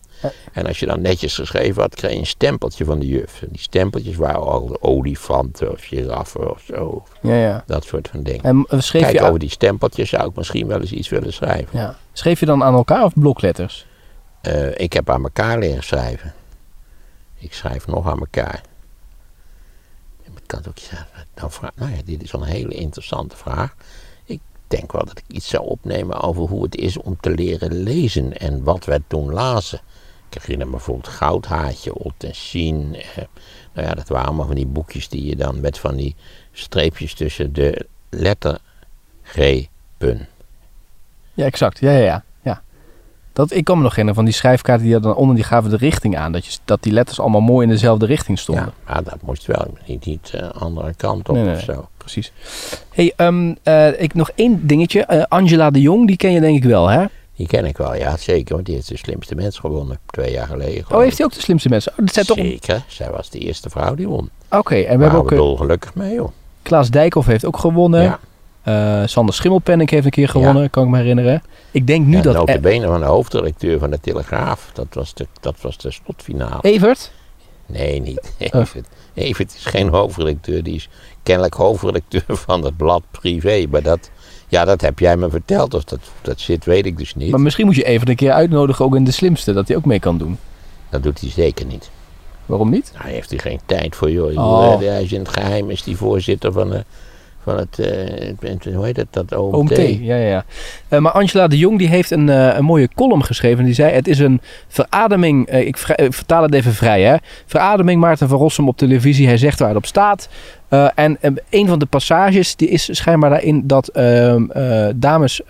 En 0.53 0.65
als 0.65 0.79
je 0.79 0.85
dan 0.85 1.01
netjes 1.01 1.35
geschreven 1.35 1.81
had, 1.81 1.95
kreeg 1.95 2.11
je 2.11 2.17
een 2.17 2.25
stempeltje 2.25 2.85
van 2.85 2.99
de 2.99 3.07
juf. 3.07 3.41
En 3.41 3.47
die 3.51 3.61
stempeltjes 3.61 4.15
waren 4.15 4.41
al 4.41 4.77
olifanten 4.81 5.71
of 5.71 5.81
giraffen 5.83 6.51
of 6.51 6.63
zo. 6.67 7.03
Ja, 7.21 7.35
ja. 7.35 7.63
Dat 7.65 7.83
soort 7.83 8.07
van 8.07 8.23
dingen. 8.23 8.43
En 8.43 8.65
uh, 8.69 8.79
schreef, 8.79 9.01
Kijk, 9.01 9.19
je, 9.19 9.25
over 9.25 9.39
die 9.39 9.49
stempeltjes 9.49 10.09
zou 10.09 10.29
ik 10.29 10.35
misschien 10.35 10.67
wel 10.67 10.79
eens 10.79 10.91
iets 10.91 11.09
willen 11.09 11.33
schrijven. 11.33 11.79
ja. 11.79 11.97
schreef 12.13 12.39
je 12.39 12.45
dan 12.45 12.63
aan 12.63 12.73
elkaar 12.73 13.03
of 13.03 13.13
blokletters? 13.13 13.85
Eh, 14.41 14.79
ik 14.79 14.93
heb 14.93 15.09
aan 15.09 15.23
elkaar 15.23 15.59
leren 15.59 15.83
schrijven. 15.83 16.33
Ik 17.37 17.53
schrijf 17.53 17.87
nog 17.87 18.07
aan 18.07 18.19
elkaar. 18.19 18.61
Ik 20.23 20.57
kan 20.57 20.65
ook 20.67 20.79
zeggen. 20.79 21.07
Dan 21.33 21.51
vraag, 21.51 21.71
nou 21.75 21.91
ja, 21.91 21.97
dit 22.05 22.23
is 22.23 22.31
wel 22.31 22.41
een 22.41 22.47
hele 22.47 22.73
interessante 22.73 23.35
vraag. 23.35 23.75
Ik 24.25 24.39
denk 24.67 24.91
wel 24.91 25.05
dat 25.05 25.17
ik 25.17 25.23
iets 25.27 25.47
zou 25.47 25.63
opnemen 25.67 26.21
over 26.21 26.43
hoe 26.43 26.63
het 26.63 26.75
is 26.75 26.97
om 26.97 27.17
te 27.19 27.29
leren 27.29 27.73
lezen 27.73 28.37
en 28.39 28.63
wat 28.63 28.85
we 28.85 29.01
toen 29.07 29.33
lazen. 29.33 29.79
Ik 30.29 30.41
herinner 30.41 30.67
me 30.67 30.71
bijvoorbeeld 30.71 31.07
Goudhaartje, 31.07 31.95
Ot 31.95 32.23
en 32.23 32.35
Sien. 32.35 32.95
Eh, 32.95 33.23
nou 33.73 33.87
ja, 33.87 33.93
dat 33.93 34.07
waren 34.07 34.27
allemaal 34.27 34.45
van 34.45 34.55
die 34.55 34.67
boekjes 34.67 35.09
die 35.09 35.25
je 35.25 35.35
dan 35.35 35.59
met 35.59 35.79
van 35.79 35.95
die 35.95 36.15
streepjes 36.51 37.13
tussen 37.13 37.53
de 37.53 37.85
lettergrepen. 38.09 40.27
Ja, 41.33 41.45
exact. 41.45 41.79
Ja, 41.79 41.91
ja, 41.91 42.03
ja. 42.03 42.23
ja. 42.41 42.61
Dat, 43.33 43.51
ik 43.51 43.63
kan 43.63 43.77
me 43.77 43.81
nog 43.81 43.91
herinneren 43.91 44.21
van 44.21 44.29
die 44.29 44.39
schrijfkaarten 44.39 44.85
die 44.85 44.93
hadden 44.93 45.15
onder, 45.15 45.35
die 45.35 45.45
gaven 45.45 45.69
de 45.69 45.77
richting 45.77 46.17
aan. 46.17 46.31
Dat, 46.31 46.45
je, 46.45 46.57
dat 46.65 46.83
die 46.83 46.93
letters 46.93 47.19
allemaal 47.19 47.41
mooi 47.41 47.65
in 47.65 47.71
dezelfde 47.71 48.05
richting 48.05 48.39
stonden. 48.39 48.65
Ja, 48.65 48.93
maar 48.93 49.03
dat 49.03 49.21
moest 49.21 49.45
wel. 49.45 49.73
Niet, 49.85 50.05
niet 50.05 50.31
eh, 50.33 50.49
andere 50.49 50.93
kant 50.93 51.29
op 51.29 51.35
Nee, 51.35 51.43
nee, 51.43 51.55
of 51.55 51.61
zo. 51.61 51.87
Precies. 51.97 52.31
hey, 52.93 53.13
ehm, 53.15 53.55
eh, 53.63 54.01
ik 54.01 54.13
nog 54.13 54.31
één 54.35 54.67
dingetje. 54.67 55.29
Angela 55.29 55.69
de 55.69 55.81
Jong, 55.81 56.07
die 56.07 56.17
ken 56.17 56.31
je 56.31 56.39
denk 56.39 56.57
ik 56.57 56.63
wel, 56.63 56.87
hè? 56.87 57.05
Die 57.39 57.47
ken 57.47 57.65
ik 57.65 57.77
wel, 57.77 57.95
ja 57.95 58.17
zeker. 58.17 58.53
Want 58.53 58.65
die 58.65 58.75
heeft 58.75 58.87
de 58.87 58.97
slimste 58.97 59.35
mens 59.35 59.59
gewonnen. 59.59 59.99
Twee 60.05 60.31
jaar 60.31 60.47
geleden. 60.47 60.85
Oh, 60.91 60.99
heeft 60.99 61.17
hij 61.17 61.25
ook 61.25 61.33
de 61.33 61.41
slimste 61.41 61.69
mensen? 61.69 61.91
Oh, 61.91 61.97
dat 61.97 62.13
zijn 62.13 62.25
toch... 62.25 62.37
Zeker. 62.37 62.83
Zij 62.87 63.11
was 63.11 63.29
de 63.29 63.39
eerste 63.39 63.69
vrouw 63.69 63.95
die 63.95 64.07
won. 64.07 64.29
Oké, 64.49 64.75
en 64.75 64.97
we 64.97 65.03
hebben 65.03 65.19
ook... 65.19 65.29
we 65.29 65.35
eh, 65.35 65.41
dolgelukkig 65.41 65.95
mee, 65.95 66.13
joh. 66.13 66.29
Klaas 66.61 66.89
Dijkhoff 66.89 67.27
heeft 67.27 67.45
ook 67.45 67.57
gewonnen. 67.57 68.01
Ja. 68.01 68.19
Eh, 69.01 69.07
Sander 69.07 69.35
Schimmelpenninck 69.35 69.89
heeft 69.89 70.05
een 70.05 70.11
keer 70.11 70.29
gewonnen, 70.29 70.69
kan 70.69 70.83
ik 70.83 70.89
me 70.89 70.97
herinneren. 70.97 71.43
Ik 71.71 71.87
denk 71.87 72.05
nu 72.05 72.15
ja, 72.15 72.21
dat... 72.21 72.33
nota 72.33 72.53
E- 72.53 72.59
bene 72.59 72.87
van 72.87 72.99
de 72.99 73.05
hoofdredacteur 73.05 73.79
van 73.79 73.89
de 73.89 73.99
Telegraaf. 73.99 74.69
Dat 74.73 74.87
was 74.93 75.13
de, 75.13 75.27
dat 75.39 75.55
was 75.61 75.77
de 75.77 75.91
slotfinale. 75.91 76.61
Evert? 76.61 77.11
Nee, 77.65 78.01
niet 78.01 78.33
Oh. 78.51 78.61
Evert. 78.61 78.87
Evert 79.13 79.55
is 79.55 79.65
geen 79.65 79.89
hoofdredacteur. 79.89 80.63
Die 80.63 80.75
is 80.75 80.89
kennelijk 81.23 81.53
hoofdredacteur 81.53 82.23
van 82.47 82.63
het 82.63 82.77
blad 82.77 83.03
Privé. 83.11 83.65
Maar 83.69 83.83
dat, 83.83 84.09
ja, 84.49 84.65
dat 84.65 84.81
heb 84.81 84.99
jij 84.99 85.17
me 85.17 85.29
verteld. 85.29 85.73
Of 85.73 85.83
dat, 85.83 85.99
dat 86.21 86.39
zit, 86.39 86.65
weet 86.65 86.85
ik 86.85 86.97
dus 86.97 87.15
niet. 87.15 87.31
Maar 87.31 87.39
misschien 87.39 87.65
moet 87.65 87.75
je 87.75 87.83
Evert 87.83 88.09
een 88.09 88.15
keer 88.15 88.31
uitnodigen, 88.31 88.85
ook 88.85 88.95
in 88.95 89.03
de 89.03 89.11
slimste, 89.11 89.53
dat 89.53 89.67
hij 89.67 89.77
ook 89.77 89.85
mee 89.85 89.99
kan 89.99 90.17
doen. 90.17 90.37
Dat 90.89 91.03
doet 91.03 91.19
hij 91.21 91.29
zeker 91.29 91.65
niet. 91.65 91.89
Waarom 92.45 92.69
niet? 92.69 92.91
Daar 92.93 93.05
heeft 93.05 93.29
hij 93.29 93.39
geen 93.39 93.59
tijd 93.65 93.95
voor, 93.95 94.11
joh. 94.11 94.37
Oh. 94.37 94.73
Oh. 94.73 94.79
Hij 94.79 95.03
is 95.03 95.11
in 95.11 95.19
het 95.19 95.29
geheim, 95.29 95.69
is 95.69 95.83
die 95.83 95.97
voorzitter 95.97 96.51
van, 96.51 96.69
de, 96.69 96.83
van 97.43 97.57
het, 97.57 97.77
het- 98.39 98.63
hoe 98.73 98.85
heet 98.85 98.97
het, 98.97 99.07
dat 99.09 99.35
OMT. 99.35 99.53
OMT, 99.55 99.77
ja, 99.99 100.15
ja. 100.15 100.45
Eh, 100.87 100.99
maar 100.99 101.11
Angela 101.11 101.47
de 101.47 101.57
Jong 101.57 101.77
die 101.77 101.87
heeft 101.87 102.11
een, 102.11 102.29
eh, 102.29 102.55
een 102.57 102.63
mooie 102.65 102.89
column 102.95 103.23
geschreven. 103.25 103.63
Die 103.65 103.73
zei, 103.73 103.91
het 103.93 104.07
is 104.07 104.19
een 104.19 104.41
verademing, 104.67 105.49
ik, 105.49 105.65
ik 105.95 106.13
vertaal 106.13 106.43
het 106.43 106.53
even 106.53 106.73
vrij 106.73 107.01
hè. 107.01 107.15
Verademing 107.45 108.01
Maarten 108.01 108.27
van 108.29 108.37
Rossum 108.37 108.67
op 108.67 108.77
televisie. 108.77 109.27
Hij 109.27 109.37
zegt 109.37 109.59
waar 109.59 109.67
het 109.67 109.77
op 109.77 109.85
staat. 109.85 110.29
En 110.95 111.17
een 111.49 111.67
van 111.67 111.79
de 111.79 111.85
passages 111.85 112.55
die 112.55 112.69
is 112.69 112.89
schijnbaar 112.91 113.29
daarin 113.29 113.67
dat 113.67 113.87
ehm, 113.87 114.51
eh, 114.51 114.87
dames 114.95 115.41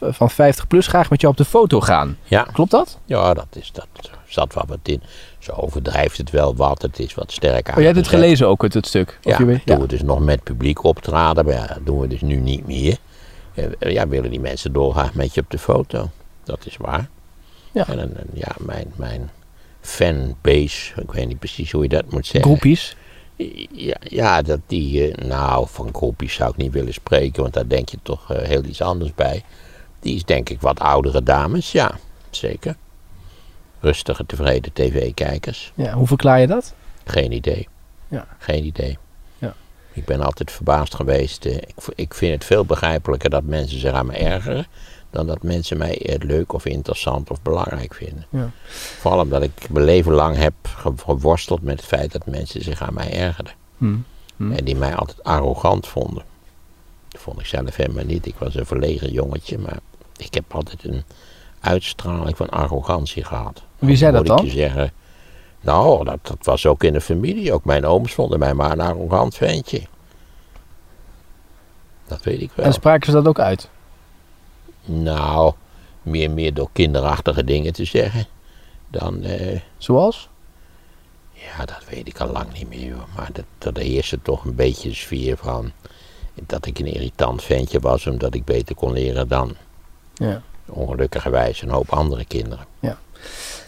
van 0.00 0.30
50 0.30 0.66
plus 0.66 0.86
graag 0.86 1.10
met 1.10 1.20
jou 1.20 1.32
op 1.32 1.38
de 1.38 1.44
foto 1.44 1.80
gaan. 1.80 2.16
Ja, 2.24 2.42
Klopt 2.52 2.70
dat? 2.70 2.98
ja 3.04 3.34
dat, 3.34 3.46
is, 3.52 3.70
dat 3.72 3.86
zat 4.26 4.54
wel 4.54 4.64
wat 4.68 4.78
in. 4.82 5.02
Ze 5.46 5.52
overdrijft 5.52 6.18
het 6.18 6.30
wel 6.30 6.56
wat, 6.56 6.82
het 6.82 6.98
is 6.98 7.14
wat 7.14 7.32
sterk 7.32 7.68
Oh, 7.68 7.74
jij 7.74 7.84
hebt 7.84 7.96
het 7.96 8.08
gelezen 8.08 8.48
ook, 8.48 8.62
het, 8.62 8.74
het 8.74 8.86
stuk? 8.86 9.18
Ja, 9.22 9.38
je 9.38 9.44
weet- 9.44 9.66
toen 9.66 9.80
we 9.80 9.86
dus 9.86 10.02
nog 10.02 10.20
met 10.20 10.42
publiek 10.42 10.84
optraden, 10.84 11.44
maar 11.44 11.54
ja, 11.54 11.66
dat 11.66 11.86
doen 11.86 12.00
we 12.00 12.08
dus 12.08 12.20
nu 12.20 12.36
niet 12.36 12.66
meer. 12.66 12.96
Ja, 13.78 14.08
willen 14.08 14.30
die 14.30 14.40
mensen 14.40 14.72
doorgaan 14.72 15.10
met 15.14 15.34
je 15.34 15.40
op 15.40 15.50
de 15.50 15.58
foto. 15.58 16.10
Dat 16.44 16.66
is 16.66 16.76
waar. 16.76 17.08
Ja. 17.72 17.88
En, 17.88 18.16
ja, 18.32 18.54
mijn, 18.58 18.92
mijn 18.96 19.30
fanbase, 19.80 21.00
ik 21.02 21.12
weet 21.12 21.26
niet 21.26 21.38
precies 21.38 21.72
hoe 21.72 21.82
je 21.82 21.88
dat 21.88 22.10
moet 22.10 22.26
zeggen. 22.26 22.50
Groepjes. 22.50 22.96
Ja, 23.72 23.96
ja 24.00 24.42
dat 24.42 24.60
die, 24.66 25.12
eh, 25.12 25.26
nou, 25.26 25.66
van 25.68 25.88
groepjes 25.92 26.34
zou 26.34 26.50
ik 26.50 26.56
niet 26.56 26.72
willen 26.72 26.92
spreken, 26.92 27.42
want 27.42 27.54
daar 27.54 27.68
denk 27.68 27.88
je 27.88 27.98
toch 28.02 28.32
eh, 28.32 28.46
heel 28.48 28.64
iets 28.64 28.82
anders 28.82 29.14
bij. 29.14 29.42
Die 30.00 30.14
is 30.14 30.24
denk 30.24 30.48
ik 30.48 30.60
wat 30.60 30.80
oudere 30.80 31.22
dames, 31.22 31.72
ja, 31.72 31.98
zeker. 32.30 32.76
Rustige, 33.86 34.26
tevreden 34.26 34.72
tv-kijkers. 34.72 35.72
Ja, 35.74 35.92
hoe 35.92 36.06
verklaar 36.06 36.40
je 36.40 36.46
dat? 36.46 36.74
Geen 37.04 37.32
idee. 37.32 37.68
Ja. 38.08 38.26
Geen 38.38 38.64
idee. 38.64 38.98
Ja. 39.38 39.54
Ik 39.92 40.04
ben 40.04 40.20
altijd 40.20 40.50
verbaasd 40.50 40.94
geweest. 40.94 41.44
eh, 41.44 41.54
Ik, 41.54 41.74
ik 41.94 42.14
vind 42.14 42.32
het 42.32 42.44
veel 42.44 42.64
begrijpelijker 42.64 43.30
dat 43.30 43.44
mensen 43.44 43.78
zich 43.80 43.92
aan 43.92 44.06
me 44.06 44.12
ergeren. 44.12 44.66
dan 45.10 45.26
dat 45.26 45.42
mensen 45.42 45.78
mij 45.78 46.16
leuk 46.18 46.52
of 46.52 46.64
interessant 46.64 47.30
of 47.30 47.42
belangrijk 47.42 47.94
vinden. 47.94 48.26
Ja. 48.30 48.50
Vooral 49.00 49.20
omdat 49.20 49.42
ik 49.42 49.70
mijn 49.70 49.84
leven 49.84 50.12
lang 50.12 50.36
heb 50.36 50.54
ge- 50.62 50.92
geworsteld 50.96 51.62
met 51.62 51.76
het 51.76 51.86
feit 51.88 52.12
dat 52.12 52.26
mensen 52.26 52.62
zich 52.62 52.82
aan 52.82 52.94
mij 52.94 53.12
ergerden. 53.12 53.52
Hm. 53.78 53.96
Hm. 54.36 54.52
En 54.52 54.64
die 54.64 54.76
mij 54.76 54.94
altijd 54.94 55.22
arrogant 55.24 55.86
vonden. 55.86 56.22
Dat 57.08 57.20
vond 57.20 57.40
ik 57.40 57.46
zelf 57.46 57.76
helemaal 57.76 58.04
niet. 58.04 58.26
Ik 58.26 58.34
was 58.38 58.54
een 58.54 58.66
verlegen 58.66 59.12
jongetje, 59.12 59.58
maar 59.58 59.78
ik 60.16 60.34
heb 60.34 60.54
altijd 60.54 60.84
een 60.84 61.02
uitstraling 61.60 62.36
van 62.36 62.48
arrogantie 62.48 63.24
gehad. 63.24 63.62
Wie 63.78 63.96
zei 63.96 64.12
dat 64.12 64.20
Moet 64.22 64.30
ik 64.30 64.36
dan? 64.36 64.46
je 64.46 64.52
zeggen, 64.52 64.92
nou, 65.60 66.04
dat, 66.04 66.18
dat 66.22 66.38
was 66.40 66.66
ook 66.66 66.84
in 66.84 66.92
de 66.92 67.00
familie. 67.00 67.52
Ook 67.52 67.64
mijn 67.64 67.86
ooms 67.86 68.12
vonden 68.14 68.38
mij 68.38 68.54
maar 68.54 68.70
een 68.72 68.80
arrogant 68.80 69.34
ventje. 69.34 69.82
Dat 72.08 72.22
weet 72.22 72.40
ik 72.40 72.50
wel. 72.54 72.66
En 72.66 72.72
spraken 72.72 73.06
ze 73.06 73.12
dat 73.12 73.26
ook 73.26 73.38
uit? 73.40 73.68
Nou, 74.84 75.52
meer, 76.02 76.30
meer 76.30 76.54
door 76.54 76.68
kinderachtige 76.72 77.44
dingen 77.44 77.72
te 77.72 77.84
zeggen. 77.84 78.26
Dan, 78.88 79.22
eh, 79.22 79.60
Zoals? 79.78 80.28
Ja, 81.32 81.64
dat 81.64 81.84
weet 81.90 82.08
ik 82.08 82.20
al 82.20 82.28
lang 82.32 82.52
niet 82.52 82.68
meer. 82.68 82.92
Hoor. 82.94 83.06
Maar 83.16 83.28
dat, 83.32 83.44
dat 83.58 83.76
eerste 83.78 84.22
toch 84.22 84.44
een 84.44 84.54
beetje 84.54 84.88
de 84.88 84.94
sfeer 84.94 85.36
van 85.36 85.72
dat 86.46 86.66
ik 86.66 86.78
een 86.78 86.86
irritant 86.94 87.42
ventje 87.42 87.80
was 87.80 88.06
omdat 88.06 88.34
ik 88.34 88.44
beter 88.44 88.74
kon 88.74 88.92
leren 88.92 89.28
dan 89.28 89.54
Ja. 90.14 90.42
ongelukkigerwijs 90.66 91.62
een 91.62 91.70
hoop 91.70 91.92
andere 91.92 92.24
kinderen. 92.24 92.66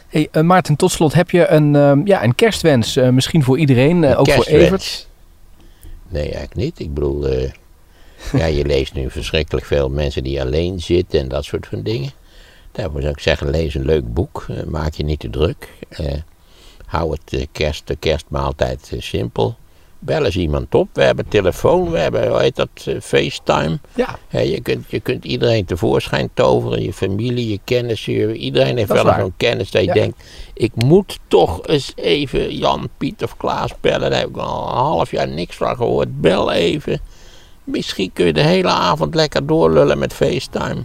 Hey, 0.08 0.28
eh, 0.30 0.42
Maarten, 0.42 0.76
tot 0.76 0.90
slot 0.90 1.14
heb 1.14 1.30
je 1.30 1.48
een, 1.48 1.76
ehm, 1.76 2.06
ja, 2.06 2.24
een 2.24 2.34
kerstwens, 2.34 2.96
eh, 2.96 3.08
misschien 3.08 3.42
voor 3.42 3.58
iedereen, 3.58 4.04
eh, 4.04 4.18
ook 4.18 4.30
voor? 4.30 4.44
Evert. 4.44 5.08
Nee, 6.08 6.22
eigenlijk 6.22 6.54
niet. 6.54 6.78
Ik 6.78 6.94
bedoel, 6.94 7.28
ja, 8.32 8.46
je 8.46 8.64
leest 8.64 8.94
nu 8.94 9.10
verschrikkelijk 9.10 9.66
veel 9.66 9.88
mensen 9.88 10.22
die 10.22 10.40
alleen 10.40 10.80
zitten 10.80 11.20
en 11.20 11.28
dat 11.28 11.44
soort 11.44 11.66
van 11.66 11.82
dingen. 11.82 12.10
Daarvoor 12.72 13.00
zou 13.00 13.12
ik 13.12 13.20
zeggen, 13.20 13.50
lees 13.50 13.74
een 13.74 13.84
leuk 13.84 14.12
boek. 14.14 14.46
maak 14.66 14.94
je 14.94 15.04
niet 15.04 15.20
te 15.20 15.30
druk. 15.30 15.68
hou 16.86 17.12
het 17.12 17.46
kerst, 17.52 17.86
de 17.86 17.96
kerstmaaltijd 17.96 18.92
simpel. 18.98 19.56
Bel 20.00 20.24
eens 20.24 20.37
iemand 20.37 20.74
op. 20.74 20.88
We 20.92 21.02
hebben 21.02 21.28
telefoon, 21.28 21.90
we 21.90 21.98
hebben, 21.98 22.28
hoe 22.28 22.40
heet 22.40 22.56
dat, 22.56 22.68
eh, 22.84 22.94
FaceTime. 23.00 23.78
Ja, 23.94 24.40
je, 24.40 24.61
kunt, 24.61 24.84
je 24.88 25.00
kunt 25.00 25.24
iedereen 25.24 25.64
tevoorschijn 25.64 26.30
toveren, 26.34 26.82
je 26.82 26.92
familie, 26.92 27.50
je 27.50 27.58
kennissen. 27.64 28.37
iedereen 28.37 28.76
heeft 28.76 28.88
Dat 28.88 29.02
wel 29.02 29.14
zo'n 29.18 29.32
kennis 29.37 29.70
dat 29.70 29.82
je 29.82 29.87
Ja. 29.88 29.94
denkt... 29.94 30.22
ik 30.54 30.72
moet 30.74 31.18
toch 31.28 31.66
eens 31.66 31.92
even 31.94 32.56
Jan, 32.56 32.88
Piet 32.98 33.22
of 33.22 33.37
Klaas 33.37 33.72
bellen. 33.80 34.11
Daar 34.11 34.18
heb 34.20 34.28
ik 34.28 34.37
al 34.37 34.68
een 34.68 34.74
half 34.76 35.11
jaar 35.11 35.28
niks 35.28 35.56
van 35.56 35.76
gehoord. 35.76 36.20
Bel 36.20 36.52
even. 36.52 37.00
Misschien 37.64 38.12
kun 38.12 38.26
je 38.26 38.32
de 38.32 38.40
hele 38.40 38.68
avond 38.68 39.14
lekker 39.14 39.46
doorlullen 39.46 39.98
met 39.98 40.12
FaceTime. 40.12 40.82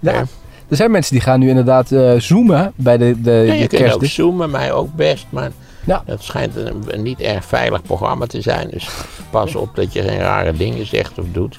Ja. 0.00 0.12
Ja. 0.12 0.24
er 0.68 0.76
zijn 0.76 0.90
mensen 0.90 1.12
die 1.12 1.22
gaan 1.22 1.40
nu 1.40 1.48
inderdaad 1.48 1.92
eh, 1.92 2.12
zoomen 2.18 2.72
bij 2.76 2.96
de, 2.96 3.20
de, 3.20 3.30
Ja, 3.30 3.52
de 3.52 3.58
je 3.58 3.66
kunt 3.66 3.92
ook 3.94 4.04
zoomen, 4.04 4.50
mij 4.50 4.72
ook 4.72 4.94
best. 4.94 5.26
Maar 5.30 5.52
Ja. 5.86 6.02
dat 6.06 6.22
schijnt 6.22 6.56
een, 6.56 6.82
een 6.86 7.02
niet 7.02 7.20
erg 7.20 7.44
veilig 7.44 7.82
programma 7.82 8.26
te 8.26 8.40
zijn. 8.40 8.70
Dus 8.70 8.88
pas 9.30 9.54
op 9.54 9.76
dat 9.76 9.92
je 9.92 10.02
geen 10.02 10.18
rare 10.18 10.52
dingen 10.52 10.86
zegt 10.86 11.18
of 11.18 11.24
doet. 11.32 11.58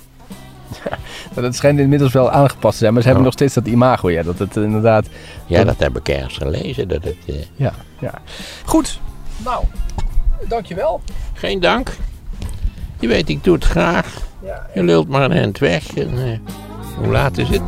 Dat 1.34 1.56
schijnt 1.56 1.80
inmiddels 1.80 2.12
wel 2.14 2.32
aangepast 2.32 2.74
te 2.74 2.78
zijn, 2.80 2.94
maar 2.94 3.02
ze 3.02 3.08
hebben 3.08 3.26
Oh. 3.26 3.32
nog 3.32 3.40
steeds 3.40 3.54
dat 3.54 3.74
imago, 3.74 4.10
ja, 4.10 4.24
dat 4.24 4.40
het 4.40 4.56
inderdaad... 4.56 5.06
Ja, 5.46 5.64
dat 5.64 5.80
heb 5.80 5.98
ik 5.98 6.10
ergens 6.10 6.38
gelezen. 6.38 6.88
Dat 6.88 7.04
het, 7.04 7.16
eh, 7.28 7.36
Ja, 7.56 7.74
ja. 8.00 8.14
Goed, 8.66 9.00
nou, 9.46 9.64
dankjewel. 10.48 11.02
Geen 11.34 11.60
dank. 11.60 11.96
Je 13.00 13.08
weet, 13.08 13.30
ik 13.30 13.44
doe 13.44 13.56
het 13.56 13.64
graag. 13.66 14.22
Ja, 14.44 14.68
Je 14.74 14.84
lult 14.84 15.08
maar 15.08 15.32
een 15.32 15.38
hand 15.42 15.58
weg. 15.60 15.94
En, 15.98 16.10
eh, 16.24 16.40
hoe 16.98 17.08
laat 17.08 17.38
is 17.38 17.50
het? 17.50 17.62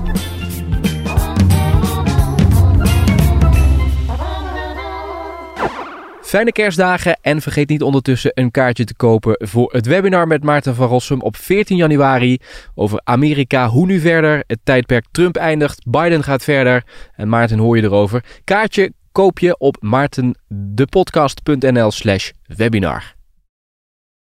Fijne 6.30 6.52
kerstdagen 6.52 7.18
en 7.22 7.42
vergeet 7.42 7.70
niet 7.70 7.82
ondertussen 7.82 8.32
een 8.34 8.52
kaartje 8.52 8.84
te 8.84 8.96
kopen 8.96 9.48
voor 9.48 9.74
het 9.74 9.86
webinar 9.86 10.28
met 10.28 10.44
Maarten 10.44 10.76
van 10.76 10.88
Rossum 10.88 11.22
op 11.22 11.36
14 11.36 11.78
januari 11.78 12.38
over 12.76 13.02
Amerika, 13.04 13.68
hoe 13.68 13.86
nu 13.86 14.00
verder, 14.00 14.44
het 14.48 14.60
tijdperk 14.64 15.06
Trump 15.12 15.36
eindigt, 15.36 15.86
Biden 15.88 16.24
gaat 16.24 16.44
verder 16.44 16.84
en 17.16 17.30
Maarten 17.30 17.58
hoor 17.58 17.78
je 17.78 17.84
erover. 17.84 18.24
Kaartje 18.44 18.94
koop 19.12 19.40
je 19.40 19.58
op 19.58 19.78
maartendepodcast.nl 19.80 21.92
slash 21.92 22.32
webinar. 22.46 23.19